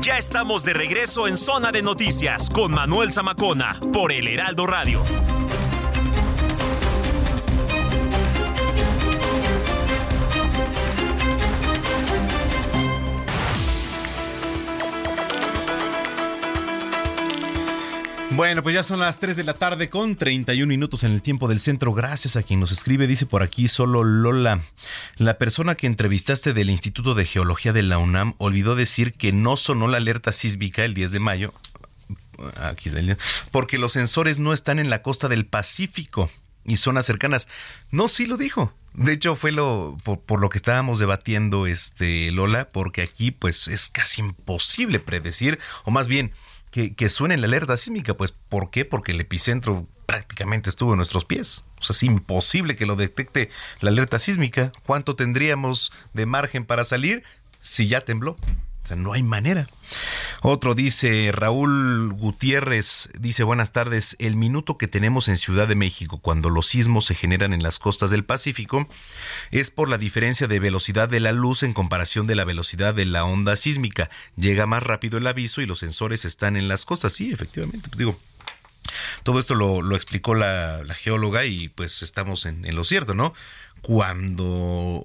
[0.00, 5.04] Ya estamos de regreso en Zona de Noticias con Manuel Zamacona por El Heraldo Radio.
[18.38, 21.48] Bueno, pues ya son las 3 de la tarde con 31 minutos en el tiempo
[21.48, 21.92] del centro.
[21.92, 23.08] Gracias a quien nos escribe.
[23.08, 24.60] Dice por aquí solo Lola.
[25.16, 29.56] La persona que entrevistaste del Instituto de Geología de la UNAM olvidó decir que no
[29.56, 31.52] sonó la alerta sísmica el 10 de mayo.
[32.62, 33.16] Aquí está el
[33.50, 36.30] porque los sensores no están en la costa del Pacífico
[36.64, 37.48] y zonas cercanas.
[37.90, 38.72] No, sí lo dijo.
[38.94, 43.66] De hecho, fue lo por, por, lo que estábamos debatiendo, este Lola, porque aquí pues
[43.66, 46.32] es casi imposible predecir, o más bien
[46.70, 48.14] que, suene la alerta sísmica.
[48.14, 48.84] Pues, ¿por qué?
[48.84, 51.64] Porque el epicentro prácticamente estuvo en nuestros pies.
[51.80, 53.50] O sea, es imposible que lo detecte
[53.80, 54.72] la alerta sísmica.
[54.84, 57.22] ¿Cuánto tendríamos de margen para salir
[57.60, 58.36] si ya tembló?
[58.96, 59.68] No hay manera.
[60.42, 66.18] Otro dice, Raúl Gutiérrez, dice, buenas tardes, el minuto que tenemos en Ciudad de México
[66.18, 68.88] cuando los sismos se generan en las costas del Pacífico
[69.50, 73.04] es por la diferencia de velocidad de la luz en comparación de la velocidad de
[73.04, 74.10] la onda sísmica.
[74.36, 77.12] Llega más rápido el aviso y los sensores están en las costas.
[77.12, 78.18] Sí, efectivamente, digo,
[79.22, 83.34] todo esto lo, explicó la, geóloga y pues estamos en lo cierto, ¿no?
[83.88, 85.02] Cuando,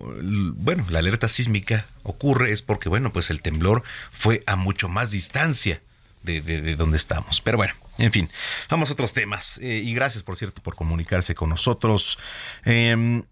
[0.56, 3.82] bueno, la alerta sísmica ocurre es porque, bueno, pues el temblor
[4.12, 5.82] fue a mucho más distancia
[6.22, 7.40] de, donde estamos.
[7.40, 8.30] Pero bueno, en fin,
[8.70, 9.58] vamos a otros temas.
[9.60, 12.20] Eh, y gracias, por cierto, por comunicarse con nosotros.
[12.66, 13.24] Em,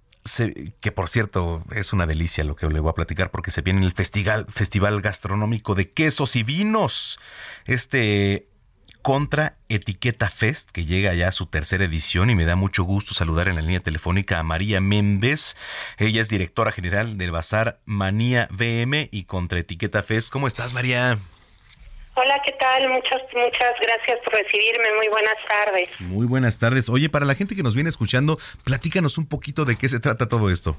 [0.80, 3.84] que por cierto es una delicia lo que le voy a platicar porque se viene
[3.84, 7.20] el festival, festival gastronómico de quesos y vinos.
[7.66, 8.48] Este
[9.02, 13.14] contra Etiqueta Fest, que llega ya a su tercera edición y me da mucho gusto
[13.14, 15.56] saludar en la línea telefónica a María Méndez.
[15.98, 20.32] Ella es directora general del Bazar Manía VM y contra Etiqueta Fest.
[20.32, 21.18] ¿Cómo estás, María?
[22.14, 22.90] Hola, ¿qué tal?
[22.90, 24.96] Muchas, muchas gracias por recibirme.
[24.98, 26.02] Muy buenas tardes.
[26.02, 26.90] Muy buenas tardes.
[26.90, 30.28] Oye, para la gente que nos viene escuchando, platícanos un poquito de qué se trata
[30.28, 30.76] todo esto.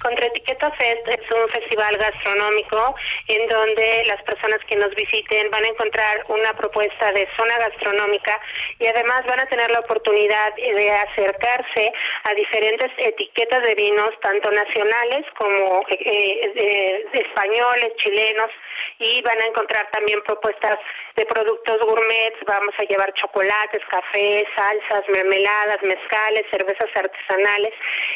[0.00, 2.94] Contra Etiqueta Fest es un festival gastronómico
[3.28, 8.40] en donde las personas que nos visiten van a encontrar una propuesta de zona gastronómica
[8.78, 11.92] y además van a tener la oportunidad de acercarse
[12.24, 18.50] a diferentes etiquetas de vinos, tanto nacionales como eh, eh, españoles, chilenos,
[18.98, 20.78] y van a encontrar también propuestas
[21.16, 27.72] de productos gourmet, vamos a llevar chocolates, cafés, salsas, mermeladas, mezcales, cervezas artesanales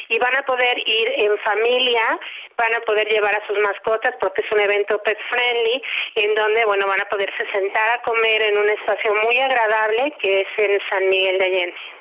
[0.09, 2.19] y van a poder ir en familia,
[2.57, 5.83] van a poder llevar a sus mascotas porque es un evento pet friendly
[6.17, 10.43] en donde bueno van a poderse sentar a comer en un espacio muy agradable que
[10.43, 11.94] es en San Miguel de Allende.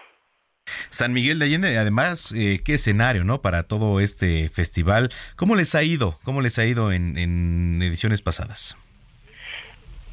[0.94, 3.42] San Miguel de Allende, además, eh, qué escenario, ¿no?
[3.42, 5.10] Para todo este festival.
[5.36, 6.20] ¿Cómo les ha ido?
[6.24, 8.78] ¿Cómo les ha ido en, en ediciones pasadas?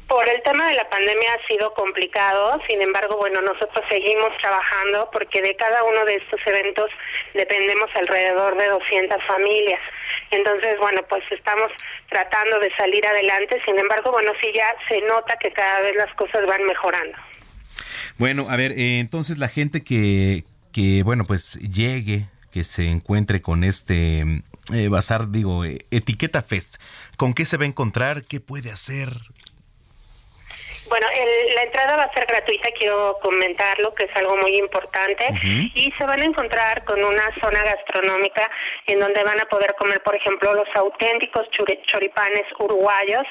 [0.07, 5.07] Por el tema de la pandemia ha sido complicado, sin embargo, bueno, nosotros seguimos trabajando
[5.13, 6.89] porque de cada uno de estos eventos
[7.35, 9.79] dependemos alrededor de 200 familias.
[10.31, 11.71] Entonces, bueno, pues estamos
[12.09, 16.13] tratando de salir adelante, sin embargo, bueno, sí ya se nota que cada vez las
[16.15, 17.17] cosas van mejorando.
[18.21, 23.41] Bueno, a ver, eh, entonces la gente que, que, bueno, pues llegue, que se encuentre
[23.41, 26.75] con este eh, bazar, digo, eh, Etiqueta Fest,
[27.17, 28.23] ¿con qué se va a encontrar?
[28.25, 29.09] ¿Qué puede hacer?
[30.87, 31.07] Bueno,
[31.55, 35.25] la entrada va a ser gratuita, quiero comentarlo, que es algo muy importante,
[35.75, 38.49] y se van a encontrar con una zona gastronómica
[38.87, 41.47] en donde van a poder comer, por ejemplo, los auténticos
[41.87, 43.23] choripanes uruguayos,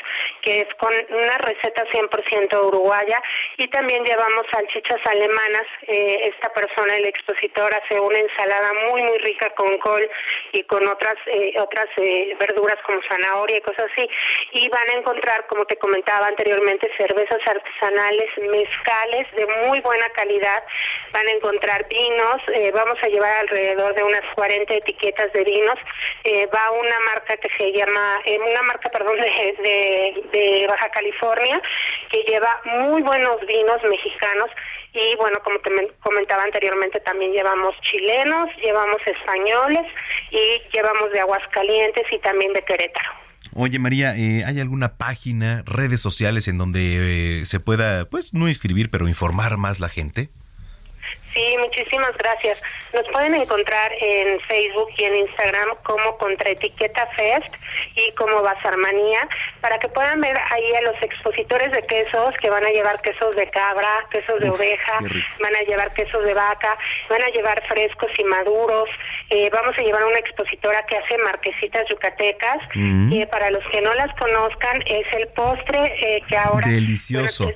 [0.43, 3.21] que es con una receta 100% uruguaya,
[3.57, 5.67] y también llevamos salchichas alemanas.
[5.87, 10.09] Eh, esta persona, el expositor, hace una ensalada muy, muy rica con col
[10.53, 14.09] y con otras, eh, otras eh, verduras como zanahoria y cosas así,
[14.53, 17.80] y van a encontrar, como te comentaba anteriormente, cervezas artesanales,
[18.51, 20.63] mezcales de muy buena calidad.
[21.13, 25.77] Van a encontrar vinos, eh, vamos a llevar alrededor de unas 40 etiquetas de vinos.
[26.25, 31.61] Eh, va una marca que se llama, eh, una marca, perdón, de, de, Baja California,
[32.11, 34.51] que lleva muy buenos vinos mexicanos
[34.93, 35.71] y bueno, como te
[36.01, 39.87] comentaba anteriormente, también llevamos chilenos, llevamos españoles
[40.31, 43.30] y llevamos de Aguascalientes y también de Querétaro.
[43.53, 48.49] Oye María, eh, ¿hay alguna página, redes sociales en donde eh, se pueda, pues no
[48.49, 50.31] inscribir, pero informar más la gente?
[51.33, 52.61] Sí, muchísimas gracias.
[52.93, 57.55] Nos pueden encontrar en Facebook y en Instagram como Contraetiqueta Fest
[57.95, 59.29] y como Bazarmanía
[59.61, 63.35] para que puedan ver ahí a los expositores de quesos que van a llevar quesos
[63.37, 64.99] de cabra, quesos de oveja,
[65.41, 66.77] van a llevar quesos de vaca,
[67.09, 68.89] van a llevar frescos y maduros.
[69.31, 73.13] Eh, vamos a llevar una expositora que hace marquesitas yucatecas mm.
[73.13, 76.69] y para los que no las conozcan es el postre eh, que ahora...
[76.69, 77.53] Delicioso.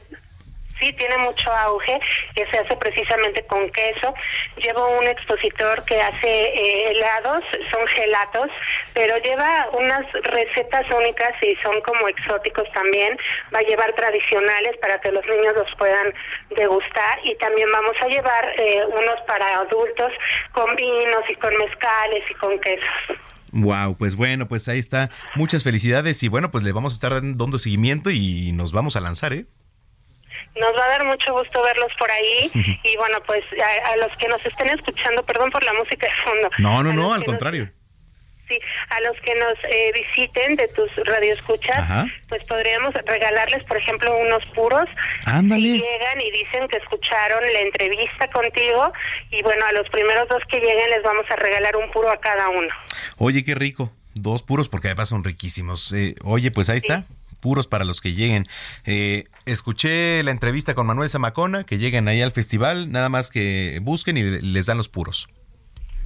[0.79, 1.99] Sí tiene mucho auge,
[2.35, 4.15] que se hace precisamente con queso.
[4.57, 7.43] Llevo un expositor que hace eh, helados,
[7.73, 8.51] son gelatos,
[8.93, 13.17] pero lleva unas recetas únicas y son como exóticos también.
[13.55, 16.13] Va a llevar tradicionales para que los niños los puedan
[16.57, 20.13] degustar y también vamos a llevar eh, unos para adultos
[20.53, 23.19] con vinos y con mezcales y con quesos.
[23.53, 25.11] Wow, pues bueno, pues ahí está.
[25.37, 29.01] Muchas felicidades y bueno, pues le vamos a estar dando seguimiento y nos vamos a
[29.01, 29.47] lanzar, ¿eh?
[30.57, 32.51] Nos va a dar mucho gusto verlos por ahí
[32.85, 33.43] y bueno, pues
[33.85, 36.51] a, los que nos estén escuchando, perdón por la música de fondo.
[36.59, 37.69] No, no, no, al contrario.
[38.49, 38.59] sí,
[38.91, 44.45] a los que nos eh, visiten de tus radioescuchas, pues podríamos regalarles, por ejemplo, unos
[44.55, 44.85] puros.
[45.27, 45.63] Ándale.
[45.63, 48.93] Si llegan y dicen que escucharon la entrevista contigo
[49.31, 52.21] y bueno, a los primeros dos que lleguen les vamos a regalar un puro a
[52.21, 52.69] cada uno.
[53.19, 53.91] Oye, qué rico.
[54.15, 55.93] Dos puros porque además son riquísimos.
[55.93, 57.05] Eh, oye, pues ahí está
[57.45, 58.47] puros para los que lleguen.
[58.87, 63.81] Eh, escuché la entrevista con Manuel Zamacona, que lleguen ahí al festival, nada más que
[63.83, 65.29] busquen y les dan los puros.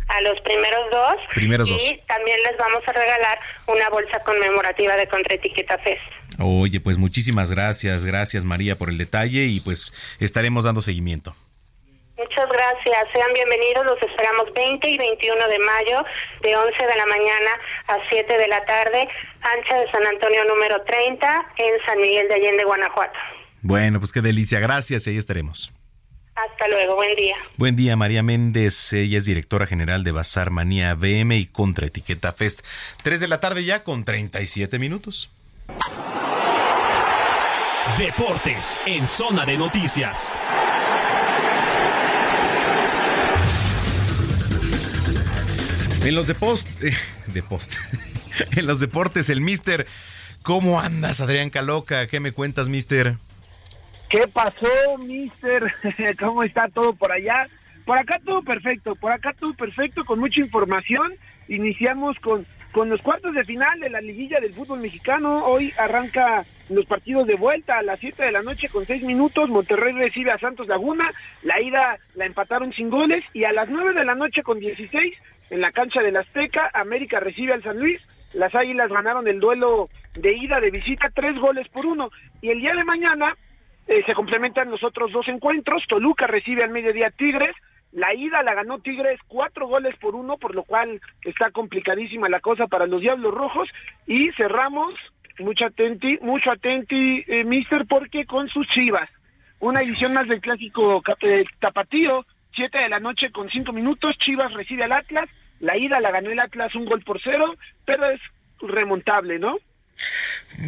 [0.09, 1.15] A los primeros dos.
[1.35, 3.39] Primeros y también les vamos a regalar
[3.69, 6.03] una bolsa conmemorativa de Contraetiqueta Fest.
[6.41, 11.37] Oye, pues muchísimas gracias, gracias María por el detalle y pues estaremos dando seguimiento.
[12.39, 13.09] Muchas gracias.
[13.13, 13.85] Sean bienvenidos.
[13.85, 16.05] Los esperamos 20 y 21 de mayo,
[16.41, 17.51] de 11 de la mañana
[17.89, 19.09] a 7 de la tarde,
[19.41, 23.19] ancha de San Antonio número 30, en San Miguel de Allende, Guanajuato.
[23.63, 24.61] Bueno, pues qué delicia.
[24.61, 25.73] Gracias y ahí estaremos.
[26.37, 27.35] Hasta luego, buen día.
[27.57, 28.93] Buen día, María Méndez.
[28.93, 32.65] Ella es directora general de Bazar Manía BM y Contra Etiqueta Fest.
[33.03, 35.29] 3 de la tarde ya con 37 minutos.
[37.97, 40.33] Deportes en Zona de Noticias.
[46.05, 46.95] En los de post, eh,
[47.27, 47.75] de post.
[48.57, 49.87] en los deportes, el Mister.
[50.43, 52.07] ¿Cómo andas, Adrián Caloca?
[52.07, 53.17] ¿Qué me cuentas, Mister?
[54.09, 55.75] ¿Qué pasó, Mister?
[56.19, 57.49] ¿Cómo está todo por allá?
[57.85, 61.15] Por acá todo perfecto, por acá todo perfecto, con mucha información.
[61.49, 65.45] Iniciamos con, con los cuartos de final de la liguilla del fútbol mexicano.
[65.47, 69.49] Hoy arranca los partidos de vuelta a las 7 de la noche con 6 minutos.
[69.49, 71.11] Monterrey recibe a Santos Laguna.
[71.43, 73.25] La ida la empataron sin goles.
[73.33, 75.15] Y a las 9 de la noche con 16
[75.51, 78.01] en la cancha del Azteca, América recibe al San Luis.
[78.35, 82.11] Las Águilas ganaron el duelo de ida de visita, tres goles por uno.
[82.43, 83.35] Y el día de mañana
[83.87, 85.85] eh, se complementan los otros dos encuentros.
[85.89, 87.57] Toluca recibe al mediodía Tigres.
[87.93, 92.41] La ida la ganó Tigres cuatro goles por uno, por lo cual está complicadísima la
[92.41, 93.69] cosa para los Diablos Rojos.
[94.07, 94.95] Y cerramos,
[95.39, 99.09] mucho atenti, mucho atenti, eh, mister, porque con sus chivas.
[99.61, 102.25] Una edición más del clásico eh, tapatío,
[102.55, 105.29] siete de la noche con cinco minutos, Chivas recibe al Atlas.
[105.61, 108.21] La ida la ganó el Atlas un gol por cero, pero es
[108.61, 109.59] remontable, ¿no?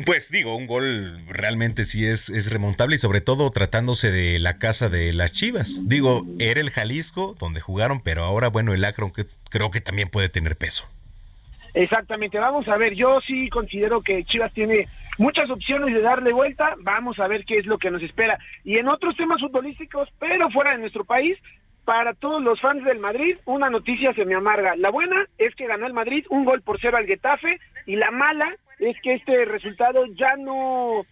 [0.05, 4.89] Pues digo, un gol realmente sí es, remontable y sobre todo tratándose de la casa
[4.89, 5.81] de las Chivas.
[5.89, 9.12] Digo, era el Jalisco donde jugaron, pero ahora bueno, el Akron
[9.51, 10.89] creo que también puede tener peso.
[11.74, 14.89] Exactamente, vamos a ver, yo sí considero que Chivas tiene
[15.19, 18.39] muchas opciones de darle vuelta, vamos a ver qué es lo que nos espera.
[18.65, 21.39] Y en otros temas futbolísticos, pero fuera de nuestro país,
[21.85, 24.77] para todos los fans del Madrid, una noticia se me amarga.
[24.77, 28.11] La buena es que ganó el Madrid un gol por cero al Getafe y la
[28.11, 31.05] mala es que este resultado ya no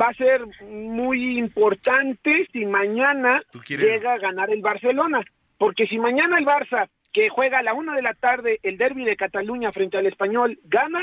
[0.00, 5.22] va a ser muy importante si mañana llega a ganar el Barcelona.
[5.58, 9.04] Porque si mañana el Barça, que juega a la una de la tarde el derby
[9.04, 11.02] de Cataluña frente al español, gana,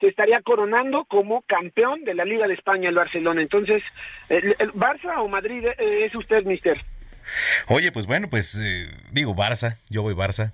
[0.00, 3.40] se estaría coronando como campeón de la Liga de España el Barcelona.
[3.40, 3.82] Entonces,
[4.28, 6.80] ¿el, el Barça o Madrid eh, es usted, mister?
[7.68, 10.52] Oye, pues bueno, pues eh, digo Barça, yo voy Barça.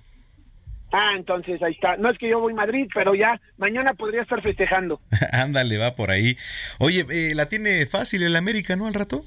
[0.91, 1.95] Ah, entonces ahí está.
[1.97, 4.99] No es que yo voy a Madrid, pero ya mañana podría estar festejando.
[5.31, 6.37] Ándale, va por ahí.
[6.79, 9.23] Oye, eh, ¿la tiene fácil el América, no, al rato?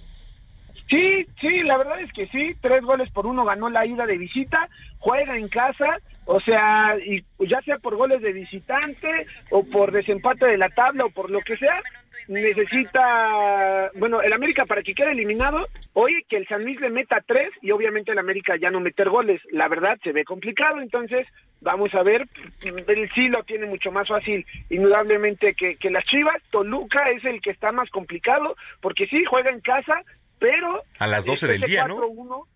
[0.88, 2.54] Sí, sí, la verdad es que sí.
[2.60, 4.68] Tres goles por uno ganó la ida de visita.
[4.98, 5.98] Juega en casa.
[6.26, 11.04] O sea, y ya sea por goles de visitante o por desempate de la tabla
[11.04, 11.82] o por lo que sea,
[12.28, 17.22] necesita, bueno, el América para que quede eliminado, oye, que el San Luis le meta
[17.26, 19.40] tres y obviamente el América ya no meter goles.
[19.50, 21.26] La verdad se ve complicado, entonces
[21.60, 22.26] vamos a ver,
[22.64, 26.42] él sí lo tiene mucho más fácil, indudablemente que, que las Chivas.
[26.50, 30.02] Toluca es el que está más complicado, porque sí, juega en casa,
[30.38, 30.82] pero...
[30.98, 32.46] A las 12 del día, ¿no?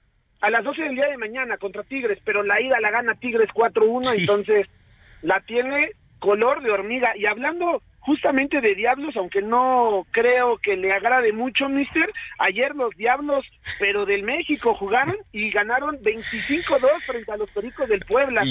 [0.40, 3.48] a las 12 del día de mañana contra Tigres, pero la ida la gana Tigres
[3.50, 4.68] 4-1, entonces
[5.22, 7.16] la tiene color de hormiga.
[7.16, 12.97] Y hablando justamente de Diablos, aunque no creo que le agrade mucho, mister, ayer los
[12.97, 13.44] Diablos,
[13.78, 18.44] pero del México, jugaron y ganaron 25-2 frente a los Pericos del Puebla.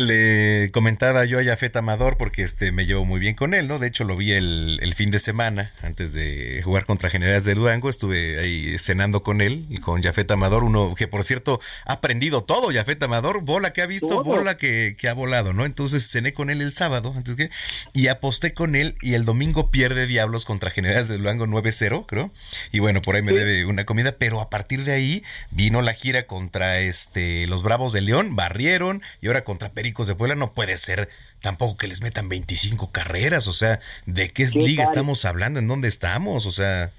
[0.00, 3.78] Le comentaba yo a Jafet Amador porque este me llevo muy bien con él, ¿no?
[3.78, 7.54] De hecho lo vi el, el fin de semana antes de jugar contra Generales de
[7.54, 11.94] Durango, estuve ahí cenando con él y con Jafet Amador, uno que por cierto ha
[11.94, 14.24] aprendido todo, Jafet Amador, bola que ha visto, todo.
[14.24, 15.64] bola que, que, ha volado, ¿no?
[15.64, 17.50] Entonces cené con él el sábado, antes que
[17.92, 22.30] y aposté con él y el domingo pierde Diablos contra Generales de Durango 9-0, creo.
[22.72, 23.38] Y bueno, por ahí me sí.
[23.38, 27.92] debe una comida, pero a partir de ahí vino la gira contra este los Bravos
[27.92, 31.08] de León, barrieron y ahora contra Pericos de Puebla no puede ser
[31.40, 34.94] tampoco que les metan 25 carreras, o sea, ¿de qué, qué liga tal?
[34.94, 35.60] estamos hablando?
[35.60, 36.44] ¿En dónde estamos?
[36.44, 36.90] O sea...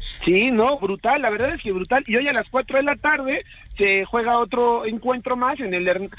[0.00, 2.02] Sí, no, brutal, la verdad es que brutal.
[2.08, 3.44] Y hoy a las 4 de la tarde
[3.78, 6.10] se juega otro encuentro más en el, en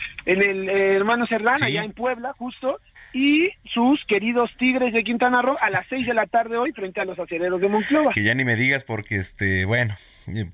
[0.42, 1.66] el eh, Hermano Serrano, sí.
[1.66, 2.80] allá en Puebla, justo,
[3.12, 7.02] y sus queridos Tigres de Quintana Roo a las 6 de la tarde hoy frente
[7.02, 8.14] a los aceleros de Monclova.
[8.14, 9.94] Que ya ni me digas porque, este, bueno,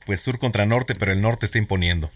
[0.07, 2.09] pues sur contra norte, pero el norte está imponiendo.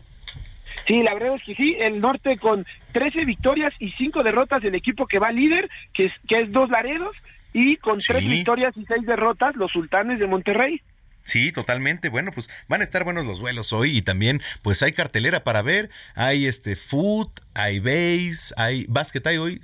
[0.88, 4.76] Sí, la verdad es que sí, el norte con 13 victorias y 5 derrotas del
[4.76, 7.15] equipo que va líder, que es, que es Dos Laredos,
[7.53, 8.07] y con sí.
[8.14, 10.81] 3 victorias y 6 derrotas los Sultanes de Monterrey.
[11.23, 12.10] Sí, totalmente.
[12.10, 15.61] Bueno, pues van a estar buenos los duelos hoy y también pues hay cartelera para
[15.61, 19.61] ver, hay este foot, hay base, hay básquet hay hoy,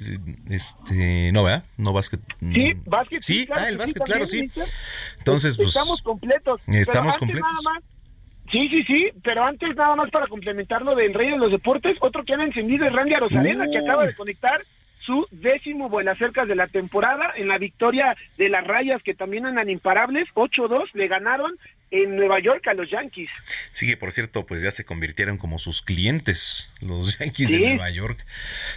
[0.50, 1.66] este, no, ¿verdad?
[1.78, 2.22] No básquet.
[2.40, 3.24] Sí, básquet.
[3.24, 4.52] Sí, claro, ah, el básquet, sí, claro, sí.
[5.18, 6.62] Entonces, pues estamos completos.
[6.68, 7.52] Estamos completos.
[7.64, 7.84] Más,
[8.52, 11.98] Sí, sí, sí, pero antes nada más para complementar lo del Rey de los Deportes,
[12.00, 13.72] otro que han encendido es Randy Arozarena, uh.
[13.72, 14.64] que acaba de conectar
[15.10, 19.46] su décimo vuelo cerca de la temporada en la victoria de las rayas que también
[19.46, 21.58] andan imparables, 8-2, le ganaron
[21.92, 23.30] en Nueva York a los Yankees.
[23.72, 27.90] Sí, que por cierto, pues ya se convirtieron como sus clientes, los Yankees de Nueva
[27.90, 28.24] York.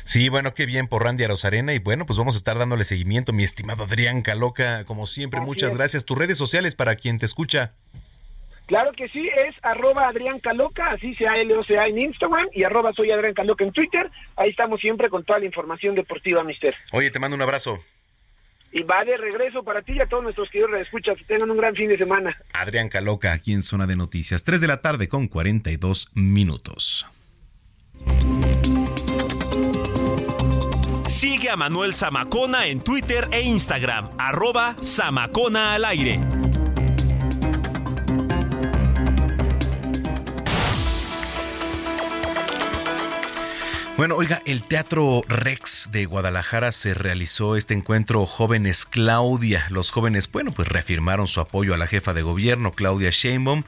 [0.04, 3.32] Sí, bueno, qué bien por Randy Arozarena y bueno, pues vamos a estar dándole seguimiento,
[3.32, 6.04] mi estimado Adrián Caloca, como siempre, muchas gracias.
[6.04, 7.72] Tus redes sociales para quien te escucha.
[8.66, 13.10] Claro que sí, es arroba Adrián Caloca, así sea L-O-C-A en Instagram y arroba soy
[13.10, 14.10] Adrián Caloca en Twitter.
[14.36, 16.74] Ahí estamos siempre con toda la información deportiva, mister.
[16.92, 17.78] Oye, te mando un abrazo.
[18.72, 21.18] Y va de regreso para ti y a todos nuestros queridos escuchas.
[21.18, 22.34] Que tengan un gran fin de semana.
[22.54, 27.06] Adrián Caloca, aquí en Zona de Noticias, 3 de la tarde con 42 minutos.
[31.06, 36.18] Sigue a Manuel Zamacona en Twitter e Instagram, arroba Zamacona al aire.
[44.02, 49.68] Bueno, oiga, el Teatro Rex de Guadalajara se realizó este encuentro Jóvenes Claudia.
[49.70, 53.62] Los jóvenes, bueno, pues reafirmaron su apoyo a la jefa de gobierno, Claudia Sheinbaum,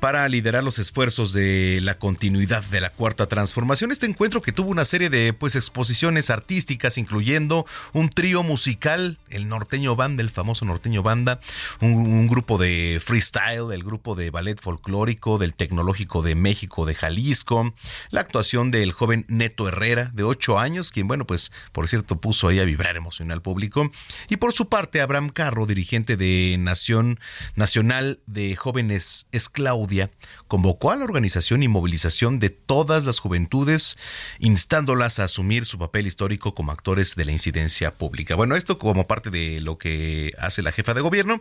[0.00, 3.92] para liderar los esfuerzos de la continuidad de la cuarta transformación.
[3.92, 9.48] Este encuentro que tuvo una serie de pues exposiciones artísticas, incluyendo un trío musical, el
[9.48, 11.40] norteño banda, el famoso norteño banda,
[11.82, 17.74] un, grupo de freestyle, el grupo de ballet folclórico del Tecnológico de México de Jalisco,
[18.10, 22.48] la actuación del joven Neto Herrera, de ocho años, quien, bueno, pues, por cierto, puso
[22.48, 23.90] ahí a vibrar emocional público.
[24.28, 27.20] Y por su parte, Abraham Carro, dirigente de Nación
[27.54, 30.10] Nacional de Jóvenes Es Claudia,
[30.48, 33.98] convocó a la organización y movilización de todas las juventudes,
[34.38, 38.34] instándolas a asumir su papel histórico como actores de la incidencia pública.
[38.34, 41.40] Bueno, esto como parte de lo que hace la jefa de gobierno.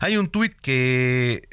[0.00, 1.48] Hay un tuit que,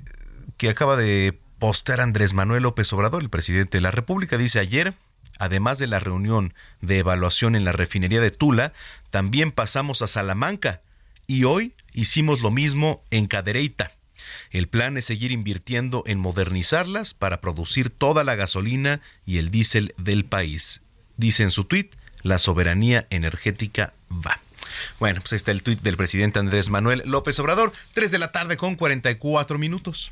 [0.57, 4.95] que acaba de postear Andrés Manuel López Obrador, el presidente de la República, dice ayer,
[5.41, 8.73] además de la reunión de evaluación en la refinería de Tula,
[9.09, 10.81] también pasamos a Salamanca
[11.25, 13.91] y hoy hicimos lo mismo en Cadereyta.
[14.51, 19.95] El plan es seguir invirtiendo en modernizarlas para producir toda la gasolina y el diésel
[19.97, 20.83] del país.
[21.17, 24.39] Dice en su tuit, la soberanía energética va.
[24.99, 28.57] Bueno, pues está el tuit del presidente Andrés Manuel López Obrador, 3 de la tarde
[28.57, 30.11] con 44 minutos.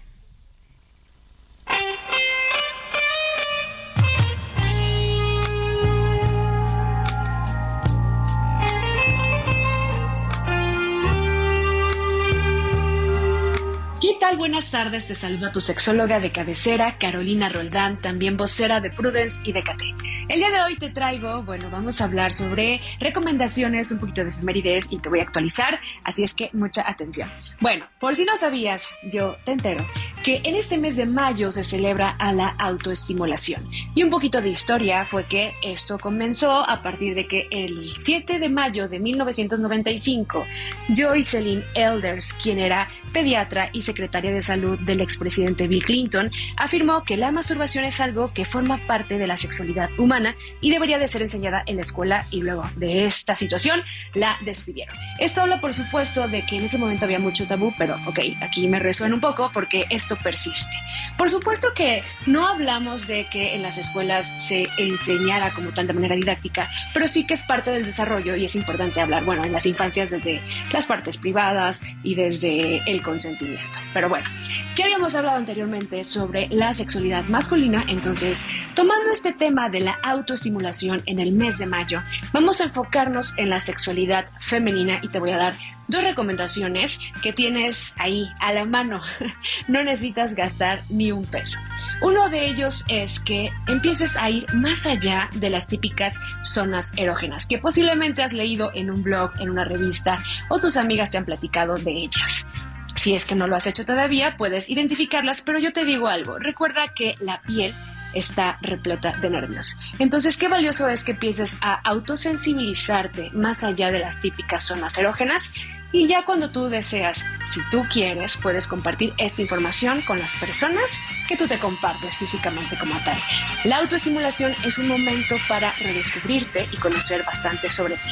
[14.20, 14.38] Tal?
[14.38, 19.54] Buenas tardes, te saluda tu sexóloga de cabecera, Carolina Roldán, también vocera de Prudence y
[19.54, 19.86] de Cate.
[20.28, 24.30] El día de hoy te traigo, bueno, vamos a hablar sobre recomendaciones, un poquito de
[24.30, 27.32] efemérides y te voy a actualizar, así es que mucha atención.
[27.62, 29.88] Bueno, por si no sabías, yo te entero,
[30.24, 33.68] que en este mes de mayo se celebra a la autoestimulación.
[33.96, 38.38] Y un poquito de historia fue que esto comenzó a partir de que el 7
[38.38, 40.46] de mayo de 1995,
[40.90, 47.16] Joycelyn Elders, quien era pediatra y secretaria de salud del expresidente Bill Clinton, afirmó que
[47.16, 51.22] la masturbación es algo que forma parte de la sexualidad humana y debería de ser
[51.22, 53.84] enseñada en la escuela y luego de esta situación
[54.14, 54.96] la despidieron.
[55.20, 58.68] Esto habla por supuesto de que en ese momento había mucho tabú, pero ok, aquí
[58.68, 60.76] me resuena un poco porque esto persiste.
[61.18, 65.94] Por supuesto que no hablamos de que en las escuelas se enseñara como tal de
[65.94, 69.52] manera didáctica, pero sí que es parte del desarrollo y es importante hablar, bueno, en
[69.52, 70.42] las infancias desde
[70.72, 73.80] las partes privadas y desde el consentimiento.
[74.00, 74.30] Pero bueno,
[74.78, 81.04] ya habíamos hablado anteriormente sobre la sexualidad masculina, entonces, tomando este tema de la autoestimulación
[81.06, 82.02] en el mes de mayo,
[82.32, 85.54] vamos a enfocarnos en la sexualidad femenina y te voy a dar
[85.90, 89.02] dos recomendaciones que tienes ahí a la mano.
[89.68, 91.60] No necesitas gastar ni un peso.
[92.02, 97.46] Uno de ellos es que empieces a ir más allá de las típicas zonas erógenas
[97.46, 100.18] que posiblemente has leído en un blog, en una revista
[100.48, 102.48] o tus amigas te han platicado de ellas.
[102.96, 106.38] Si es que no lo has hecho todavía, puedes identificarlas, pero yo te digo algo,
[106.38, 107.74] recuerda que la piel
[108.14, 109.78] está repleta de nervios.
[110.00, 115.54] Entonces, qué valioso es que empieces a autosensibilizarte más allá de las típicas zonas erógenas
[115.92, 121.00] y ya cuando tú deseas, si tú quieres, puedes compartir esta información con las personas
[121.28, 123.18] que tú te compartes físicamente como tal.
[123.64, 128.10] La autoestimulación es un momento para redescubrirte y conocer bastante sobre ti.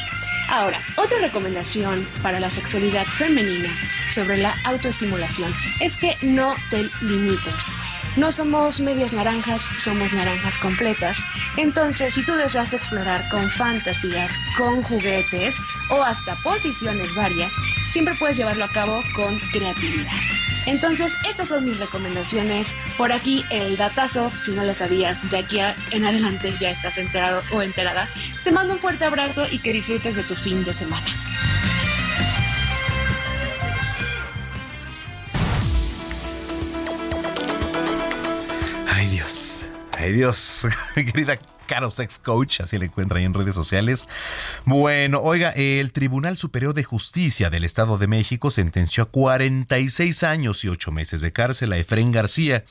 [0.48, 3.68] Ahora, otra recomendación para la sexualidad femenina
[4.08, 7.70] sobre la autoestimulación es que no te limites.
[8.16, 11.22] No somos medias naranjas, somos naranjas completas.
[11.58, 15.60] Entonces, si tú deseas explorar con fantasías, con juguetes
[15.90, 17.54] o hasta posiciones varias,
[17.92, 20.12] siempre puedes llevarlo a cabo con creatividad.
[20.68, 22.76] Entonces, estas son mis recomendaciones.
[22.98, 25.60] Por aquí el datazo, si no lo sabías, de aquí
[25.92, 28.06] en adelante ya estás enterado o enterada.
[28.44, 31.06] Te mando un fuerte abrazo y que disfrutes de tu fin de semana.
[40.08, 40.66] Ay Dios,
[40.96, 44.08] mi querida Caro Sex Coach, así le encuentra ahí en redes sociales.
[44.64, 50.64] Bueno, oiga, el Tribunal Superior de Justicia del Estado de México sentenció a 46 años
[50.64, 52.64] y 8 meses de cárcel a Efren García.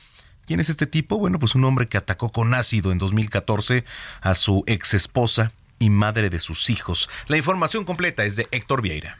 [0.46, 1.16] ¿Quién es este tipo?
[1.18, 3.84] Bueno, pues un hombre que atacó con ácido en 2014
[4.20, 7.08] a su ex esposa y madre de sus hijos.
[7.28, 9.18] La información completa es de Héctor Vieira.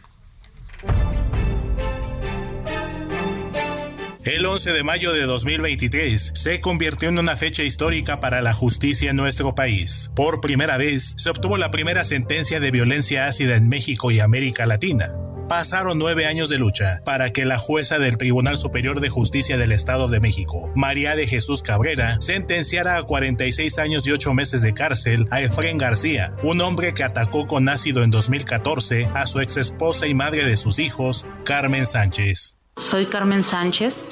[4.29, 9.09] El 11 de mayo de 2023 se convirtió en una fecha histórica para la justicia
[9.09, 10.11] en nuestro país.
[10.15, 14.67] Por primera vez se obtuvo la primera sentencia de violencia ácida en México y América
[14.67, 15.15] Latina.
[15.49, 19.73] Pasaron nueve años de lucha para que la jueza del Tribunal Superior de Justicia del
[19.73, 24.75] Estado de México, María de Jesús Cabrera, sentenciara a 46 años y 8 meses de
[24.75, 29.57] cárcel a Efren García, un hombre que atacó con ácido en 2014 a su ex
[29.57, 32.57] esposa y madre de sus hijos, Carmen Sánchez.
[32.81, 34.05] Soy Carmen Sánchez.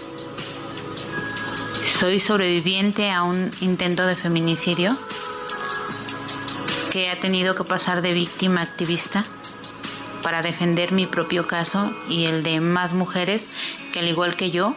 [1.99, 4.97] Soy sobreviviente a un intento de feminicidio
[6.91, 9.25] que ha tenido que pasar de víctima activista
[10.23, 13.49] para defender mi propio caso y el de más mujeres
[13.93, 14.75] que al igual que yo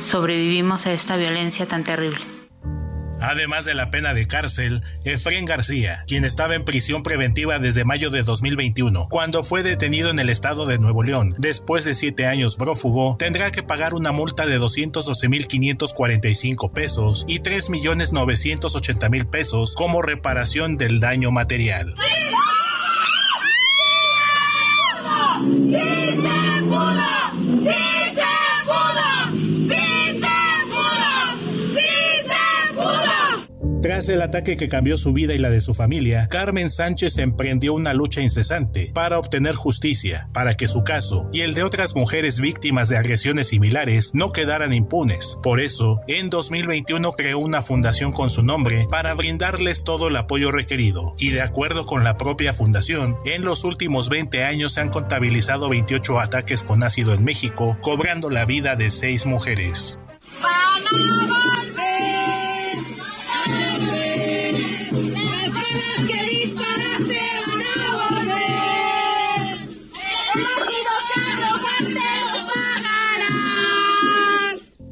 [0.00, 2.35] sobrevivimos a esta violencia tan terrible.
[3.20, 8.08] Además de la pena de cárcel, Efren García, quien estaba en prisión preventiva desde mayo
[8.10, 12.56] de 2021, cuando fue detenido en el estado de Nuevo León, después de siete años
[12.56, 21.00] prófugo, tendrá que pagar una multa de 212.545 pesos y 3.980.000 pesos como reparación del
[21.00, 21.94] daño material.
[27.62, 27.95] ¡Sí
[33.86, 37.72] Tras el ataque que cambió su vida y la de su familia, Carmen Sánchez emprendió
[37.72, 42.40] una lucha incesante para obtener justicia, para que su caso y el de otras mujeres
[42.40, 45.38] víctimas de agresiones similares no quedaran impunes.
[45.40, 50.50] Por eso, en 2021 creó una fundación con su nombre para brindarles todo el apoyo
[50.50, 51.14] requerido.
[51.16, 55.68] Y de acuerdo con la propia fundación, en los últimos 20 años se han contabilizado
[55.68, 60.00] 28 ataques con ácido en México, cobrando la vida de 6 mujeres.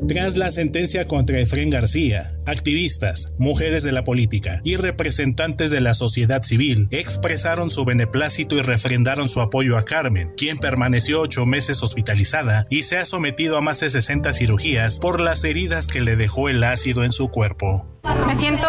[0.07, 5.95] Tras la sentencia contra Efren García, activistas, mujeres de la política y representantes de la
[5.95, 11.83] sociedad civil expresaron su beneplácito y refrendaron su apoyo a Carmen, quien permaneció ocho meses
[11.83, 16.17] hospitalizada y se ha sometido a más de 60 cirugías por las heridas que le
[16.17, 17.87] dejó el ácido en su cuerpo.
[18.27, 18.69] Me siento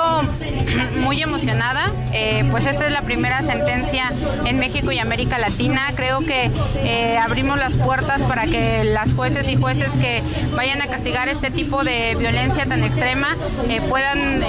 [0.98, 4.14] muy emocionada, eh, pues esta es la primera sentencia
[4.46, 5.92] en México y América Latina.
[5.94, 10.22] Creo que eh, abrimos las puertas para que las jueces y jueces que
[10.56, 13.36] vayan a castigar este tipo de violencia tan extrema
[13.70, 14.42] eh, puedan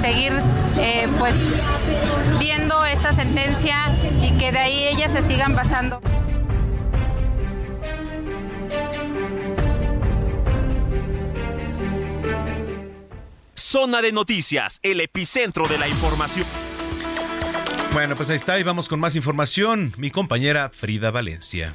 [0.00, 0.32] seguir
[1.18, 1.34] pues
[2.38, 3.76] viendo esta sentencia
[4.20, 6.00] y que de ahí ellas se sigan basando.
[13.74, 16.46] Zona de Noticias, el epicentro de la información.
[17.92, 19.92] Bueno, pues ahí está y vamos con más información.
[19.96, 21.74] Mi compañera Frida Valencia.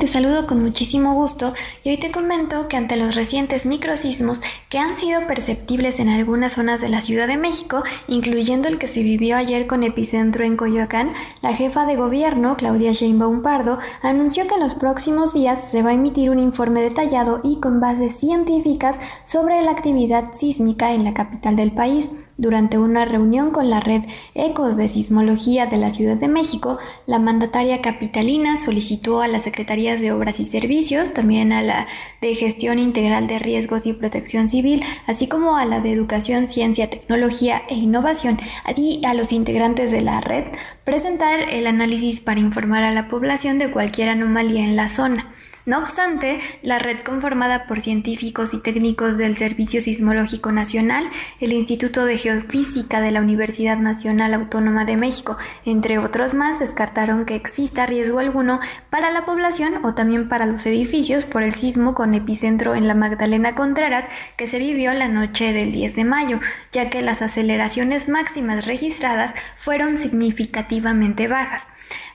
[0.00, 1.52] Te saludo con muchísimo gusto
[1.84, 4.40] y hoy te comento que ante los recientes microsismos
[4.70, 8.88] que han sido perceptibles en algunas zonas de la Ciudad de México, incluyendo el que
[8.88, 11.12] se vivió ayer con epicentro en Coyoacán,
[11.42, 15.90] la jefa de gobierno, Claudia Sheinbaum Pardo, anunció que en los próximos días se va
[15.90, 18.96] a emitir un informe detallado y con bases científicas
[19.26, 22.08] sobre la actividad sísmica en la capital del país.
[22.40, 24.00] Durante una reunión con la red
[24.34, 30.00] Ecos de Sismología de la Ciudad de México, la mandataria capitalina solicitó a las Secretarías
[30.00, 31.86] de Obras y Servicios, también a la
[32.22, 36.88] de Gestión Integral de Riesgos y Protección Civil, así como a la de Educación, Ciencia,
[36.88, 38.38] Tecnología e Innovación,
[38.74, 40.44] y a los integrantes de la red,
[40.84, 45.30] presentar el análisis para informar a la población de cualquier anomalía en la zona.
[45.66, 52.06] No obstante, la red conformada por científicos y técnicos del Servicio Sismológico Nacional, el Instituto
[52.06, 57.84] de Geofísica de la Universidad Nacional Autónoma de México, entre otros más, descartaron que exista
[57.84, 58.58] riesgo alguno
[58.88, 62.94] para la población o también para los edificios por el sismo con epicentro en la
[62.94, 64.06] Magdalena Contreras
[64.38, 66.40] que se vivió la noche del 10 de mayo,
[66.72, 71.66] ya que las aceleraciones máximas registradas fueron significativamente bajas.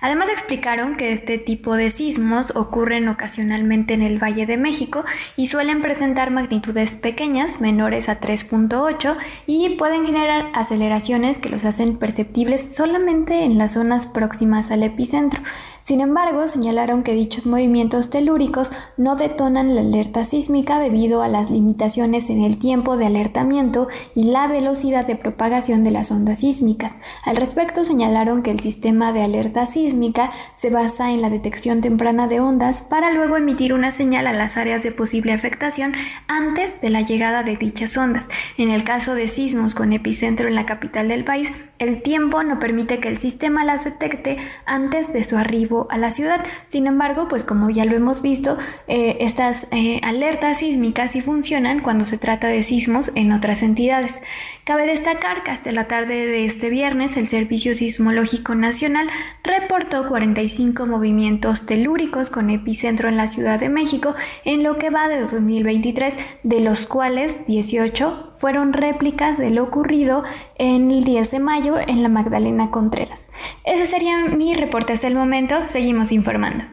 [0.01, 5.03] Además explicaron que este tipo de sismos ocurren ocasionalmente en el Valle de México
[5.35, 11.97] y suelen presentar magnitudes pequeñas, menores a 3.8, y pueden generar aceleraciones que los hacen
[11.97, 15.41] perceptibles solamente en las zonas próximas al epicentro.
[15.85, 21.51] Sin embargo, señalaron que dichos movimientos telúricos no detonan la alerta sísmica debido a las
[21.51, 26.95] limitaciones en el tiempo de alertamiento y la velocidad de propagación de las ondas sísmicas.
[27.23, 32.27] Al respecto, señalaron que el sistema de alerta sísmica se basa en la detección temprana
[32.27, 35.93] de ondas para luego emitir una señal a las áreas de posible afectación
[36.27, 38.27] antes de la llegada de dichas ondas.
[38.57, 42.57] En el caso de sismos con epicentro en la capital del país, el tiempo no
[42.57, 46.43] permite que el sistema las detecte antes de su arribo a la ciudad.
[46.69, 48.57] Sin embargo, pues como ya lo hemos visto,
[48.87, 54.21] eh, estas eh, alertas sísmicas sí funcionan cuando se trata de sismos en otras entidades.
[54.65, 59.07] Cabe destacar que hasta la tarde de este viernes el Servicio Sismológico Nacional
[59.43, 65.07] reportó 45 movimientos telúricos con epicentro en la Ciudad de México en lo que va
[65.07, 70.23] de 2023, de los cuales 18 fueron réplicas de lo ocurrido
[70.57, 73.29] el 10 de mayo en la Magdalena Contreras.
[73.65, 76.63] Ese sería mi reporte hasta el momento, seguimos informando.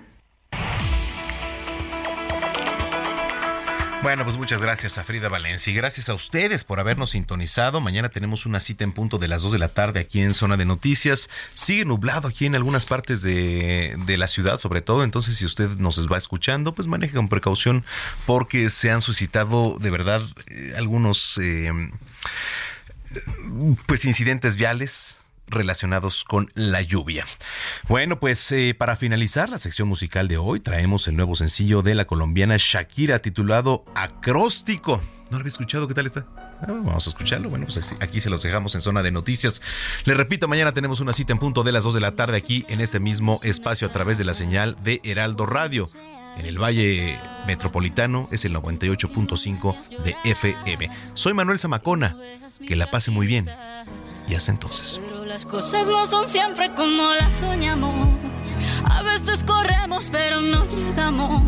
[4.13, 7.81] Bueno, pues muchas gracias a Frida Valencia y gracias a ustedes por habernos sintonizado.
[7.81, 10.59] Mañana tenemos una cita en punto de las 2 de la tarde aquí en Zona
[10.59, 11.31] de Noticias.
[11.55, 15.03] Sigue nublado aquí en algunas partes de, la ciudad, sobre todo.
[15.03, 17.87] Entonces, si usted nos va escuchando, pues maneje con precaución
[18.27, 21.71] porque se han suscitado de verdad eh, algunos eh,
[23.87, 25.17] pues incidentes viales
[25.53, 27.27] relacionados con la lluvia.
[27.89, 31.95] Bueno, pues eh, para finalizar la sección musical de hoy traemos el nuevo sencillo de
[31.95, 35.01] la colombiana Shakira titulado Acróstico.
[35.31, 36.27] No lo había escuchado, ¿qué tal está?
[36.61, 37.49] Ah, vamos a escucharlo.
[37.49, 39.63] Bueno, pues aquí se los dejamos en zona de noticias.
[40.05, 42.67] Les repito, mañana tenemos una cita en punto de las 2 de la tarde aquí
[42.69, 45.89] en este mismo espacio a través de la señal de Heraldo Radio.
[46.37, 50.91] En el Valle Metropolitano es el 98.5 de FM.
[51.15, 52.17] Soy Manuel Zamacona.
[52.67, 53.49] Que la pase muy bien.
[54.29, 55.01] Y hasta entonces.
[55.05, 58.09] Pero las cosas no son siempre como las soñamos.
[58.85, 61.43] A veces corremos, pero no llegamos.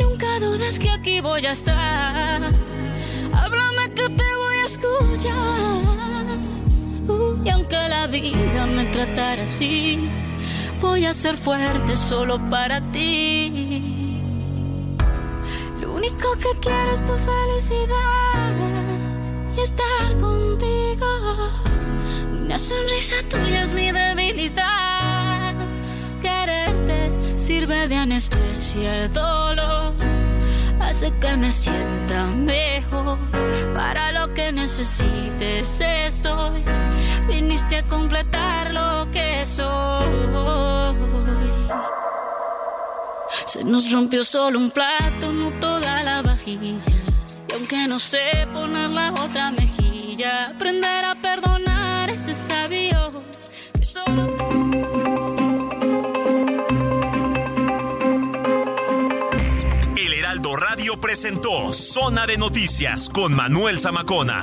[0.00, 2.42] Nunca dudes que aquí voy a estar.
[3.32, 5.32] Háblame que te voy a escuchar.
[7.44, 10.08] y aunque la vida me tratara así,
[10.80, 14.20] voy a ser fuerte solo para ti.
[15.80, 19.11] Lo único que quiero es tu felicidad
[19.56, 21.06] y estar contigo.
[22.32, 25.54] Una sonrisa tuya es mi debilidad.
[26.20, 29.94] Quererte sirve de anestesia el dolor.
[30.80, 33.18] Hace que me sienta mejor.
[33.74, 36.62] Para lo que necesites estoy.
[37.28, 40.12] Viniste a completar lo que soy.
[43.46, 47.01] Se nos rompió solo un plato, no toda la vajilla.
[47.72, 53.10] Aunque no sé poner la otra mejilla, aprender a perdonar este sabio
[53.80, 54.28] que.
[59.96, 64.42] El Heraldo Radio presentó Zona de Noticias con Manuel Zamacona.